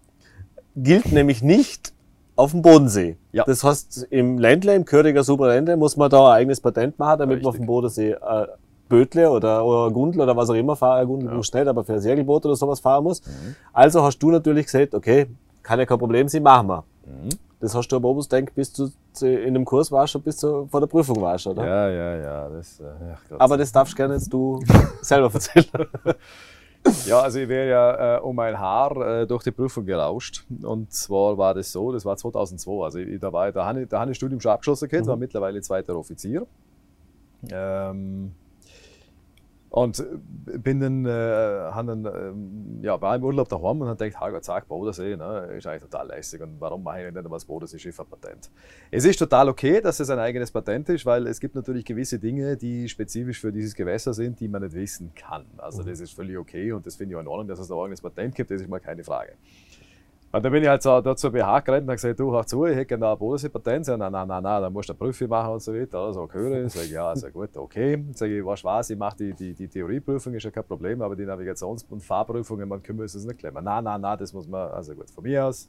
gilt 0.76 1.12
nämlich 1.12 1.42
nicht 1.42 1.92
auf 2.36 2.52
dem 2.52 2.62
Bodensee. 2.62 3.16
Ja. 3.32 3.44
Das 3.44 3.62
heißt, 3.62 4.08
im 4.10 4.38
Ländle, 4.38 4.74
im 4.74 4.84
Köriger 4.84 5.22
Superländle, 5.22 5.76
muss 5.76 5.96
man 5.96 6.10
da 6.10 6.28
ein 6.30 6.40
eigenes 6.40 6.60
Patent 6.60 6.98
machen, 6.98 7.18
damit 7.20 7.36
Richtig. 7.36 7.44
man 7.44 7.50
auf 7.50 7.56
dem 7.56 7.66
Bodensee 7.66 8.10
äh, 8.12 8.46
Bötle 8.88 9.30
oder, 9.30 9.64
oder 9.64 9.92
Gundel 9.92 10.20
oder 10.20 10.36
was 10.36 10.50
auch 10.50 10.54
immer 10.54 10.74
fahren, 10.74 11.06
Gundel 11.06 11.28
ja. 11.28 11.34
muss 11.34 11.52
nicht, 11.52 11.66
aber 11.66 11.84
für 11.84 11.94
ein 11.94 12.00
Segelboot 12.00 12.44
oder 12.46 12.56
sowas 12.56 12.80
fahren 12.80 13.04
muss. 13.04 13.24
Mhm. 13.24 13.54
Also 13.72 14.02
hast 14.02 14.18
du 14.18 14.30
natürlich 14.30 14.66
gesagt, 14.66 14.94
okay, 14.94 15.26
kann 15.62 15.78
ja 15.78 15.86
kein 15.86 15.98
Problem 15.98 16.28
sein, 16.28 16.42
machen 16.42 16.68
wir. 16.68 16.84
Mhm. 17.06 17.49
Das 17.60 17.74
hast 17.74 17.88
du 17.88 17.96
aber 17.96 18.08
oben 18.08 18.26
denkt, 18.26 18.54
bis 18.54 18.72
du 18.72 18.90
in 19.20 19.52
dem 19.52 19.66
Kurs 19.66 19.92
warst 19.92 20.16
und 20.16 20.24
bis 20.24 20.38
du 20.38 20.66
vor 20.66 20.80
der 20.80 20.86
Prüfung 20.86 21.20
warst, 21.20 21.46
oder? 21.46 21.64
Ja, 21.64 21.88
ja, 21.90 22.16
ja. 22.16 22.48
Das, 22.48 22.80
äh, 22.80 22.84
aber 23.38 23.58
das 23.58 23.70
darfst 23.70 23.94
gerne 23.94 24.14
jetzt 24.14 24.32
du 24.32 24.60
selber 25.02 25.30
erzählen. 25.32 25.66
ja, 27.04 27.20
also 27.20 27.38
ich 27.38 27.48
wäre 27.48 27.68
ja 27.68 28.16
äh, 28.16 28.20
um 28.20 28.38
ein 28.38 28.58
Haar 28.58 28.96
äh, 28.96 29.26
durch 29.26 29.42
die 29.42 29.50
Prüfung 29.50 29.84
gerauscht. 29.84 30.46
Und 30.62 30.90
zwar 30.90 31.36
war 31.36 31.52
das 31.52 31.70
so, 31.70 31.92
das 31.92 32.06
war 32.06 32.16
2002. 32.16 32.82
Also 32.82 32.98
ich, 32.98 33.20
da, 33.20 33.30
war, 33.30 33.52
da, 33.52 33.66
habe 33.66 33.82
ich, 33.82 33.88
da 33.88 34.00
habe 34.00 34.10
ich 34.10 34.16
Studium 34.16 34.40
schon 34.40 34.52
abgeschlossen, 34.52 34.88
gehabt, 34.88 35.04
mhm. 35.04 35.10
war 35.10 35.16
mittlerweile 35.16 35.60
zweiter 35.60 35.94
Offizier. 35.96 36.46
Ähm, 37.50 38.32
und 39.70 40.04
bin 40.44 40.80
dann, 40.80 41.04
äh, 41.04 41.08
dann 41.08 42.04
äh, 42.82 42.84
ja, 42.84 43.00
war 43.00 43.14
im 43.14 43.22
Urlaub 43.22 43.48
daheim 43.48 43.80
und 43.80 43.88
habe 43.88 44.04
gedacht, 44.04 44.20
hey, 44.20 44.32
sag, 44.42 44.66
Bodensee, 44.66 45.16
ne, 45.16 45.54
ist 45.56 45.66
eigentlich 45.66 45.82
total 45.82 46.08
lässig 46.08 46.42
und 46.42 46.60
warum 46.60 46.82
mache 46.82 46.98
ich 46.98 47.04
nicht 47.06 47.16
einmal 47.16 47.36
das 47.36 47.44
Bodensee-Schiffer-Patent? 47.44 48.50
Es 48.90 49.04
ist 49.04 49.18
total 49.18 49.48
okay, 49.48 49.80
dass 49.80 50.00
es 50.00 50.10
ein 50.10 50.18
eigenes 50.18 50.50
Patent 50.50 50.88
ist, 50.88 51.06
weil 51.06 51.28
es 51.28 51.38
gibt 51.38 51.54
natürlich 51.54 51.84
gewisse 51.84 52.18
Dinge, 52.18 52.56
die 52.56 52.88
spezifisch 52.88 53.40
für 53.40 53.52
dieses 53.52 53.74
Gewässer 53.74 54.12
sind, 54.12 54.40
die 54.40 54.48
man 54.48 54.62
nicht 54.62 54.74
wissen 54.74 55.12
kann. 55.14 55.46
Also 55.58 55.84
das 55.84 56.00
ist 56.00 56.12
völlig 56.12 56.36
okay 56.36 56.72
und 56.72 56.84
das 56.84 56.96
finde 56.96 57.12
ich 57.12 57.16
auch 57.16 57.20
in 57.20 57.28
Ordnung, 57.28 57.46
dass 57.46 57.60
es 57.60 57.70
ein 57.70 57.78
eigenes 57.78 58.00
Patent 58.00 58.34
gibt, 58.34 58.50
das 58.50 58.60
ist 58.60 58.68
mal 58.68 58.80
keine 58.80 59.04
Frage. 59.04 59.34
Und 60.32 60.44
dann 60.44 60.52
bin 60.52 60.62
ich 60.62 60.68
halt 60.68 60.80
so, 60.80 61.00
da 61.00 61.16
zur 61.16 61.32
BH 61.32 61.60
gerannt 61.60 61.82
und 61.82 61.88
habe 61.88 61.96
gesagt, 61.96 62.20
du, 62.20 62.30
hör 62.30 62.46
zu, 62.46 62.64
ich 62.64 62.76
hätte 62.76 62.86
gerne 62.86 63.08
eine 63.08 63.16
Bodensee-Patent. 63.16 63.88
Nein, 63.88 63.98
nein, 63.98 64.28
nein, 64.28 64.42
nein, 64.42 64.62
dann 64.62 64.72
musst 64.72 64.88
du 64.88 64.92
eine 64.92 64.98
Prüfung 64.98 65.28
machen 65.28 65.54
und 65.54 65.60
so 65.60 65.74
weiter. 65.74 65.98
Also, 65.98 66.28
höre 66.30 66.66
ich. 66.66 66.72
Sag 66.72 66.84
ich, 66.84 66.92
ja, 66.92 67.16
sehr 67.16 67.32
gut, 67.32 67.56
okay. 67.56 68.04
Sag 68.14 68.30
ich, 68.30 68.44
weißt 68.44 68.62
du 68.62 68.68
was, 68.68 68.90
ich 68.90 68.98
mache 68.98 69.16
die, 69.16 69.34
die, 69.34 69.54
die 69.54 69.66
Theorieprüfung, 69.66 70.32
ist 70.34 70.44
ja 70.44 70.52
kein 70.52 70.62
Problem, 70.62 71.02
aber 71.02 71.16
die 71.16 71.24
Navigations- 71.24 71.84
und 71.90 72.00
Fahrprüfungen, 72.00 72.68
man 72.68 72.80
wir 72.80 73.04
es 73.04 73.14
nicht 73.16 73.38
klemmen. 73.38 73.64
Nein, 73.64 73.82
nein, 73.82 74.00
nein, 74.00 74.18
das 74.18 74.32
muss 74.32 74.46
man, 74.46 74.70
also 74.70 74.94
gut, 74.94 75.10
von 75.10 75.24
mir 75.24 75.46
aus. 75.46 75.68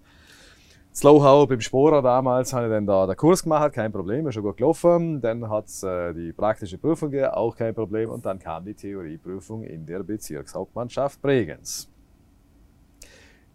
Slowhow 0.93 1.47
beim 1.47 1.61
Sporer 1.61 2.03
damals 2.03 2.53
habe 2.53 2.65
ich 2.67 2.71
dann 2.71 2.85
da 2.85 3.07
den 3.07 3.15
Kurs 3.15 3.41
gemacht, 3.41 3.73
kein 3.73 3.91
Problem, 3.91 4.27
ist 4.27 4.35
schon 4.35 4.43
gut 4.43 4.57
gelaufen. 4.57 5.21
Dann 5.21 5.49
hat 5.49 5.67
es 5.67 5.81
äh, 5.81 6.13
die 6.13 6.33
praktische 6.33 6.77
Prüfung 6.77 7.09
gegeben, 7.09 7.31
auch 7.31 7.55
kein 7.55 7.73
Problem. 7.73 8.11
Und 8.11 8.25
dann 8.25 8.37
kam 8.37 8.65
die 8.65 8.75
Theorieprüfung 8.75 9.63
in 9.63 9.87
der 9.87 10.03
Bezirkshauptmannschaft 10.03 11.19
Bregenz 11.19 11.90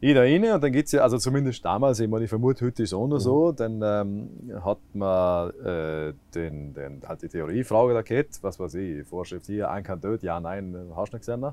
da 0.01 0.21
rein 0.21 0.45
und 0.45 0.63
dann 0.63 0.73
geht 0.73 0.87
es 0.87 0.93
ja, 0.93 1.03
also 1.03 1.17
zumindest 1.19 1.65
damals, 1.65 2.01
ich 2.01 2.09
meine, 2.09 2.25
ich 2.25 2.31
vermute 2.31 2.67
heute 2.67 2.83
ist 2.83 2.93
es 2.93 2.99
noch 2.99 3.19
so, 3.19 3.53
mhm. 3.53 3.57
dann 3.57 3.83
ähm, 3.83 4.31
hat 4.63 4.79
man 4.93 5.51
äh, 5.65 6.13
den, 6.35 6.75
den, 6.75 7.03
halt 7.07 7.23
die 7.23 7.29
Theoriefrage 7.29 7.95
da 7.95 8.03
gehabt, 8.03 8.39
was 8.43 8.61
weiß 8.61 8.75
ich, 8.75 9.07
Vorschrift 9.07 9.47
hier, 9.47 9.71
ein 9.71 9.83
kann 9.83 10.01
dort, 10.01 10.23
ja, 10.23 10.39
nein, 10.39 10.77
hast 10.95 11.13
du 11.13 11.17
nicht 11.17 11.27
gesehen. 11.27 11.45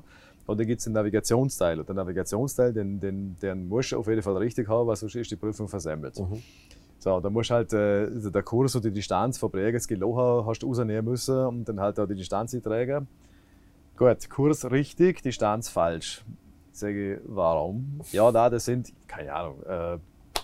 Und 0.46 0.60
dann 0.60 0.66
gibt 0.66 0.78
es 0.78 0.84
den 0.84 0.92
Navigationsteil. 0.92 1.80
Und 1.80 1.88
der 1.88 1.96
Navigationsteil, 1.96 2.72
den, 2.72 3.00
den, 3.00 3.36
den 3.40 3.66
musst 3.66 3.92
du 3.92 3.98
auf 3.98 4.06
jeden 4.08 4.20
Fall 4.20 4.36
richtig 4.36 4.68
haben, 4.68 4.86
weil 4.86 4.96
sonst 4.96 5.14
ist 5.14 5.30
die 5.30 5.36
Prüfung 5.36 5.68
versemmelt. 5.68 6.18
Mhm. 6.18 6.42
So, 6.98 7.20
da 7.20 7.30
musst 7.30 7.50
halt 7.50 7.72
äh, 7.72 8.08
der 8.10 8.42
Kurs 8.42 8.74
und 8.76 8.84
die 8.84 8.90
Distanz 8.90 9.38
von 9.38 9.50
Bregenz 9.50 9.86
Geloha 9.86 10.44
hast 10.46 10.60
du 10.60 10.68
rausnehmen 10.68 11.04
müssen 11.04 11.38
und 11.46 11.68
dann 11.68 11.80
halt 11.80 11.98
auch 11.98 12.06
die 12.06 12.14
Distanz 12.14 12.54
eintragen. 12.54 13.08
Gut, 13.96 14.28
Kurs 14.28 14.70
richtig, 14.70 15.22
Distanz 15.22 15.68
falsch. 15.68 16.24
Sage 16.74 17.14
ich, 17.14 17.20
warum? 17.26 18.00
Ja, 18.10 18.32
da, 18.32 18.50
das 18.50 18.64
sind, 18.64 18.92
keine 19.06 19.32
Ahnung, 19.32 19.62
äh, 19.62 19.98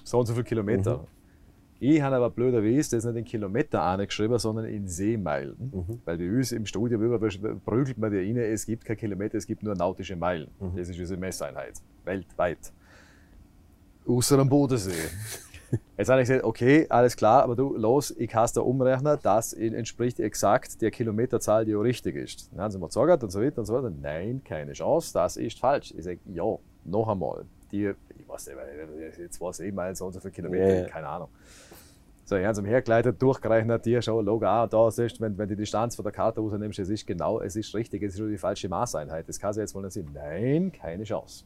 so 0.04 0.20
und 0.20 0.26
so 0.26 0.32
viele 0.32 0.44
Kilometer. 0.44 0.98
Mhm. 0.98 1.06
Ich 1.80 2.00
habe 2.00 2.14
aber 2.14 2.30
blöderweise 2.30 2.96
das 2.96 3.04
nicht 3.06 3.16
in 3.16 3.24
Kilometer 3.24 3.82
angeschrieben, 3.82 4.38
sondern 4.38 4.66
in 4.66 4.86
Seemeilen. 4.86 5.56
Mhm. 5.58 6.00
Weil 6.04 6.18
die 6.18 6.28
uns 6.28 6.52
im 6.52 6.66
Studium 6.66 7.00
prügelt 7.64 7.98
man 7.98 8.12
dir 8.12 8.20
rein, 8.20 8.36
es 8.36 8.64
gibt 8.64 8.84
keine 8.84 8.96
Kilometer, 8.96 9.38
es 9.38 9.46
gibt 9.46 9.64
nur 9.64 9.74
nautische 9.74 10.14
Meilen. 10.14 10.50
Mhm. 10.60 10.76
Das 10.76 10.88
ist 10.88 11.00
unsere 11.00 11.18
Messeinheit. 11.18 11.80
Weltweit. 12.04 12.72
Außer 14.06 14.38
am 14.38 14.48
Bodensee. 14.48 14.92
Jetzt 15.96 16.08
habe 16.08 16.22
ich 16.22 16.28
gesagt, 16.28 16.44
okay, 16.44 16.86
alles 16.88 17.16
klar, 17.16 17.42
aber 17.42 17.56
du, 17.56 17.76
los, 17.76 18.10
ich 18.16 18.28
kann 18.28 18.44
es 18.44 18.52
da 18.52 18.60
umrechnen, 18.60 19.18
das 19.22 19.52
entspricht 19.52 20.18
exakt 20.18 20.80
der 20.82 20.90
Kilometerzahl, 20.90 21.64
die 21.64 21.76
auch 21.76 21.82
richtig 21.82 22.16
ist. 22.16 22.50
Dann 22.52 22.62
haben 22.62 22.70
sie 22.70 22.78
mir 22.78 22.88
gesagt 22.88 23.22
und 23.22 23.30
so 23.30 23.40
weiter 23.40 23.58
und 23.58 23.66
so 23.66 23.74
weiter. 23.74 23.90
Nein, 23.90 24.42
keine 24.44 24.72
Chance, 24.72 25.12
das 25.12 25.36
ist 25.36 25.58
falsch. 25.58 25.94
Ich 25.96 26.04
sage, 26.04 26.20
ja, 26.32 26.56
noch 26.84 27.08
einmal. 27.08 27.44
Die, 27.70 27.92
ich 28.18 28.28
weiß 28.28 28.48
nicht, 28.48 29.18
jetzt 29.18 29.40
war 29.40 29.50
es 29.50 29.60
eh 29.60 29.70
mal 29.70 29.94
so 29.94 30.06
und 30.06 30.12
so 30.12 30.20
viele 30.20 30.32
Kilometer, 30.32 30.66
yeah. 30.66 30.88
keine 30.88 31.08
Ahnung. 31.08 31.28
So, 32.24 32.36
ich 32.36 32.46
habe 32.46 32.60
es 32.60 32.64
hergeleitet, 32.64 33.20
durchgerechnet, 33.20 33.82
hier 33.82 34.00
schon, 34.02 34.24
Logo, 34.24 34.46
ah, 34.46 34.66
da 34.66 34.88
siehst 34.90 35.20
wenn, 35.20 35.36
wenn 35.36 35.48
die 35.48 35.56
Distanz 35.56 35.96
von 35.96 36.04
der 36.04 36.12
Karte 36.12 36.40
rausnimmst, 36.40 36.78
es 36.78 36.88
ist 36.88 37.04
genau, 37.04 37.40
es 37.40 37.56
ist 37.56 37.74
richtig, 37.74 38.04
es 38.04 38.14
ist 38.14 38.20
nur 38.20 38.28
die 38.28 38.38
falsche 38.38 38.68
Maßeinheit. 38.68 39.28
Das 39.28 39.40
kann 39.40 39.52
sie 39.52 39.60
jetzt 39.60 39.74
wohl 39.74 39.82
nicht 39.82 39.94
sein. 39.94 40.08
Nein, 40.14 40.70
keine 40.70 41.02
Chance. 41.02 41.44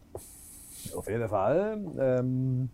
Auf 0.95 1.09
jeden 1.09 1.27
Fall. 1.27 1.81
Ähm, 1.99 2.69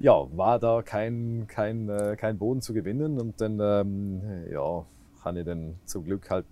ja, 0.00 0.26
war 0.36 0.58
da 0.58 0.82
kein, 0.82 1.46
kein, 1.46 1.88
äh, 1.88 2.16
kein 2.16 2.38
Boden 2.38 2.62
zu 2.62 2.72
gewinnen. 2.72 3.20
Und 3.20 3.40
dann, 3.40 3.60
ähm, 3.60 4.22
ja, 4.50 4.84
habe 5.22 5.38
ich 5.38 5.44
dann 5.44 5.78
zum 5.84 6.04
Glück 6.04 6.30
halt, 6.30 6.46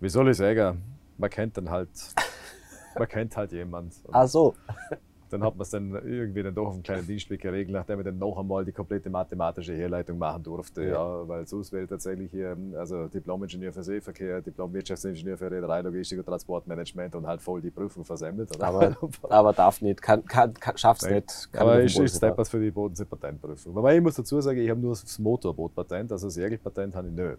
wie 0.00 0.08
soll 0.08 0.28
ich 0.28 0.36
sagen, 0.36 0.82
man 1.16 1.30
kennt 1.30 1.56
dann 1.56 1.70
halt, 1.70 1.90
man 2.98 3.08
kennt 3.08 3.36
halt 3.36 3.52
jemand. 3.52 3.94
Ach 4.10 4.26
so. 4.26 4.54
Dann 5.30 5.42
hat 5.42 5.54
man 5.54 5.62
es 5.62 5.70
dann 5.70 5.92
irgendwie 5.92 6.42
dann 6.42 6.54
doch 6.54 6.66
auf 6.66 6.74
einem 6.74 6.82
kleinen 6.82 7.06
Dienstweg 7.06 7.40
geregelt, 7.40 7.72
nachdem 7.72 8.00
ich 8.00 8.04
dann 8.04 8.18
noch 8.18 8.38
einmal 8.38 8.64
die 8.64 8.72
komplette 8.72 9.10
mathematische 9.10 9.74
Herleitung 9.74 10.18
machen 10.18 10.42
durfte. 10.42 10.84
Ja. 10.84 11.26
weil 11.28 11.46
sonst 11.46 11.72
wäre 11.72 11.84
ich 11.84 11.88
tatsächlich 11.88 12.30
hier, 12.30 12.56
also 12.78 13.08
Diplom-Ingenieur 13.08 13.72
für 13.72 13.82
Seeverkehr, 13.82 14.40
Diplom-Wirtschaftsingenieur 14.40 15.36
für 15.36 15.50
Reederei, 15.50 15.80
Logistik 15.82 16.18
und 16.18 16.26
Transportmanagement 16.26 17.14
und 17.14 17.26
halt 17.26 17.40
voll 17.40 17.60
die 17.60 17.70
Prüfung 17.70 18.04
versemmelt. 18.04 18.60
Aber, 18.60 18.96
aber 19.28 19.52
darf 19.52 19.80
nicht, 19.80 20.00
kann, 20.02 20.24
kann, 20.24 20.54
kann 20.54 20.76
schafft 20.76 21.02
es 21.02 21.10
nicht. 21.10 21.52
Kann 21.52 21.62
aber 21.62 21.82
ich 21.82 21.98
ist 21.98 22.22
etwas 22.22 22.48
für 22.48 22.60
die 22.60 22.70
Bodensee-Patentprüfung. 22.70 23.74
Wobei 23.74 23.96
ich 23.96 24.02
muss 24.02 24.14
dazu 24.14 24.40
sagen, 24.40 24.58
ich 24.58 24.70
habe 24.70 24.80
nur 24.80 24.90
das 24.90 25.18
Motorbootpatent, 25.18 26.12
also 26.12 26.26
das 26.26 26.34
Segelpatent 26.34 26.94
habe 26.94 27.08
ich 27.08 27.14
nicht. 27.14 27.38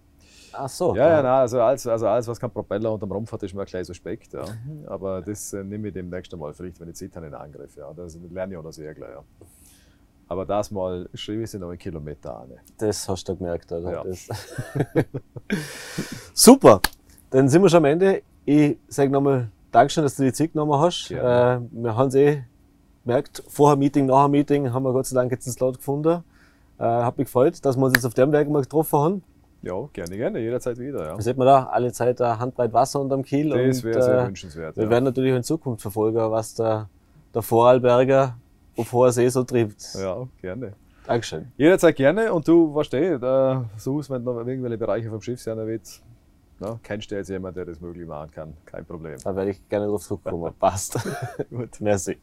Ach 0.57 0.69
so. 0.69 0.95
Ja, 0.95 1.09
ja, 1.09 1.21
nein, 1.21 1.31
also 1.31 1.61
alles, 1.61 1.85
also 1.87 2.07
alles, 2.07 2.27
was 2.27 2.39
kein 2.39 2.51
Propeller 2.51 2.91
unterm 2.91 3.11
Rumpf 3.11 3.31
hat, 3.31 3.43
ist 3.43 3.53
mir 3.53 3.65
gleich 3.65 3.85
suspekt. 3.85 4.33
Ja. 4.33 4.45
Aber 4.87 5.21
das 5.21 5.53
äh, 5.53 5.63
nehme 5.63 5.89
ich 5.89 5.93
demnächst 5.93 6.33
einmal 6.33 6.53
vielleicht, 6.53 6.79
wenn 6.79 6.89
ich 6.89 6.95
Zeit 6.95 7.15
habe, 7.15 7.27
in 7.27 7.33
Angriff. 7.33 7.75
Ja. 7.75 7.91
Das 7.93 8.17
lerne 8.31 8.53
ich 8.53 8.57
auch 8.57 8.63
noch 8.63 8.73
sehr 8.73 8.93
gleich. 8.93 9.11
Ja. 9.11 9.23
Aber 10.27 10.45
das 10.45 10.71
mal 10.71 11.07
schrieb 11.13 11.41
ich 11.41 11.51
sie 11.51 11.59
noch 11.59 11.69
einen 11.69 11.77
Kilometer 11.77 12.39
an. 12.39 12.53
Das 12.77 13.07
hast 13.07 13.29
du 13.29 13.35
gemerkt, 13.35 13.71
oder? 13.71 13.91
Ja. 13.91 14.03
Super, 16.33 16.81
dann 17.29 17.47
sind 17.47 17.61
wir 17.61 17.69
schon 17.69 17.77
am 17.77 17.85
Ende. 17.85 18.23
Ich 18.45 18.77
sage 18.87 19.11
nochmal 19.11 19.49
Dankeschön, 19.71 20.03
dass 20.03 20.15
du 20.15 20.23
die 20.23 20.33
Zeit 20.33 20.53
genommen 20.53 20.79
hast. 20.79 21.11
Äh, 21.11 21.15
wir 21.15 21.95
haben 21.95 22.07
es 22.07 22.15
eh 22.15 22.43
gemerkt, 23.03 23.43
vorher 23.47 23.75
Meeting, 23.75 24.07
nachher 24.07 24.29
Meeting, 24.29 24.73
haben 24.73 24.83
wir 24.83 24.93
Gott 24.93 25.05
sei 25.05 25.15
Dank 25.15 25.31
jetzt 25.31 25.45
einen 25.45 25.53
Slot 25.53 25.77
gefunden. 25.77 26.23
Äh, 26.79 26.83
hat 26.83 27.17
mich 27.17 27.25
gefreut, 27.27 27.63
dass 27.63 27.77
wir 27.77 27.85
uns 27.85 27.93
jetzt 27.95 28.05
auf 28.05 28.13
dem 28.13 28.31
Weg 28.31 28.49
mal 28.49 28.61
getroffen 28.61 28.99
haben. 28.99 29.23
Ja, 29.65 29.89
gerne, 29.91 30.15
gerne, 30.15 30.39
jederzeit 30.39 30.77
wieder. 30.77 31.05
Ja. 31.05 31.19
Sieht 31.19 31.37
man 31.37 31.47
da 31.47 31.63
alle 31.65 31.91
Zeit 31.91 32.21
ein 32.21 32.37
Handbreit 32.37 32.71
Wasser 32.71 33.01
unterm 33.01 33.23
Kiel. 33.23 33.49
Das 33.49 33.83
wäre 33.83 34.01
sehr 34.03 34.19
äh, 34.19 34.27
wünschenswert. 34.27 34.77
Wir 34.77 34.83
ja. 34.83 34.89
werden 34.91 35.05
natürlich 35.05 35.33
in 35.33 35.41
Zukunft 35.41 35.81
verfolgen, 35.81 36.19
was 36.19 36.53
der, 36.53 36.87
der 37.33 37.41
Vorarlberger 37.41 38.37
auf 38.77 38.91
hoher 38.93 39.11
See 39.11 39.27
so 39.27 39.43
trifft. 39.43 39.95
Ja, 39.95 40.27
gerne. 40.39 40.73
Dankeschön. 41.07 41.51
Jederzeit 41.57 41.95
gerne 41.95 42.31
und 42.31 42.47
du 42.47 42.75
weißt 42.75 42.93
eh, 42.93 43.17
da 43.17 43.65
suchst, 43.75 44.11
wenn 44.11 44.23
du 44.23 44.33
noch 44.33 44.45
irgendwelche 44.45 44.77
Bereiche 44.77 45.09
vom 45.09 45.21
Schiff 45.21 45.41
sein 45.41 45.57
willst, 45.57 46.03
na, 46.59 46.79
kennst 46.83 47.09
du 47.09 47.15
jetzt 47.15 47.29
jemanden, 47.29 47.55
der 47.55 47.65
das 47.65 47.81
möglich 47.81 48.07
machen 48.07 48.29
kann? 48.31 48.53
Kein 48.65 48.85
Problem. 48.85 49.17
Da 49.23 49.35
werde 49.35 49.49
ich 49.49 49.67
gerne 49.67 49.87
drauf 49.87 50.03
zurückkommen. 50.03 50.53
Passt. 50.59 50.99
Gut. 51.49 51.81
Merci. 51.81 52.17